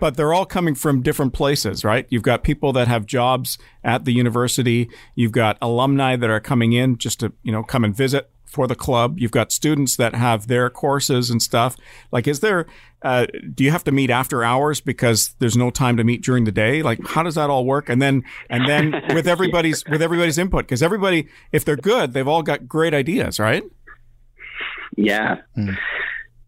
but 0.00 0.16
they're 0.16 0.32
all 0.32 0.46
coming 0.46 0.74
from 0.74 1.02
different 1.02 1.34
places, 1.34 1.84
right? 1.84 2.06
You've 2.08 2.22
got 2.22 2.42
people 2.42 2.72
that 2.72 2.88
have 2.88 3.04
jobs 3.04 3.58
at 3.84 4.04
the 4.04 4.12
university. 4.12 4.88
You've 5.14 5.32
got 5.32 5.58
alumni 5.60 6.16
that 6.16 6.30
are 6.30 6.40
coming 6.40 6.72
in 6.72 6.96
just 6.96 7.20
to, 7.20 7.32
you 7.42 7.52
know, 7.52 7.62
come 7.62 7.84
and 7.84 7.94
visit 7.94 8.30
for 8.48 8.66
the 8.66 8.74
club. 8.74 9.18
You've 9.18 9.30
got 9.30 9.52
students 9.52 9.96
that 9.96 10.14
have 10.14 10.46
their 10.46 10.70
courses 10.70 11.30
and 11.30 11.42
stuff. 11.42 11.76
Like, 12.10 12.26
is 12.26 12.40
there, 12.40 12.66
uh, 13.02 13.26
do 13.54 13.62
you 13.62 13.70
have 13.70 13.84
to 13.84 13.92
meet 13.92 14.10
after 14.10 14.42
hours 14.42 14.80
because 14.80 15.34
there's 15.38 15.56
no 15.56 15.70
time 15.70 15.96
to 15.98 16.04
meet 16.04 16.22
during 16.22 16.44
the 16.44 16.52
day? 16.52 16.82
Like, 16.82 17.06
how 17.06 17.22
does 17.22 17.34
that 17.36 17.50
all 17.50 17.64
work? 17.64 17.88
And 17.88 18.00
then, 18.00 18.24
and 18.48 18.68
then 18.68 19.02
with 19.14 19.28
everybody's, 19.28 19.84
with 19.86 20.02
everybody's 20.02 20.38
input, 20.38 20.64
because 20.64 20.82
everybody, 20.82 21.28
if 21.52 21.64
they're 21.64 21.76
good, 21.76 22.12
they've 22.12 22.28
all 22.28 22.42
got 22.42 22.66
great 22.66 22.94
ideas, 22.94 23.38
right? 23.38 23.62
Yeah. 24.96 25.36
Hmm. 25.54 25.70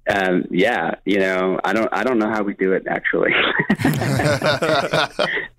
Um, 0.08 0.44
yeah, 0.50 0.94
you 1.04 1.20
know, 1.20 1.60
I 1.62 1.72
don't, 1.72 1.88
I 1.92 2.02
don't 2.02 2.18
know 2.18 2.30
how 2.30 2.42
we 2.42 2.54
do 2.54 2.72
it 2.72 2.84
actually. 2.88 3.30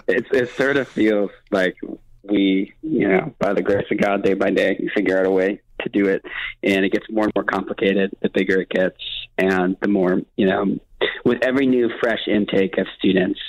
it, 0.08 0.26
it 0.34 0.50
sort 0.58 0.76
of 0.76 0.90
feels 0.90 1.32
like 1.52 1.78
we, 2.24 2.74
you 2.82 3.08
know, 3.08 3.34
by 3.40 3.54
the 3.54 3.62
grace 3.62 3.86
of 3.90 3.98
God, 4.00 4.24
day 4.24 4.34
by 4.34 4.50
day, 4.50 4.78
we 4.80 4.90
figure 4.90 5.20
out 5.20 5.26
a 5.26 5.32
way 5.32 5.62
to 5.82 5.90
do 5.90 6.08
it, 6.08 6.24
and 6.64 6.86
it 6.86 6.92
gets 6.92 7.06
more 7.10 7.26
and 7.26 7.34
more 7.36 7.44
complicated 7.44 8.16
the 8.22 8.30
bigger 8.30 8.62
it 8.62 8.70
gets, 8.70 8.98
and 9.38 9.78
the 9.82 9.88
more, 9.88 10.22
you 10.36 10.48
know, 10.48 10.78
with 11.26 11.40
every 11.44 11.68
new 11.68 11.90
fresh 12.00 12.28
intake 12.28 12.78
of 12.78 12.88
students, 12.98 13.40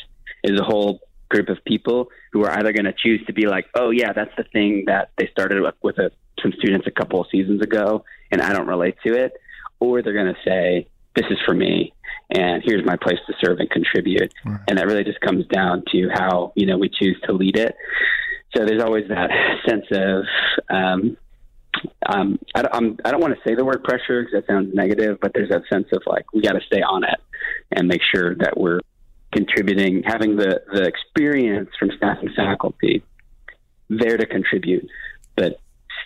is 0.45 0.59
a 0.59 0.65
whole 0.65 1.01
group 1.29 1.49
of 1.49 1.59
people 1.65 2.11
who 2.33 2.45
are 2.45 2.51
either 2.59 2.73
going 2.73 2.85
to 2.85 2.95
choose 2.97 3.25
to 3.27 3.33
be 3.33 3.47
like, 3.47 3.67
oh 3.75 3.91
yeah, 3.91 4.13
that's 4.13 4.35
the 4.37 4.45
thing 4.45 4.85
that 4.87 5.11
they 5.17 5.29
started 5.29 5.63
with 5.83 5.99
a, 5.99 6.11
some 6.43 6.53
students 6.59 6.87
a 6.87 6.91
couple 6.91 7.21
of 7.21 7.27
seasons 7.31 7.63
ago, 7.63 8.05
and 8.31 8.43
I 8.43 8.53
don't 8.53 8.67
relate 8.67 8.97
to 9.07 9.15
it, 9.15 9.33
or 9.81 10.03
they're 10.03 10.13
going 10.13 10.35
to 10.35 10.41
say, 10.45 10.87
this 11.15 11.27
is 11.31 11.39
for 11.45 11.55
me 11.55 11.93
and 12.35 12.63
here's 12.65 12.85
my 12.87 12.97
place 12.97 13.19
to 13.27 13.35
serve 13.45 13.59
and 13.59 13.71
contribute. 13.71 14.33
Right. 14.45 14.61
And 14.69 14.79
that 14.79 14.87
really 14.87 15.05
just 15.05 15.21
comes 15.21 15.47
down 15.49 15.85
to 15.93 16.09
how, 16.15 16.53
you 16.55 16.67
know, 16.67 16.79
we 16.79 16.89
choose 16.89 17.21
to 17.25 17.33
lead 17.33 17.57
it. 17.57 17.75
So 18.57 18.65
there's 18.65 18.83
always 18.83 19.09
that 19.09 19.31
sense 19.69 19.85
of, 19.93 20.25
um, 20.71 21.17
um, 22.07 22.39
I, 22.55 22.65
I'm, 22.73 22.99
I 23.05 23.11
don't 23.11 23.21
want 23.21 23.35
to 23.35 23.41
say 23.49 23.55
the 23.55 23.65
word 23.65 23.83
pressure 23.85 24.23
because 24.23 24.33
that 24.33 24.47
sounds 24.47 24.75
negative, 24.75 25.19
but 25.21 25.33
there's 25.35 25.51
that 25.51 25.63
sense 25.73 25.87
of 25.93 26.03
like, 26.07 26.25
we 26.33 26.43
got 26.43 26.53
to 26.53 26.61
stay 26.67 26.83
on 26.83 27.05
it 27.05 27.21
and 27.71 27.89
make 27.89 28.03
sure 28.15 28.35
that 28.37 28.57
we're 28.57 28.81
contributing, 29.33 30.03
having 30.05 30.37
the, 30.37 30.63
the 30.73 30.85
experience 30.85 31.71
from 31.79 31.91
staff 31.97 32.19
and 32.21 32.31
faculty 32.35 33.03
there 33.89 34.17
to 34.17 34.27
contribute, 34.27 34.87
but 35.37 35.59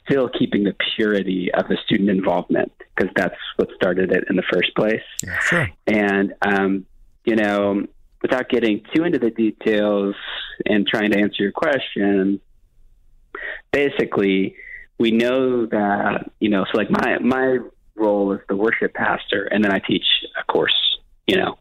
still 0.04 0.28
keeping 0.28 0.64
the 0.64 0.74
purity 0.94 1.50
of 1.52 1.66
the 1.68 1.76
student 1.84 2.10
involvement 2.10 2.72
because 2.94 3.12
that's 3.16 3.36
what 3.56 3.68
started 3.74 4.12
it 4.12 4.24
in 4.30 4.36
the 4.36 4.44
first 4.52 4.74
place. 4.76 5.02
Yeah, 5.22 5.38
sure. 5.40 5.70
And, 5.86 6.34
um, 6.42 6.86
you 7.24 7.36
know, 7.36 7.86
without 8.22 8.48
getting 8.48 8.82
too 8.94 9.04
into 9.04 9.18
the 9.18 9.30
details 9.30 10.14
and 10.64 10.86
trying 10.86 11.10
to 11.10 11.18
answer 11.18 11.42
your 11.42 11.52
question, 11.52 12.40
basically, 13.72 14.56
we 14.98 15.10
know 15.10 15.66
that, 15.66 16.30
you 16.40 16.48
know, 16.48 16.64
so 16.70 16.78
like 16.78 16.90
my, 16.90 17.18
my 17.18 17.58
role 17.96 18.32
is 18.32 18.40
the 18.48 18.56
worship 18.56 18.94
pastor, 18.94 19.44
and 19.44 19.64
then 19.64 19.72
I 19.72 19.78
teach 19.78 20.04
a 20.40 20.44
course, 20.52 20.74
you 21.26 21.36
know, 21.36 21.58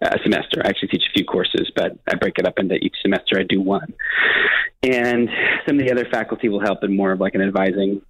a 0.00 0.18
semester. 0.22 0.62
I 0.64 0.68
actually 0.68 0.88
teach 0.88 1.04
a 1.08 1.12
few 1.12 1.24
courses, 1.24 1.70
but 1.74 1.98
I 2.10 2.16
break 2.16 2.38
it 2.38 2.46
up 2.46 2.58
into 2.58 2.76
each 2.76 2.96
semester. 3.02 3.38
I 3.38 3.42
do 3.42 3.60
one, 3.60 3.92
and 4.82 5.28
some 5.66 5.78
of 5.78 5.86
the 5.86 5.92
other 5.92 6.06
faculty 6.10 6.48
will 6.48 6.60
help 6.60 6.82
in 6.82 6.94
more 6.94 7.12
of 7.12 7.20
like 7.20 7.34
an 7.34 7.42
advising 7.42 8.02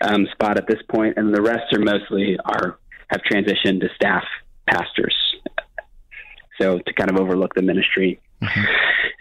um, 0.00 0.26
spot 0.32 0.58
at 0.58 0.66
this 0.66 0.80
point, 0.88 1.16
and 1.16 1.34
the 1.34 1.42
rest 1.42 1.72
are 1.72 1.80
mostly 1.80 2.38
are 2.44 2.78
have 3.08 3.22
transitioned 3.22 3.80
to 3.80 3.88
staff 3.94 4.24
pastors, 4.66 5.16
so 6.60 6.78
to 6.78 6.92
kind 6.92 7.10
of 7.10 7.18
overlook 7.18 7.54
the 7.54 7.62
ministry. 7.62 8.20
Mm-hmm. 8.42 8.64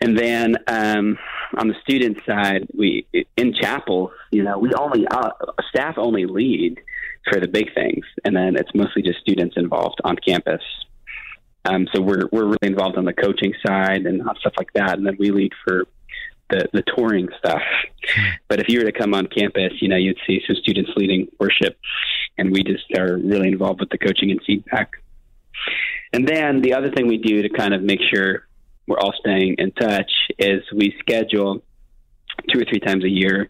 And 0.01 0.17
then 0.17 0.55
um, 0.67 1.17
on 1.57 1.67
the 1.67 1.75
student 1.81 2.17
side, 2.25 2.67
we 2.77 3.07
in 3.35 3.53
chapel, 3.53 4.11
you 4.31 4.43
know, 4.43 4.59
we 4.59 4.71
only 4.73 5.07
uh, 5.07 5.31
staff 5.69 5.95
only 5.97 6.25
lead 6.25 6.79
for 7.29 7.39
the 7.39 7.47
big 7.47 7.73
things, 7.73 8.05
and 8.23 8.35
then 8.35 8.55
it's 8.55 8.69
mostly 8.75 9.01
just 9.01 9.19
students 9.19 9.55
involved 9.57 9.99
on 10.03 10.15
campus. 10.17 10.61
Um, 11.65 11.87
so 11.93 12.01
we're 12.01 12.27
we're 12.31 12.45
really 12.45 12.57
involved 12.61 12.97
on 12.97 13.05
the 13.05 13.13
coaching 13.13 13.53
side 13.65 14.05
and 14.05 14.21
stuff 14.39 14.53
like 14.57 14.71
that, 14.73 14.97
and 14.97 15.05
then 15.05 15.17
we 15.19 15.31
lead 15.31 15.53
for 15.65 15.85
the 16.49 16.67
the 16.73 16.83
touring 16.95 17.27
stuff. 17.39 17.61
But 18.47 18.59
if 18.59 18.69
you 18.69 18.79
were 18.79 18.85
to 18.85 18.91
come 18.91 19.13
on 19.13 19.27
campus, 19.27 19.73
you 19.81 19.89
know, 19.89 19.97
you'd 19.97 20.19
see 20.25 20.41
some 20.47 20.55
students 20.57 20.91
leading 20.95 21.27
worship, 21.39 21.77
and 22.37 22.51
we 22.51 22.63
just 22.63 22.85
are 22.97 23.17
really 23.17 23.49
involved 23.49 23.79
with 23.79 23.89
the 23.89 23.97
coaching 23.97 24.31
and 24.31 24.39
feedback. 24.45 24.91
And 26.13 26.27
then 26.27 26.61
the 26.61 26.73
other 26.73 26.91
thing 26.91 27.07
we 27.07 27.17
do 27.17 27.41
to 27.41 27.49
kind 27.49 27.73
of 27.73 27.81
make 27.81 27.99
sure 28.01 28.47
we're 28.87 28.97
all 28.97 29.13
staying 29.19 29.55
in 29.57 29.71
touch 29.71 30.11
is 30.39 30.63
we 30.73 30.95
schedule 30.99 31.61
two 32.49 32.59
or 32.59 32.65
three 32.65 32.79
times 32.79 33.03
a 33.03 33.09
year 33.09 33.49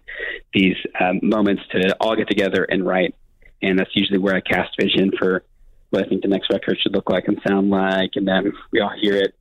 these 0.53 0.75
um, 0.99 1.19
moments 1.21 1.61
to 1.71 1.95
all 1.99 2.15
get 2.15 2.27
together 2.27 2.63
and 2.63 2.85
write. 2.85 3.15
And 3.61 3.77
that's 3.77 3.95
usually 3.95 4.19
where 4.19 4.35
I 4.35 4.41
cast 4.41 4.71
vision 4.79 5.11
for 5.17 5.43
what 5.89 6.05
I 6.05 6.09
think 6.09 6.21
the 6.21 6.27
next 6.27 6.49
record 6.49 6.77
should 6.81 6.93
look 6.93 7.09
like 7.09 7.27
and 7.27 7.39
sound 7.47 7.69
like, 7.69 8.11
and 8.15 8.27
then 8.27 8.51
we 8.71 8.79
all 8.79 8.93
hear 8.99 9.15
it. 9.15 9.35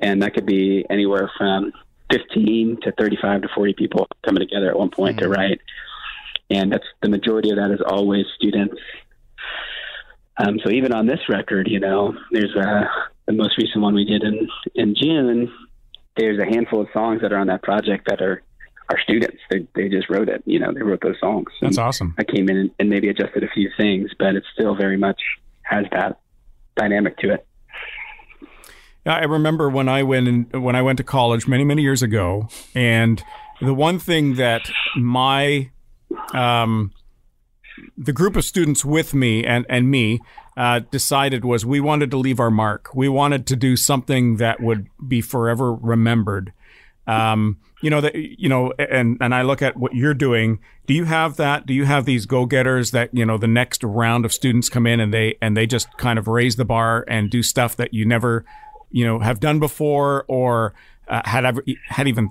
And 0.00 0.22
that 0.22 0.34
could 0.34 0.46
be 0.46 0.84
anywhere 0.90 1.30
from 1.38 1.72
15 2.12 2.78
to 2.82 2.92
35 2.92 3.42
to 3.42 3.48
40 3.54 3.74
people 3.74 4.06
coming 4.24 4.40
together 4.40 4.70
at 4.70 4.78
one 4.78 4.90
point 4.90 5.16
mm-hmm. 5.16 5.32
to 5.32 5.36
write. 5.36 5.60
And 6.50 6.72
that's 6.72 6.84
the 7.02 7.08
majority 7.08 7.50
of 7.50 7.56
that 7.56 7.70
is 7.70 7.80
always 7.84 8.26
students. 8.36 8.76
Um, 10.38 10.58
so 10.64 10.70
even 10.70 10.92
on 10.92 11.06
this 11.06 11.20
record, 11.28 11.68
you 11.68 11.80
know, 11.80 12.14
there's 12.30 12.54
a, 12.54 12.88
the 13.26 13.32
most 13.32 13.56
recent 13.56 13.82
one 13.82 13.94
we 13.94 14.04
did 14.04 14.22
in, 14.22 14.48
in 14.74 14.94
June. 14.94 15.52
There's 16.16 16.38
a 16.38 16.44
handful 16.44 16.80
of 16.80 16.88
songs 16.92 17.22
that 17.22 17.32
are 17.32 17.38
on 17.38 17.46
that 17.46 17.62
project 17.62 18.06
that 18.08 18.20
are 18.20 18.42
our 18.88 18.98
students. 19.00 19.38
They, 19.50 19.66
they 19.74 19.88
just 19.88 20.08
wrote 20.08 20.28
it. 20.28 20.42
You 20.46 20.58
know, 20.58 20.72
they 20.72 20.82
wrote 20.82 21.00
those 21.00 21.18
songs. 21.20 21.48
That's 21.60 21.78
awesome. 21.78 22.14
I 22.18 22.24
came 22.24 22.48
in 22.48 22.56
and, 22.56 22.70
and 22.78 22.90
maybe 22.90 23.08
adjusted 23.08 23.42
a 23.42 23.48
few 23.48 23.70
things, 23.76 24.10
but 24.18 24.36
it 24.36 24.44
still 24.52 24.74
very 24.74 24.96
much 24.96 25.20
has 25.62 25.86
that 25.92 26.20
dynamic 26.76 27.16
to 27.18 27.34
it. 27.34 27.46
I 29.04 29.24
remember 29.24 29.70
when 29.70 29.88
I 29.88 30.02
went 30.02 30.28
in, 30.28 30.62
when 30.62 30.74
I 30.74 30.82
went 30.82 30.98
to 30.98 31.04
college 31.04 31.46
many 31.46 31.64
many 31.64 31.82
years 31.82 32.02
ago, 32.02 32.48
and 32.74 33.22
the 33.60 33.72
one 33.72 34.00
thing 34.00 34.34
that 34.34 34.68
my 34.96 35.70
um, 36.34 36.92
the 37.96 38.12
group 38.12 38.36
of 38.36 38.44
students 38.44 38.84
with 38.84 39.14
me 39.14 39.44
and 39.44 39.66
and 39.68 39.90
me 39.90 40.20
uh, 40.56 40.80
decided 40.90 41.44
was 41.44 41.66
we 41.66 41.80
wanted 41.80 42.10
to 42.10 42.16
leave 42.16 42.40
our 42.40 42.50
mark. 42.50 42.94
We 42.94 43.08
wanted 43.08 43.46
to 43.48 43.56
do 43.56 43.76
something 43.76 44.36
that 44.36 44.60
would 44.60 44.88
be 45.06 45.20
forever 45.20 45.74
remembered. 45.74 46.52
Um, 47.06 47.58
you 47.82 47.90
know 47.90 48.00
that 48.00 48.14
you 48.14 48.48
know, 48.48 48.72
and 48.78 49.18
and 49.20 49.34
I 49.34 49.42
look 49.42 49.62
at 49.62 49.76
what 49.76 49.94
you're 49.94 50.14
doing. 50.14 50.58
Do 50.86 50.94
you 50.94 51.04
have 51.04 51.36
that? 51.36 51.66
Do 51.66 51.74
you 51.74 51.84
have 51.84 52.04
these 52.04 52.26
go 52.26 52.46
getters 52.46 52.90
that 52.92 53.10
you 53.12 53.24
know 53.24 53.38
the 53.38 53.46
next 53.46 53.84
round 53.84 54.24
of 54.24 54.32
students 54.32 54.68
come 54.68 54.86
in 54.86 54.98
and 54.98 55.12
they 55.12 55.36
and 55.40 55.56
they 55.56 55.66
just 55.66 55.88
kind 55.98 56.18
of 56.18 56.26
raise 56.26 56.56
the 56.56 56.64
bar 56.64 57.04
and 57.06 57.30
do 57.30 57.42
stuff 57.42 57.76
that 57.76 57.92
you 57.92 58.04
never, 58.04 58.44
you 58.90 59.04
know, 59.04 59.20
have 59.20 59.40
done 59.40 59.60
before 59.60 60.24
or 60.26 60.74
uh, 61.06 61.22
had 61.24 61.44
ever 61.44 61.62
had 61.88 62.08
even 62.08 62.30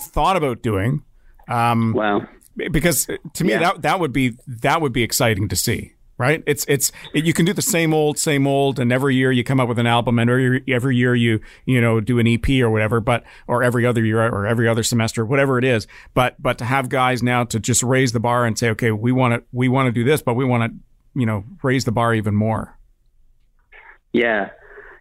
thought 0.00 0.36
about 0.36 0.62
doing? 0.62 1.02
Um, 1.48 1.92
wow. 1.94 2.26
Because 2.56 3.06
to 3.34 3.44
me 3.44 3.50
yeah. 3.50 3.58
that 3.58 3.82
that 3.82 4.00
would 4.00 4.12
be 4.12 4.36
that 4.46 4.80
would 4.80 4.92
be 4.92 5.02
exciting 5.02 5.48
to 5.48 5.56
see 5.56 5.94
right? 6.22 6.42
It's 6.46 6.64
it's 6.68 6.92
it, 7.14 7.24
you 7.24 7.32
can 7.32 7.44
do 7.44 7.52
the 7.52 7.62
same 7.62 7.92
old, 7.92 8.16
same 8.16 8.46
old, 8.46 8.78
and 8.78 8.92
every 8.92 9.16
year 9.16 9.32
you 9.32 9.42
come 9.42 9.58
up 9.58 9.68
with 9.68 9.78
an 9.80 9.88
album, 9.88 10.20
and 10.20 10.30
every 10.30 10.62
every 10.68 10.96
year 10.96 11.16
you 11.16 11.40
you 11.66 11.80
know 11.80 12.00
do 12.00 12.20
an 12.20 12.28
EP 12.28 12.48
or 12.62 12.70
whatever, 12.70 13.00
but 13.00 13.24
or 13.48 13.64
every 13.64 13.84
other 13.84 14.04
year 14.04 14.22
or 14.22 14.46
every 14.46 14.68
other 14.68 14.84
semester, 14.84 15.24
whatever 15.24 15.58
it 15.58 15.64
is. 15.64 15.88
But 16.14 16.40
but 16.40 16.58
to 16.58 16.64
have 16.64 16.88
guys 16.88 17.24
now 17.24 17.42
to 17.44 17.58
just 17.58 17.82
raise 17.82 18.12
the 18.12 18.20
bar 18.20 18.46
and 18.46 18.56
say, 18.56 18.70
okay, 18.70 18.92
we 18.92 19.10
want 19.10 19.34
to 19.34 19.42
we 19.52 19.68
want 19.68 19.88
to 19.88 19.92
do 19.92 20.04
this, 20.04 20.22
but 20.22 20.34
we 20.34 20.44
want 20.44 20.72
to 20.72 21.18
you 21.18 21.26
know 21.26 21.44
raise 21.62 21.84
the 21.84 21.92
bar 21.92 22.14
even 22.14 22.36
more. 22.36 22.78
Yeah, 24.12 24.50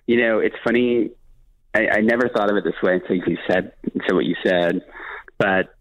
you 0.08 0.18
know 0.18 0.39
it's 0.39 0.56
funny. 0.64 1.12
I, 1.74 1.88
I 1.88 2.02
never 2.02 2.30
thought 2.30 2.49
of 2.49 2.58
it 2.58 2.64
this 2.64 2.82
way 2.82 2.95
until 2.95 3.16
you 3.16 3.38
said 3.47 3.74
until 3.93 4.16
what 4.16 4.26
you 4.26 4.36
said, 4.43 4.82
but 5.38 5.76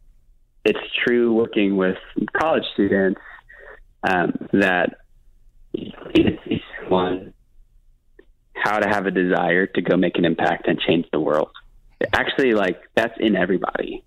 it's 0.64 0.78
true 1.04 1.32
working 1.32 1.76
with 1.76 1.96
college 2.38 2.64
students 2.74 3.20
um, 4.08 4.32
that 4.52 4.96
someone 6.82 7.32
how 8.54 8.78
to 8.78 8.88
have 8.88 9.06
a 9.06 9.10
desire 9.10 9.66
to 9.66 9.80
go 9.80 9.96
make 9.96 10.18
an 10.18 10.24
impact 10.24 10.68
and 10.68 10.78
change 10.80 11.06
the 11.12 11.20
world. 11.20 11.50
Actually, 12.12 12.52
like 12.52 12.80
that's 12.94 13.14
in 13.18 13.36
everybody, 13.36 14.04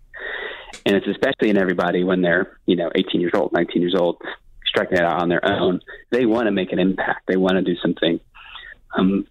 and 0.85 0.95
it's 0.95 1.07
especially 1.07 1.49
in 1.49 1.57
everybody 1.57 2.03
when 2.03 2.21
they're 2.21 2.57
you 2.65 2.75
know 2.75 2.91
18 2.95 3.21
years 3.21 3.33
old, 3.35 3.53
19 3.53 3.81
years 3.81 3.95
old, 3.97 4.21
striking 4.65 4.97
it 4.97 5.03
out 5.03 5.21
on 5.21 5.29
their 5.29 5.45
own. 5.45 5.79
They 6.11 6.25
want 6.25 6.45
to 6.45 6.51
make 6.51 6.71
an 6.71 6.79
impact. 6.79 7.27
They 7.27 7.37
want 7.37 7.53
to 7.53 7.61
do 7.61 7.75
something 7.81 8.19
um, 8.97 9.27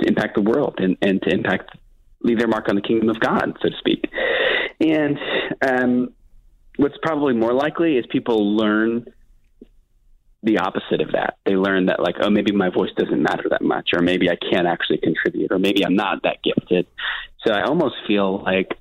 to 0.00 0.08
impact 0.08 0.34
the 0.34 0.42
world 0.42 0.74
and, 0.78 0.96
and 1.02 1.22
to 1.22 1.30
impact 1.32 1.76
leave 2.22 2.38
their 2.38 2.48
mark 2.48 2.68
on 2.68 2.74
the 2.74 2.82
kingdom 2.82 3.10
of 3.10 3.20
God, 3.20 3.56
so 3.62 3.68
to 3.68 3.76
speak. 3.78 4.10
And 4.80 5.18
um, 5.62 6.14
what's 6.76 6.96
probably 7.02 7.34
more 7.34 7.52
likely 7.52 7.96
is 7.96 8.04
people 8.10 8.56
learn 8.56 9.06
the 10.42 10.58
opposite 10.58 11.00
of 11.00 11.12
that. 11.12 11.38
They 11.46 11.56
learn 11.56 11.86
that, 11.86 12.00
like, 12.00 12.16
oh, 12.20 12.30
maybe 12.30 12.52
my 12.52 12.68
voice 12.68 12.90
doesn't 12.96 13.22
matter 13.22 13.44
that 13.50 13.62
much, 13.62 13.90
or 13.94 14.02
maybe 14.02 14.28
I 14.28 14.36
can't 14.36 14.66
actually 14.66 14.98
contribute, 14.98 15.50
or 15.50 15.58
maybe 15.58 15.84
I'm 15.84 15.96
not 15.96 16.22
that 16.24 16.38
gifted. 16.42 16.86
So 17.46 17.52
I 17.52 17.62
almost 17.62 17.94
feel 18.06 18.42
like 18.42 18.78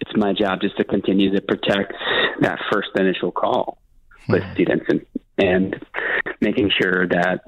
it's 0.00 0.12
my 0.16 0.32
job 0.32 0.60
just 0.60 0.76
to 0.78 0.84
continue 0.84 1.34
to 1.34 1.40
protect 1.40 1.92
that 2.40 2.58
first 2.72 2.88
initial 2.96 3.32
call 3.32 3.78
with 4.28 4.42
mm-hmm. 4.42 4.54
students 4.54 4.86
and, 4.88 5.06
and 5.38 5.86
making 6.40 6.70
sure 6.80 7.06
that 7.08 7.40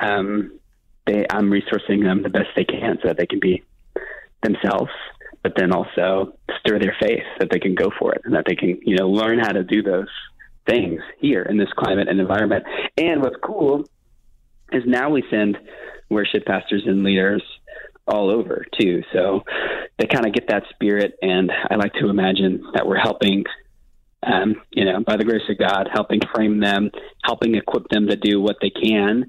um, 0.00 0.58
they 1.06 1.26
I'm 1.30 1.50
resourcing 1.50 2.02
them 2.02 2.22
the 2.22 2.28
best 2.28 2.48
they 2.54 2.64
can 2.64 2.98
so 3.02 3.08
that 3.08 3.16
they 3.16 3.26
can 3.26 3.40
be 3.40 3.62
themselves, 4.42 4.90
but 5.42 5.52
then 5.56 5.72
also 5.72 6.38
stir 6.60 6.78
their 6.78 6.96
faith 7.00 7.24
that 7.40 7.48
they 7.50 7.58
can 7.58 7.74
go 7.74 7.90
for 7.98 8.14
it 8.14 8.22
and 8.24 8.34
that 8.34 8.44
they 8.46 8.54
can 8.54 8.80
you 8.84 8.96
know 8.96 9.08
learn 9.08 9.38
how 9.38 9.52
to 9.52 9.64
do 9.64 9.82
those 9.82 10.08
things 10.66 11.00
here 11.18 11.42
in 11.42 11.56
this 11.56 11.72
climate 11.76 12.08
and 12.08 12.20
environment. 12.20 12.64
And 12.96 13.20
what's 13.20 13.36
cool 13.42 13.84
is 14.72 14.82
now 14.86 15.10
we 15.10 15.24
send 15.30 15.58
worship 16.08 16.44
pastors 16.44 16.82
and 16.86 17.02
leaders 17.02 17.42
all 18.06 18.30
over 18.30 18.64
too. 18.80 19.02
So 19.12 19.42
they 19.98 20.06
kind 20.06 20.26
of 20.26 20.32
get 20.32 20.48
that 20.48 20.64
spirit, 20.70 21.14
and 21.22 21.50
I 21.70 21.76
like 21.76 21.92
to 21.94 22.08
imagine 22.08 22.64
that 22.74 22.86
we're 22.86 22.98
helping, 22.98 23.44
um, 24.22 24.56
you 24.70 24.84
know, 24.84 25.00
by 25.00 25.16
the 25.16 25.24
grace 25.24 25.42
of 25.48 25.58
God, 25.58 25.88
helping 25.92 26.20
frame 26.34 26.60
them, 26.60 26.90
helping 27.24 27.54
equip 27.54 27.88
them 27.88 28.08
to 28.08 28.16
do 28.16 28.40
what 28.40 28.56
they 28.60 28.70
can, 28.70 29.26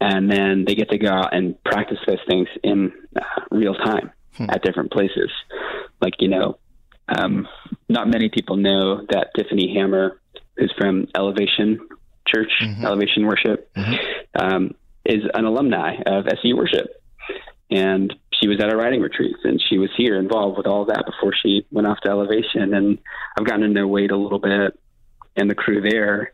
and 0.00 0.30
then 0.30 0.64
they 0.66 0.74
get 0.74 0.90
to 0.90 0.98
go 0.98 1.08
out 1.08 1.34
and 1.34 1.62
practice 1.64 1.98
those 2.06 2.18
things 2.28 2.48
in 2.62 2.92
uh, 3.16 3.22
real 3.50 3.74
time 3.74 4.12
hmm. 4.36 4.50
at 4.50 4.62
different 4.62 4.92
places. 4.92 5.30
Like 6.00 6.14
you 6.20 6.28
know, 6.28 6.58
um, 7.08 7.48
not 7.88 8.08
many 8.08 8.28
people 8.28 8.56
know 8.56 9.06
that 9.10 9.30
Tiffany 9.36 9.74
Hammer, 9.74 10.20
who's 10.56 10.72
from 10.78 11.06
Elevation 11.14 11.80
Church, 12.26 12.52
mm-hmm. 12.62 12.84
Elevation 12.84 13.26
Worship, 13.26 13.72
mm-hmm. 13.74 13.94
um, 14.38 14.74
is 15.04 15.22
an 15.34 15.44
alumni 15.44 15.96
of 16.06 16.26
SU 16.26 16.56
Worship 16.56 16.88
and 17.70 18.14
she 18.40 18.48
was 18.48 18.60
at 18.60 18.68
our 18.70 18.76
writing 18.76 19.00
retreats 19.00 19.40
and 19.44 19.62
she 19.68 19.78
was 19.78 19.90
here 19.96 20.18
involved 20.18 20.56
with 20.56 20.66
all 20.66 20.84
that 20.84 21.04
before 21.06 21.32
she 21.34 21.66
went 21.70 21.86
off 21.86 21.98
to 22.00 22.10
elevation 22.10 22.74
and 22.74 22.98
i've 23.38 23.46
gotten 23.46 23.62
to 23.62 23.68
know 23.68 23.86
wade 23.86 24.10
a 24.10 24.16
little 24.16 24.38
bit 24.38 24.78
and 25.36 25.50
the 25.50 25.54
crew 25.54 25.80
there 25.80 26.32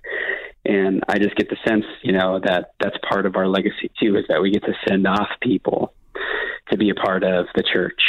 and 0.64 1.02
i 1.08 1.18
just 1.18 1.36
get 1.36 1.48
the 1.48 1.56
sense 1.66 1.84
you 2.02 2.12
know 2.12 2.40
that 2.40 2.72
that's 2.80 2.96
part 3.08 3.26
of 3.26 3.36
our 3.36 3.46
legacy 3.46 3.90
too 4.00 4.16
is 4.16 4.24
that 4.28 4.42
we 4.42 4.50
get 4.50 4.64
to 4.64 4.74
send 4.86 5.06
off 5.06 5.28
people 5.40 5.94
to 6.70 6.76
be 6.76 6.90
a 6.90 6.94
part 6.94 7.24
of 7.24 7.46
the 7.54 7.62
church 7.62 8.00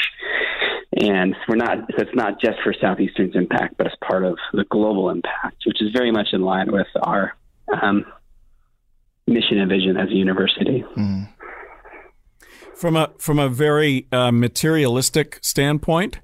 and 1.01 1.35
we're 1.47 1.55
not 1.55 1.77
so 1.95 2.03
it's 2.03 2.15
not 2.15 2.39
just 2.39 2.57
for 2.63 2.73
southeastern's 2.79 3.35
impact 3.35 3.75
but 3.77 3.87
it's 3.87 3.95
part 4.07 4.23
of 4.23 4.37
the 4.53 4.63
global 4.69 5.09
impact 5.09 5.63
which 5.65 5.81
is 5.81 5.91
very 5.91 6.11
much 6.11 6.27
in 6.33 6.41
line 6.41 6.71
with 6.71 6.87
our 7.01 7.35
um, 7.81 8.05
mission 9.27 9.57
and 9.59 9.69
vision 9.69 9.97
as 9.97 10.09
a 10.09 10.13
university 10.13 10.83
mm. 10.97 11.27
From 12.75 12.95
a 12.95 13.11
from 13.17 13.39
a 13.39 13.49
very 13.49 14.07
uh, 14.11 14.31
materialistic 14.31 15.39
standpoint, 15.41 16.19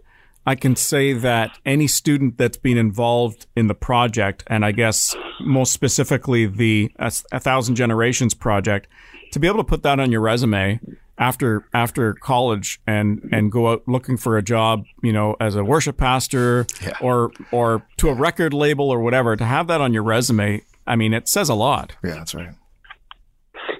I 0.45 0.55
can 0.55 0.75
say 0.75 1.13
that 1.13 1.57
any 1.65 1.87
student 1.87 2.37
that's 2.37 2.57
been 2.57 2.77
involved 2.77 3.45
in 3.55 3.67
the 3.67 3.75
project, 3.75 4.43
and 4.47 4.65
I 4.65 4.71
guess 4.71 5.15
most 5.39 5.71
specifically 5.71 6.47
the 6.47 6.91
a, 6.97 7.11
a 7.31 7.39
Thousand 7.39 7.75
Generations 7.75 8.33
project, 8.33 8.87
to 9.31 9.39
be 9.39 9.47
able 9.47 9.59
to 9.59 9.63
put 9.63 9.83
that 9.83 9.99
on 9.99 10.11
your 10.11 10.21
resume 10.21 10.79
after 11.19 11.65
after 11.73 12.13
college 12.13 12.79
and 12.87 13.29
and 13.31 13.51
go 13.51 13.71
out 13.71 13.83
looking 13.87 14.17
for 14.17 14.37
a 14.37 14.41
job, 14.41 14.85
you 15.03 15.13
know, 15.13 15.35
as 15.39 15.55
a 15.55 15.63
worship 15.63 15.97
pastor 15.97 16.65
yeah. 16.81 16.93
or 17.01 17.31
or 17.51 17.85
to 17.97 18.09
a 18.09 18.13
record 18.13 18.53
label 18.53 18.89
or 18.89 19.01
whatever, 19.01 19.35
to 19.35 19.45
have 19.45 19.67
that 19.67 19.81
on 19.81 19.93
your 19.93 20.03
resume, 20.03 20.63
I 20.87 20.95
mean, 20.95 21.13
it 21.13 21.27
says 21.27 21.49
a 21.49 21.55
lot. 21.55 21.95
Yeah, 22.03 22.15
that's 22.15 22.33
right. 22.33 22.55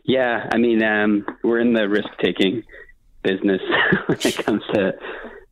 Yeah, 0.04 0.50
I 0.52 0.58
mean, 0.58 0.84
um, 0.84 1.26
we're 1.44 1.60
in 1.60 1.74
the 1.74 1.88
risk 1.88 2.10
taking 2.22 2.64
business 3.24 3.62
when 4.08 4.18
it 4.20 4.46
comes 4.46 4.64
to 4.74 4.94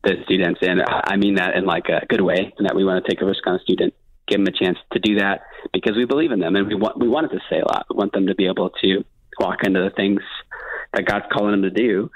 the 0.04 0.14
students, 0.26 0.60
and 0.62 0.82
I 0.86 1.16
mean 1.16 1.36
that 1.36 1.56
in 1.56 1.66
like 1.66 1.86
a 1.90 2.06
good 2.08 2.22
way, 2.22 2.54
and 2.58 2.68
that 2.68 2.76
we 2.76 2.84
want 2.84 3.04
to 3.04 3.10
take 3.10 3.22
a 3.22 3.26
risk 3.26 3.46
on 3.48 3.56
a 3.56 3.60
student, 3.60 3.94
give 4.28 4.44
them 4.44 4.54
a 4.54 4.58
chance 4.58 4.78
to 4.92 5.00
do 5.00 5.20
that 5.20 5.42
because 5.74 5.96
we 5.96 6.06
believe 6.06 6.32
in 6.32 6.40
them, 6.40 6.56
and 6.56 6.68
we 6.68 6.76
want 6.76 7.00
we 7.00 7.08
want 7.08 7.32
it 7.32 7.36
to 7.36 7.42
say 7.50 7.60
a 7.60 7.66
lot. 7.66 7.86
We 7.90 7.96
want 7.96 8.12
them 8.12 8.28
to 8.28 8.36
be 8.36 8.48
able 8.48 8.72
to 8.82 9.04
walk 9.40 9.64
into 9.64 9.82
the 9.82 9.92
things 9.92 10.22
that 10.94 11.06
God's 11.06 11.26
calling 11.32 11.52
them 11.52 11.64
to 11.64 11.70
do, 11.70 12.10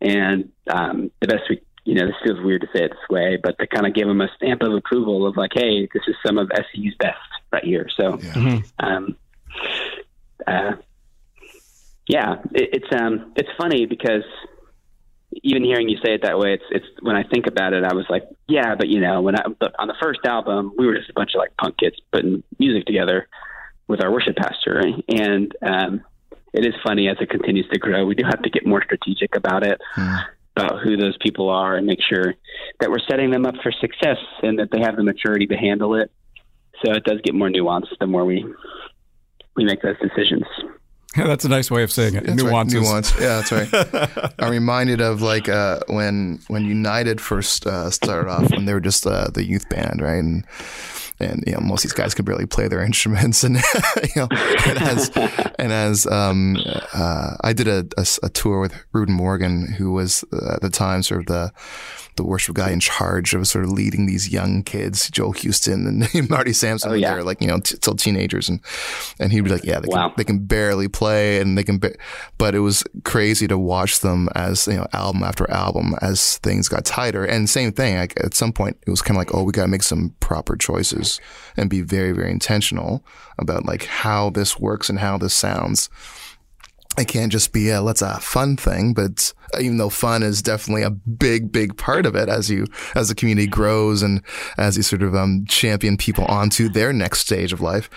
and 0.00 0.50
um, 0.68 1.10
the 1.20 1.28
best 1.28 1.44
we 1.48 1.60
you 1.86 1.94
know, 1.94 2.04
this 2.04 2.16
feels 2.24 2.40
weird 2.40 2.62
to 2.62 2.66
say 2.74 2.84
it 2.84 2.90
this 2.90 3.08
way, 3.08 3.38
but 3.40 3.56
to 3.60 3.66
kind 3.68 3.86
of 3.86 3.94
give 3.94 4.08
them 4.08 4.20
a 4.20 4.28
stamp 4.36 4.60
of 4.62 4.74
approval 4.74 5.24
of 5.24 5.36
like, 5.36 5.52
hey, 5.54 5.88
this 5.94 6.02
is 6.08 6.16
some 6.26 6.36
of 6.36 6.50
SU's 6.52 6.96
best 6.98 7.16
right 7.52 7.62
here. 7.62 7.86
So, 7.96 8.18
yeah. 8.18 8.32
Mm-hmm. 8.32 8.84
um, 8.84 9.16
uh, 10.44 10.72
yeah, 12.08 12.36
it, 12.52 12.70
it's 12.72 12.92
um, 12.92 13.32
it's 13.36 13.48
funny 13.56 13.86
because 13.86 14.24
even 15.42 15.64
hearing 15.64 15.88
you 15.88 15.98
say 16.04 16.14
it 16.14 16.22
that 16.22 16.38
way, 16.38 16.54
it's 16.54 16.64
it's 16.70 16.86
when 17.02 17.14
I 17.14 17.22
think 17.22 17.46
about 17.46 17.72
it, 17.72 17.84
I 17.84 17.94
was 17.94 18.06
like, 18.08 18.24
yeah, 18.48 18.74
but 18.74 18.88
you 18.88 19.00
know, 19.00 19.22
when 19.22 19.36
I 19.36 19.44
on 19.78 19.88
the 19.88 19.96
first 20.00 20.20
album, 20.24 20.72
we 20.76 20.86
were 20.86 20.94
just 20.94 21.10
a 21.10 21.14
bunch 21.14 21.34
of 21.34 21.38
like 21.38 21.56
punk 21.56 21.78
kids 21.78 21.96
putting 22.12 22.42
music 22.58 22.86
together 22.86 23.28
with 23.86 24.02
our 24.02 24.10
worship 24.10 24.36
pastor, 24.36 24.82
and 25.08 25.56
um, 25.62 26.02
it 26.56 26.64
is 26.64 26.74
funny 26.82 27.08
as 27.08 27.16
it 27.20 27.30
continues 27.30 27.68
to 27.72 27.78
grow. 27.78 28.04
We 28.06 28.14
do 28.14 28.24
have 28.24 28.42
to 28.42 28.50
get 28.50 28.66
more 28.66 28.82
strategic 28.82 29.36
about 29.36 29.64
it. 29.64 29.80
Mm. 29.96 30.24
About 30.58 30.80
who 30.82 30.96
those 30.96 31.14
people 31.20 31.50
are 31.50 31.76
and 31.76 31.86
make 31.86 31.98
sure 32.00 32.34
that 32.80 32.90
we're 32.90 33.06
setting 33.10 33.30
them 33.30 33.44
up 33.44 33.56
for 33.62 33.70
success 33.70 34.16
and 34.42 34.58
that 34.58 34.70
they 34.72 34.80
have 34.80 34.96
the 34.96 35.02
maturity 35.02 35.46
to 35.48 35.54
handle 35.54 35.94
it. 35.96 36.10
So 36.82 36.92
it 36.92 37.04
does 37.04 37.20
get 37.22 37.34
more 37.34 37.50
nuanced 37.50 37.92
the 38.00 38.06
more 38.06 38.24
we 38.24 38.42
we 39.54 39.66
make 39.66 39.82
those 39.82 39.98
decisions. 40.00 40.46
Yeah, 41.16 41.24
that's 41.26 41.44
a 41.44 41.48
nice 41.48 41.70
way 41.70 41.82
of 41.82 41.92
saying 41.92 42.14
it. 42.14 42.24
That's 42.24 42.42
Nuances. 42.42 42.80
Right. 42.80 42.88
Nuance. 42.88 43.20
Yeah, 43.20 43.40
that's 43.40 43.52
right. 43.52 44.34
I'm 44.38 44.50
reminded 44.50 45.00
of 45.00 45.22
like 45.22 45.48
uh, 45.48 45.80
when 45.88 46.40
when 46.48 46.64
United 46.64 47.20
first 47.20 47.66
uh, 47.66 47.90
started 47.90 48.30
off 48.30 48.50
when 48.50 48.64
they 48.64 48.72
were 48.72 48.80
just 48.80 49.06
uh, 49.06 49.28
the 49.32 49.44
youth 49.44 49.68
band, 49.68 50.00
right? 50.00 50.18
And 50.18 50.44
and 51.18 51.42
you 51.46 51.52
know 51.54 51.60
most 51.60 51.84
of 51.84 51.90
these 51.90 51.96
guys 51.96 52.14
could 52.14 52.24
barely 52.24 52.46
play 52.46 52.68
their 52.68 52.82
instruments, 52.84 53.44
and 53.44 53.56
you 53.56 54.10
know, 54.16 54.28
and 54.30 54.78
as 54.78 55.10
and 55.58 55.72
as 55.72 56.06
um, 56.06 56.56
uh, 56.94 57.36
I 57.40 57.52
did 57.52 57.68
a, 57.68 57.86
a, 57.96 58.06
a, 58.24 58.28
tour 58.28 58.60
with 58.60 58.74
Reuben 58.92 59.14
Morgan, 59.14 59.72
who 59.72 59.92
was 59.92 60.24
uh, 60.32 60.54
at 60.54 60.62
the 60.62 60.70
time 60.70 61.02
sort 61.02 61.20
of 61.20 61.26
the 61.26 61.52
the 62.16 62.24
worship 62.24 62.54
guy 62.54 62.70
in 62.70 62.80
charge 62.80 63.34
of 63.34 63.46
sort 63.46 63.64
of 63.64 63.70
leading 63.70 64.06
these 64.06 64.30
young 64.30 64.62
kids, 64.62 65.10
Joel 65.10 65.32
Houston 65.32 65.86
and 65.86 66.30
Marty 66.30 66.52
Sampson, 66.52 66.90
oh, 66.90 66.94
yeah. 66.94 67.12
there, 67.12 67.22
like 67.22 67.40
you 67.40 67.46
know, 67.46 67.60
t- 67.60 67.76
till 67.78 67.94
teenagers, 67.94 68.48
and 68.48 68.60
and 69.20 69.32
he'd 69.32 69.42
be 69.42 69.50
like, 69.50 69.64
yeah, 69.64 69.80
they 69.80 69.88
wow. 69.88 70.12
they 70.16 70.24
can 70.24 70.38
barely 70.38 70.88
play, 70.88 71.05
and 71.14 71.56
they 71.56 71.62
can, 71.62 71.80
but 72.38 72.54
it 72.54 72.60
was 72.60 72.84
crazy 73.04 73.46
to 73.48 73.58
watch 73.58 74.00
them 74.00 74.28
as 74.34 74.66
you 74.66 74.74
know, 74.74 74.86
album 74.92 75.22
after 75.22 75.50
album 75.50 75.94
as 76.00 76.38
things 76.38 76.68
got 76.68 76.84
tighter, 76.84 77.24
and 77.24 77.48
same 77.48 77.72
thing. 77.72 77.96
Like 77.96 78.18
at 78.24 78.34
some 78.34 78.52
point, 78.52 78.76
it 78.86 78.90
was 78.90 79.02
kind 79.02 79.16
of 79.16 79.20
like, 79.20 79.34
oh, 79.34 79.42
we 79.42 79.52
got 79.52 79.62
to 79.62 79.68
make 79.68 79.82
some 79.82 80.14
proper 80.20 80.56
choices 80.56 81.20
and 81.56 81.70
be 81.70 81.80
very 81.80 82.12
very 82.12 82.30
intentional 82.30 83.04
about 83.38 83.66
like 83.66 83.84
how 83.84 84.30
this 84.30 84.58
works 84.58 84.88
and 84.88 84.98
how 84.98 85.18
this 85.18 85.34
sounds 85.34 85.88
it 86.98 87.08
can't 87.08 87.32
just 87.32 87.52
be 87.52 87.68
a 87.70 87.82
let's 87.82 88.02
a 88.02 88.18
fun 88.20 88.56
thing, 88.56 88.94
but 88.94 89.32
even 89.60 89.76
though 89.76 89.90
fun 89.90 90.22
is 90.22 90.42
definitely 90.42 90.82
a 90.82 90.90
big, 90.90 91.52
big 91.52 91.76
part 91.76 92.06
of 92.06 92.14
it 92.16 92.28
as 92.28 92.50
you 92.50 92.66
as 92.94 93.08
the 93.08 93.14
community 93.14 93.46
grows 93.46 94.02
and 94.02 94.22
as 94.56 94.76
you 94.76 94.82
sort 94.82 95.02
of 95.02 95.14
um, 95.14 95.44
champion 95.46 95.96
people 95.96 96.24
onto 96.24 96.68
their 96.68 96.92
next 96.92 97.20
stage 97.20 97.52
of 97.52 97.60
life. 97.60 97.90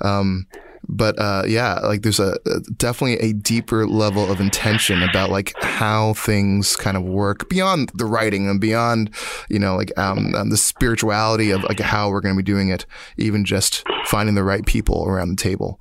Um, 0.00 0.46
but 0.88 1.18
uh, 1.18 1.44
yeah, 1.46 1.74
like 1.80 2.02
there's 2.02 2.20
a, 2.20 2.36
a, 2.46 2.60
definitely 2.76 3.18
a 3.18 3.32
deeper 3.32 3.86
level 3.86 4.30
of 4.30 4.40
intention 4.40 5.02
about 5.02 5.30
like 5.30 5.52
how 5.62 6.14
things 6.14 6.76
kind 6.76 6.96
of 6.96 7.04
work 7.04 7.48
beyond 7.48 7.90
the 7.94 8.04
writing 8.04 8.48
and 8.48 8.60
beyond 8.60 9.10
you 9.48 9.58
know 9.58 9.76
like 9.76 9.96
um, 9.98 10.34
um, 10.34 10.50
the 10.50 10.56
spirituality 10.56 11.50
of 11.50 11.62
like 11.64 11.80
how 11.80 12.10
we're 12.10 12.20
going 12.20 12.34
to 12.34 12.42
be 12.42 12.42
doing 12.42 12.68
it, 12.68 12.86
even 13.16 13.44
just 13.44 13.84
finding 14.06 14.34
the 14.34 14.44
right 14.44 14.66
people 14.66 15.06
around 15.06 15.30
the 15.30 15.36
table. 15.36 15.80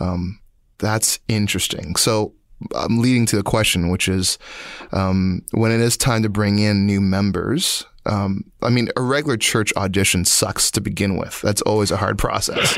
Um, 0.00 0.40
that's 0.78 1.18
interesting. 1.28 1.96
So 1.96 2.34
I'm 2.74 3.00
leading 3.00 3.26
to 3.26 3.38
a 3.38 3.42
question, 3.42 3.90
which 3.90 4.08
is 4.08 4.38
um, 4.92 5.42
when 5.52 5.72
it 5.72 5.80
is 5.80 5.96
time 5.96 6.22
to 6.22 6.28
bring 6.28 6.58
in 6.58 6.86
new 6.86 7.00
members. 7.00 7.86
Um, 8.04 8.44
I 8.62 8.70
mean, 8.70 8.88
a 8.96 9.02
regular 9.02 9.36
church 9.36 9.72
audition 9.76 10.24
sucks 10.24 10.70
to 10.72 10.80
begin 10.80 11.16
with. 11.16 11.40
That's 11.40 11.62
always 11.62 11.90
a 11.90 11.96
hard 11.96 12.18
process. 12.18 12.76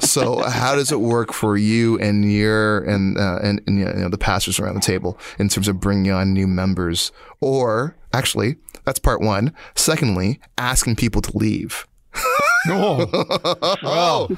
so, 0.08 0.42
how 0.42 0.74
does 0.76 0.92
it 0.92 1.00
work 1.00 1.32
for 1.32 1.56
you 1.56 1.98
and 1.98 2.30
your 2.30 2.84
and 2.84 3.18
uh, 3.18 3.38
and, 3.42 3.60
and 3.66 3.78
you 3.78 3.84
know 3.84 4.08
the 4.08 4.18
pastors 4.18 4.60
around 4.60 4.74
the 4.74 4.80
table 4.80 5.18
in 5.38 5.48
terms 5.48 5.68
of 5.68 5.80
bringing 5.80 6.12
on 6.12 6.32
new 6.32 6.46
members? 6.46 7.10
Or 7.40 7.96
actually, 8.12 8.56
that's 8.84 8.98
part 8.98 9.20
one. 9.20 9.52
Secondly, 9.74 10.40
asking 10.58 10.96
people 10.96 11.22
to 11.22 11.36
leave. 11.36 11.86
Oh, 12.68 13.08
wow. 13.82 14.28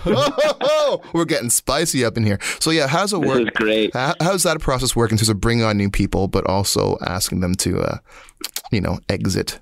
oh, 0.60 1.02
we're 1.12 1.24
getting 1.24 1.50
spicy 1.50 2.04
up 2.04 2.16
in 2.16 2.24
here. 2.24 2.38
So 2.60 2.70
yeah, 2.70 2.86
how's 2.86 3.12
it 3.12 3.18
work? 3.18 3.38
This 3.38 3.48
is 3.48 3.50
great. 3.54 3.92
How, 3.92 4.14
how's 4.20 4.44
that 4.44 4.60
process 4.60 4.96
work 4.96 5.12
in 5.12 5.18
terms 5.18 5.28
of 5.28 5.40
bringing 5.40 5.64
on 5.64 5.76
new 5.76 5.90
people, 5.90 6.28
but 6.28 6.46
also 6.46 6.96
asking 7.06 7.40
them 7.40 7.54
to, 7.56 7.80
uh, 7.80 7.98
you 8.70 8.80
know, 8.80 8.98
exit? 9.08 9.60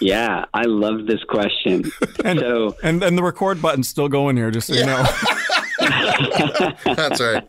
Yeah, 0.00 0.44
I 0.54 0.62
love 0.66 1.06
this 1.06 1.22
question. 1.24 1.90
And, 2.24 2.38
so, 2.40 2.74
and 2.82 3.02
and 3.02 3.18
the 3.18 3.22
record 3.22 3.60
button's 3.60 3.86
still 3.88 4.08
going 4.08 4.36
here, 4.36 4.50
just 4.50 4.66
so 4.68 4.74
you 4.74 4.86
know. 4.86 5.02
That's 6.84 7.20
right. 7.20 7.42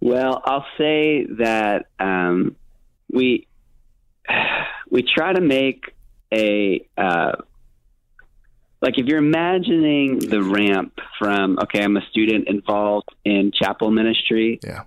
well, 0.00 0.40
I'll 0.44 0.66
say 0.78 1.26
that 1.38 1.86
um, 1.98 2.56
we 3.12 3.46
we 4.90 5.02
try 5.02 5.32
to 5.32 5.40
make 5.40 5.84
a 6.32 6.86
uh, 6.96 7.32
like 8.80 8.98
if 8.98 9.06
you're 9.06 9.18
imagining 9.18 10.18
the 10.20 10.42
ramp 10.42 10.98
from 11.18 11.58
okay, 11.64 11.82
I'm 11.82 11.96
a 11.96 12.06
student 12.10 12.48
involved 12.48 13.08
in 13.24 13.50
chapel 13.52 13.90
ministry, 13.90 14.60
Yeah. 14.62 14.84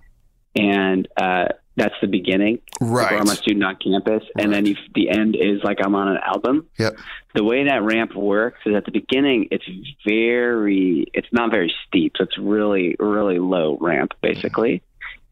and 0.56 1.06
uh, 1.16 1.48
that's 1.76 1.94
the 2.00 2.06
beginning. 2.06 2.60
Right. 2.80 3.12
I'm 3.12 3.28
a 3.28 3.34
student 3.34 3.64
on 3.64 3.76
campus, 3.76 4.22
and 4.38 4.52
then 4.52 4.66
you, 4.66 4.76
the 4.94 5.10
end 5.10 5.36
is 5.36 5.62
like 5.64 5.78
I'm 5.84 5.94
on 5.94 6.08
an 6.08 6.18
album. 6.24 6.68
Yep. 6.78 6.96
The 7.34 7.42
way 7.42 7.64
that 7.64 7.82
ramp 7.82 8.14
works 8.14 8.60
is 8.64 8.76
at 8.76 8.84
the 8.84 8.92
beginning, 8.92 9.48
it's 9.50 9.64
very, 10.06 11.06
it's 11.12 11.26
not 11.32 11.50
very 11.50 11.74
steep. 11.86 12.12
So 12.16 12.24
it's 12.24 12.38
really, 12.38 12.94
really 13.00 13.38
low 13.38 13.76
ramp, 13.80 14.12
basically. 14.22 14.82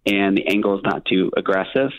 And 0.05 0.37
the 0.37 0.49
angle 0.49 0.77
is 0.77 0.83
not 0.85 1.05
too 1.05 1.31
aggressive. 1.37 1.91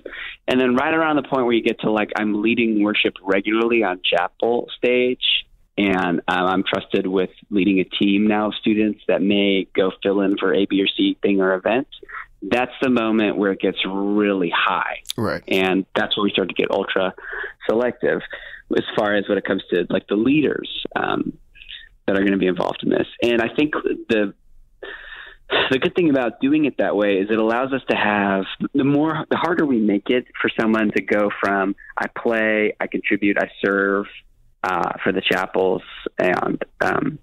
And 0.46 0.60
then 0.60 0.76
right 0.76 0.94
around 0.94 1.16
the 1.16 1.24
point 1.24 1.46
where 1.46 1.54
you 1.54 1.64
get 1.64 1.80
to 1.82 1.92
like, 1.92 2.12
I'm 2.18 2.42
leading 2.42 2.84
worship 2.84 3.14
regularly 3.24 3.84
on 3.84 4.02
chapel 4.04 4.68
stage, 4.78 5.46
and 5.78 6.20
um, 6.28 6.46
I'm 6.46 6.64
trusted 6.64 7.08
with 7.08 7.30
leading 7.50 7.80
a 7.80 7.86
team 7.86 8.28
now 8.28 8.48
of 8.48 8.56
students 8.56 9.00
that 9.08 9.22
may 9.22 9.68
go 9.74 9.92
fill 10.04 10.20
in 10.20 10.38
for 10.38 10.54
A, 10.54 10.66
B, 10.66 10.82
or 10.82 10.88
C 10.88 11.18
thing 11.22 11.40
or 11.40 11.54
event. 11.54 11.88
That's 12.50 12.74
the 12.82 12.90
moment 12.90 13.38
where 13.38 13.52
it 13.52 13.60
gets 13.60 13.78
really 13.86 14.52
high 14.56 14.98
Right. 15.18 15.44
and 15.48 15.86
that's 15.96 16.18
where 16.18 16.24
we 16.26 16.32
start 16.32 16.50
to 16.50 16.56
get 16.56 16.72
ultra 16.72 17.14
selective 17.70 18.22
as 18.76 18.84
far 18.96 19.16
as 19.16 19.28
when 19.30 19.38
it 19.38 19.46
comes 19.46 19.64
to 19.72 19.86
like 19.90 20.08
the 20.08 20.16
leaders 20.16 20.84
um, 20.96 21.34
that 22.06 22.16
are 22.16 22.20
going 22.20 22.34
to 22.34 22.38
be 22.38 22.48
involved 22.48 22.80
in 22.84 22.90
this. 22.90 23.08
And 23.22 23.42
I 23.42 23.48
think 23.56 23.74
the 24.10 24.34
the 25.70 25.78
good 25.78 25.94
thing 25.96 26.10
about 26.10 26.40
doing 26.42 26.66
it 26.66 26.78
that 26.80 26.96
way 26.96 27.18
is 27.18 27.30
it 27.30 27.38
allows 27.38 27.74
us 27.74 27.82
to 27.90 27.96
have 27.96 28.46
the 28.74 28.84
more 28.84 29.26
the 29.30 29.38
harder 29.38 29.66
we 29.66 29.80
make 29.80 30.10
it 30.10 30.26
for 30.42 30.50
someone 30.60 30.92
to 30.96 31.02
go 31.02 31.30
from 31.40 31.76
I 31.98 32.08
play, 32.08 32.76
I 32.80 32.88
contribute, 32.88 33.38
I 33.38 33.50
serve 33.64 34.08
uh, 34.64 34.94
for 35.04 35.12
the 35.12 35.22
chapels, 35.22 35.84
and 36.18 36.64
um, 36.82 37.20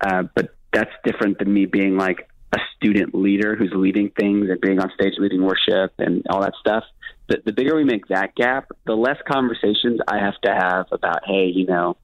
uh, 0.00 0.24
but 0.34 0.56
that's 0.72 0.90
different 1.04 1.38
than 1.38 1.52
me 1.52 1.66
being 1.66 1.96
like 1.96 2.28
a 2.52 2.58
student 2.76 3.14
leader 3.14 3.54
who's 3.56 3.72
leading 3.74 4.10
things 4.10 4.48
and 4.50 4.60
being 4.60 4.80
on 4.80 4.90
stage 4.94 5.14
leading 5.18 5.42
worship 5.42 5.92
and 5.98 6.26
all 6.28 6.40
that 6.42 6.54
stuff. 6.60 6.84
The, 7.28 7.42
the 7.44 7.52
bigger 7.52 7.76
we 7.76 7.84
make 7.84 8.08
that 8.08 8.34
gap, 8.34 8.70
the 8.86 8.94
less 8.96 9.18
conversations 9.30 10.00
I 10.08 10.18
have 10.18 10.40
to 10.42 10.52
have 10.52 10.86
about, 10.90 11.20
hey, 11.26 11.46
you 11.46 11.66
know, 11.66 11.96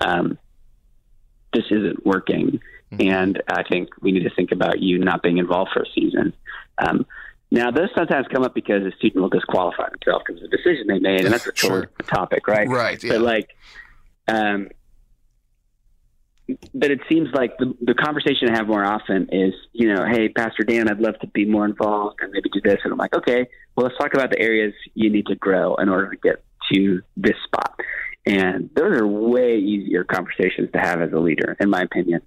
um, 0.00 0.38
this 1.52 1.64
isn't 1.70 2.04
working. 2.06 2.60
And 2.98 3.42
I 3.48 3.62
think 3.64 3.88
we 4.00 4.12
need 4.12 4.22
to 4.22 4.34
think 4.34 4.52
about 4.52 4.80
you 4.80 4.98
not 4.98 5.22
being 5.22 5.38
involved 5.38 5.70
for 5.74 5.82
a 5.82 5.86
season. 5.94 6.32
Um, 6.78 7.06
now, 7.50 7.70
those 7.70 7.88
sometimes 7.96 8.26
come 8.32 8.42
up 8.42 8.54
because 8.54 8.84
a 8.84 8.92
student 8.96 9.20
will 9.22 9.28
disqualify 9.28 9.88
themselves 9.90 10.24
because 10.26 10.42
of 10.42 10.50
the 10.50 10.56
decision 10.56 10.86
they 10.88 10.98
made, 10.98 11.24
and 11.24 11.32
that's 11.32 11.46
a 11.46 11.52
Sure. 11.54 11.90
topic, 12.06 12.46
right? 12.48 12.68
Right. 12.68 13.02
Yeah. 13.02 13.12
But 13.12 13.20
like, 13.20 13.50
um, 14.28 14.68
but 16.46 16.90
it 16.90 17.00
seems 17.08 17.28
like 17.32 17.56
the, 17.58 17.74
the 17.80 17.94
conversation 17.94 18.50
I 18.50 18.56
have 18.56 18.66
more 18.66 18.84
often 18.84 19.28
is, 19.32 19.54
you 19.72 19.92
know, 19.92 20.04
hey, 20.06 20.28
Pastor 20.28 20.62
Dan, 20.62 20.88
I'd 20.90 21.00
love 21.00 21.18
to 21.20 21.26
be 21.28 21.46
more 21.46 21.64
involved 21.64 22.18
and 22.20 22.32
maybe 22.32 22.50
do 22.50 22.60
this. 22.62 22.78
And 22.84 22.92
I'm 22.92 22.98
like, 22.98 23.14
okay, 23.14 23.46
well, 23.74 23.86
let's 23.86 23.96
talk 23.96 24.14
about 24.14 24.30
the 24.30 24.40
areas 24.40 24.74
you 24.94 25.10
need 25.10 25.26
to 25.26 25.36
grow 25.36 25.76
in 25.76 25.88
order 25.88 26.10
to 26.10 26.16
get 26.16 26.44
to 26.72 27.02
this 27.16 27.36
spot. 27.44 27.80
And 28.26 28.70
those 28.74 28.98
are 28.98 29.06
way 29.06 29.56
easier 29.56 30.04
conversations 30.04 30.70
to 30.72 30.78
have 30.78 31.00
as 31.00 31.12
a 31.12 31.18
leader, 31.18 31.56
in 31.60 31.70
my 31.70 31.82
opinion, 31.82 32.20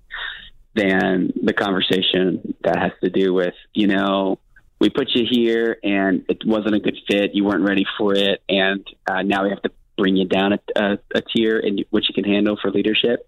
than 0.76 1.34
the 1.42 1.54
conversation 1.54 2.56
that 2.64 2.78
has 2.78 2.92
to 3.04 3.10
do 3.10 3.34
with, 3.34 3.54
you 3.74 3.88
know, 3.88 4.40
we 4.80 4.90
put 4.90 5.10
you 5.16 5.26
here 5.30 5.78
and 5.84 6.24
it 6.30 6.46
wasn't 6.46 6.76
a 6.76 6.80
good 6.80 6.98
fit. 7.10 7.34
You 7.34 7.46
weren't 7.46 7.68
ready 7.68 7.86
for 7.98 8.14
it. 8.14 8.42
And 8.48 8.86
uh, 9.10 9.24
now 9.24 9.44
we 9.44 9.50
have 9.50 9.62
to 9.64 9.72
bring 9.98 10.16
you 10.16 10.28
down 10.28 10.54
a, 10.54 10.60
a, 10.76 11.00
a 11.16 11.22
tier 11.22 11.58
in 11.58 11.80
which 11.90 12.06
you 12.10 12.14
can 12.14 12.32
handle 12.32 12.58
for 12.62 12.70
leadership. 12.70 13.28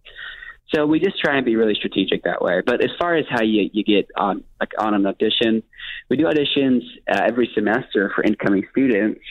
So 0.73 0.85
we 0.85 0.99
just 0.99 1.19
try 1.19 1.35
and 1.37 1.45
be 1.45 1.55
really 1.55 1.73
strategic 1.73 2.23
that 2.23 2.41
way. 2.41 2.61
But 2.63 2.83
as 2.83 2.91
far 2.99 3.15
as 3.15 3.25
how 3.29 3.41
you, 3.41 3.69
you 3.73 3.83
get 3.83 4.07
on 4.15 4.43
like 4.59 4.71
on 4.77 4.93
an 4.93 5.05
audition, 5.05 5.63
we 6.09 6.17
do 6.17 6.25
auditions 6.25 6.81
uh, 7.11 7.21
every 7.27 7.49
semester 7.55 8.11
for 8.13 8.23
incoming 8.23 8.67
students. 8.71 9.21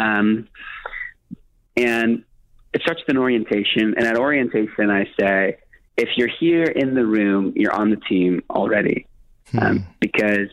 Um, 0.00 0.48
and 1.76 2.24
it 2.72 2.82
starts 2.82 3.02
with 3.06 3.16
an 3.16 3.18
orientation. 3.18 3.94
And 3.96 4.04
at 4.04 4.16
orientation, 4.16 4.90
I 4.90 5.04
say, 5.18 5.58
if 5.96 6.08
you're 6.16 6.30
here 6.40 6.64
in 6.64 6.94
the 6.94 7.06
room, 7.06 7.52
you're 7.54 7.74
on 7.74 7.90
the 7.90 7.96
team 7.96 8.42
already. 8.50 9.06
Um, 9.56 9.86
because 10.00 10.48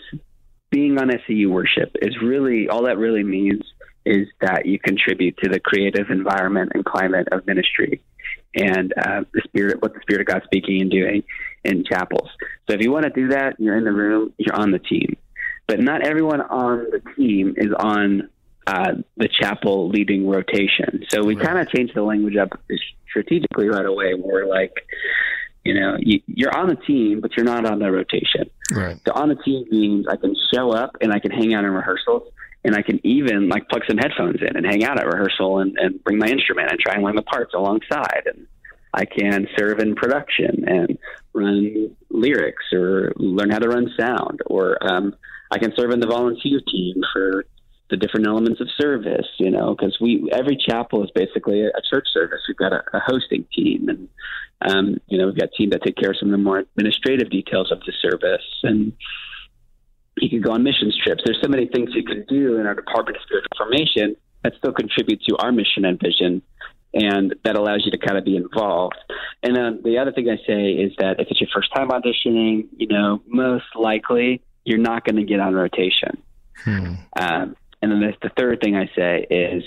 being 0.70 1.00
on 1.00 1.12
SEU 1.26 1.50
worship 1.50 1.96
is 2.02 2.16
really 2.22 2.70
all 2.70 2.84
that 2.84 2.98
really 3.00 3.24
means 3.24 3.64
is 4.06 4.28
that 4.42 4.66
you 4.66 4.78
contribute 4.78 5.36
to 5.38 5.50
the 5.50 5.60
creative 5.60 6.10
environment 6.12 6.72
and 6.76 6.86
climate 6.86 7.28
of 7.32 7.46
ministry 7.48 8.02
and 8.56 8.94
uh, 8.98 9.24
the 9.34 9.42
spirit, 9.46 9.82
what 9.82 9.94
the 9.94 10.00
Spirit 10.02 10.22
of 10.22 10.28
God 10.28 10.42
speaking 10.46 10.82
and 10.82 10.92
doing 10.92 11.24
in 11.64 11.84
chapels. 11.84 12.30
So 12.70 12.76
if 12.76 12.82
you 12.82 12.92
want 12.92 13.06
to 13.06 13.10
do 13.10 13.30
that, 13.30 13.60
you're 13.60 13.78
in 13.78 13.84
the 13.84 13.92
room, 13.92 14.34
you're 14.38 14.56
on 14.56 14.72
the 14.72 14.80
team. 14.80 15.16
But 15.68 15.80
not 15.80 16.06
everyone 16.06 16.42
on 16.42 16.88
the 16.92 17.02
team 17.16 17.56
is 17.58 17.72
on 17.78 18.30
uh, 18.68 18.94
the 19.18 19.30
chapel 19.30 19.90
leading 19.90 20.28
rotation. 20.28 21.06
So 21.10 21.24
we 21.24 21.36
kind 21.36 21.58
of 21.58 21.70
changed 21.70 21.96
the 21.96 22.04
language 22.04 22.36
up 22.36 22.50
strategically 23.10 23.70
right 23.70 23.86
away. 23.86 24.14
Where 24.14 24.46
we're 24.46 24.50
like, 24.50 24.74
you 25.64 25.80
know, 25.80 25.98
you, 26.00 26.22
you're 26.28 26.56
on 26.56 26.68
the 26.68 26.76
team, 26.76 27.22
but 27.22 27.36
you're 27.36 27.46
not 27.46 27.66
on 27.66 27.80
the 27.80 27.92
rotation. 27.92 28.50
Right. 28.72 29.00
So 29.06 29.14
on 29.14 29.30
the 29.30 29.36
team 29.36 29.66
means 29.72 30.06
I 30.10 30.18
can 30.18 30.36
show 30.54 30.72
up 30.72 30.98
and 31.02 31.14
I 31.14 31.20
can 31.20 31.32
hang 31.32 31.54
out 31.54 31.64
in 31.64 31.72
rehearsals 31.72 32.24
and 32.64 32.76
I 32.76 32.82
can 32.82 33.06
even 33.06 33.50
like 33.50 33.70
plug 33.70 33.84
some 33.88 33.98
headphones 33.98 34.42
in 34.42 34.56
and 34.56 34.66
hang 34.66 34.84
out 34.84 35.00
at 35.00 35.06
rehearsal 35.06 35.60
and, 35.60 35.78
and 35.78 36.04
bring 36.04 36.18
my 36.18 36.28
instrument 36.28 36.70
and 36.72 36.80
try 36.80 36.96
and 36.96 37.04
learn 37.04 37.16
the 37.16 37.22
parts 37.22 37.54
alongside. 37.54 38.24
And 38.26 38.48
I 38.94 39.06
can 39.06 39.48
serve 39.58 39.80
in 39.80 39.96
production 39.96 40.66
and 40.68 40.98
run 41.34 41.96
lyrics 42.10 42.66
or 42.74 43.14
learn 43.16 43.50
how 43.50 43.60
to 43.60 43.70
run 43.70 43.90
sound 43.98 44.42
or 44.46 44.78
um, 44.86 45.16
I 45.50 45.60
can 45.60 45.74
serve 45.76 45.92
in 45.92 46.00
the 46.00 46.08
volunteer 46.08 46.60
team 46.70 46.96
for 47.14 47.46
the 47.94 47.98
different 47.98 48.26
elements 48.26 48.60
of 48.60 48.68
service, 48.76 49.28
you 49.38 49.52
know, 49.52 49.76
because 49.76 49.96
we 50.02 50.28
every 50.34 50.58
chapel 50.58 51.04
is 51.04 51.12
basically 51.14 51.62
a, 51.62 51.68
a 51.68 51.82
church 51.88 52.08
service. 52.12 52.40
We've 52.48 52.58
got 52.58 52.74
a, 52.74 52.84
a 52.92 53.00
hosting 53.00 53.46
team, 53.54 53.88
and 53.88 54.10
um, 54.62 54.98
you 55.08 55.20
know, 55.20 55.28
we've 55.28 55.38
got 55.38 55.50
a 55.54 55.56
team 55.56 55.70
that 55.70 55.84
take 55.84 55.96
care 55.96 56.10
of 56.10 56.18
some 56.18 56.30
of 56.30 56.32
the 56.32 56.44
more 56.44 56.58
administrative 56.58 57.30
details 57.30 57.72
of 57.72 57.82
the 57.86 57.94
service, 58.02 58.42
and 58.64 58.94
you 60.18 60.28
can 60.28 60.42
go 60.42 60.54
on 60.54 60.64
missions 60.64 60.98
trips. 61.04 61.22
There's 61.24 61.40
so 61.40 61.50
many 61.50 61.68
things 61.68 61.92
you 61.94 62.04
can 62.04 62.26
do 62.28 62.58
in 62.58 62.66
our 62.66 62.74
Department 62.74 63.18
of 63.18 63.24
Spiritual 63.24 63.52
Formation 63.56 64.16
that 64.44 64.54
still 64.58 64.74
contribute 64.74 65.22
to 65.30 65.38
our 65.38 65.52
mission 65.52 65.86
and 65.86 66.02
vision, 66.02 66.42
and 66.96 67.36
that 67.44 67.56
allows 67.56 67.84
you 67.86 67.92
to 67.92 68.00
kind 68.00 68.18
of 68.18 68.26
be 68.26 68.36
involved. 68.36 68.98
And 69.44 69.56
then 69.56 69.82
the 69.84 70.00
other 70.00 70.12
thing 70.12 70.30
I 70.30 70.38
say 70.48 70.72
is 70.72 70.94
that 70.98 71.20
if 71.20 71.28
it's 71.30 71.42
your 71.42 71.50
first 71.54 71.70
time 71.76 71.90
auditioning, 71.90 72.70
you 72.76 72.88
know, 72.88 73.22
most 73.28 73.66
likely 73.76 74.42
you're 74.66 74.80
not 74.80 75.06
going 75.06 75.18
to 75.18 75.26
get 75.26 75.40
on 75.40 75.54
rotation. 75.54 76.24
Hmm. 76.64 76.94
Um, 77.20 77.56
and 77.84 77.92
then 77.92 78.00
the, 78.00 78.14
the 78.30 78.34
third 78.38 78.62
thing 78.62 78.78
I 78.78 78.90
say 78.96 79.28
is 79.30 79.64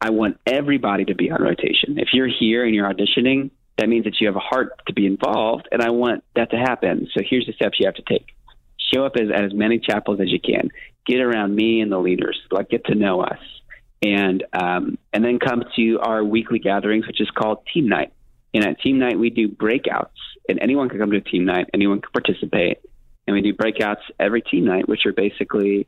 I 0.00 0.10
want 0.10 0.40
everybody 0.44 1.04
to 1.04 1.14
be 1.14 1.30
on 1.30 1.40
rotation. 1.40 1.98
If 1.98 2.08
you're 2.12 2.28
here 2.28 2.64
and 2.64 2.74
you're 2.74 2.92
auditioning, 2.92 3.50
that 3.78 3.88
means 3.88 4.04
that 4.04 4.20
you 4.20 4.26
have 4.26 4.34
a 4.34 4.40
heart 4.40 4.72
to 4.88 4.92
be 4.92 5.06
involved, 5.06 5.68
and 5.70 5.80
I 5.80 5.90
want 5.90 6.24
that 6.34 6.50
to 6.50 6.56
happen. 6.56 7.08
So 7.14 7.22
here's 7.24 7.46
the 7.46 7.52
steps 7.52 7.78
you 7.78 7.86
have 7.86 7.94
to 7.94 8.02
take: 8.02 8.26
show 8.92 9.06
up 9.06 9.12
as, 9.14 9.28
at 9.32 9.44
as 9.44 9.54
many 9.54 9.78
chapels 9.78 10.20
as 10.20 10.32
you 10.32 10.40
can, 10.40 10.70
get 11.06 11.20
around 11.20 11.54
me 11.54 11.80
and 11.80 11.92
the 11.92 11.98
leaders, 11.98 12.38
like 12.50 12.70
get 12.70 12.86
to 12.86 12.96
know 12.96 13.20
us, 13.20 13.38
and 14.02 14.42
um, 14.52 14.98
and 15.12 15.24
then 15.24 15.38
come 15.38 15.62
to 15.76 16.00
our 16.00 16.24
weekly 16.24 16.58
gatherings, 16.58 17.06
which 17.06 17.20
is 17.20 17.30
called 17.30 17.58
Team 17.72 17.88
Night. 17.88 18.12
And 18.52 18.64
at 18.66 18.80
Team 18.80 18.98
Night, 18.98 19.16
we 19.16 19.30
do 19.30 19.48
breakouts, 19.48 20.18
and 20.48 20.58
anyone 20.60 20.88
can 20.88 20.98
come 20.98 21.12
to 21.12 21.18
a 21.18 21.20
Team 21.20 21.44
Night, 21.44 21.68
anyone 21.72 22.00
can 22.00 22.10
participate, 22.10 22.78
and 23.28 23.34
we 23.34 23.42
do 23.42 23.54
breakouts 23.54 24.02
every 24.18 24.42
Team 24.42 24.64
Night, 24.64 24.88
which 24.88 25.06
are 25.06 25.12
basically 25.12 25.86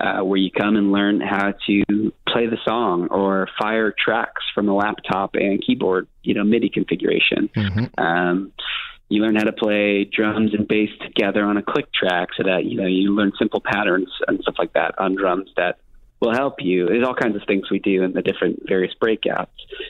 uh, 0.00 0.24
where 0.24 0.38
you 0.38 0.50
come 0.50 0.76
and 0.76 0.92
learn 0.92 1.20
how 1.20 1.52
to 1.66 2.12
play 2.26 2.46
the 2.46 2.56
song 2.64 3.08
or 3.10 3.48
fire 3.60 3.94
tracks 3.96 4.42
from 4.54 4.68
a 4.68 4.74
laptop 4.74 5.34
and 5.34 5.62
keyboard, 5.64 6.08
you 6.22 6.34
know, 6.34 6.44
MIDI 6.44 6.70
configuration. 6.70 7.50
Um, 7.98 8.52
you 9.08 9.22
learn 9.22 9.34
how 9.34 9.44
to 9.44 9.52
play 9.52 10.04
drums 10.04 10.54
and 10.54 10.66
bass 10.66 10.90
together 11.02 11.44
on 11.44 11.56
a 11.56 11.62
click 11.62 11.92
track 11.92 12.28
so 12.36 12.44
that, 12.44 12.64
you 12.64 12.76
know, 12.80 12.86
you 12.86 13.14
learn 13.14 13.32
simple 13.38 13.60
patterns 13.60 14.08
and 14.28 14.40
stuff 14.40 14.54
like 14.58 14.72
that 14.74 14.94
on 14.98 15.16
drums 15.16 15.50
that 15.56 15.78
will 16.20 16.32
help 16.32 16.56
you. 16.60 16.86
There's 16.86 17.06
all 17.06 17.14
kinds 17.14 17.34
of 17.34 17.42
things 17.46 17.70
we 17.70 17.80
do 17.80 18.02
in 18.04 18.12
the 18.12 18.22
different 18.22 18.62
various 18.68 18.94
breakouts. 19.02 19.48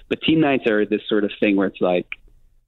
But 0.08 0.22
team 0.22 0.40
nights 0.40 0.66
are 0.68 0.86
this 0.86 1.02
sort 1.08 1.24
of 1.24 1.32
thing 1.38 1.56
where 1.56 1.66
it's 1.66 1.80
like, 1.80 2.06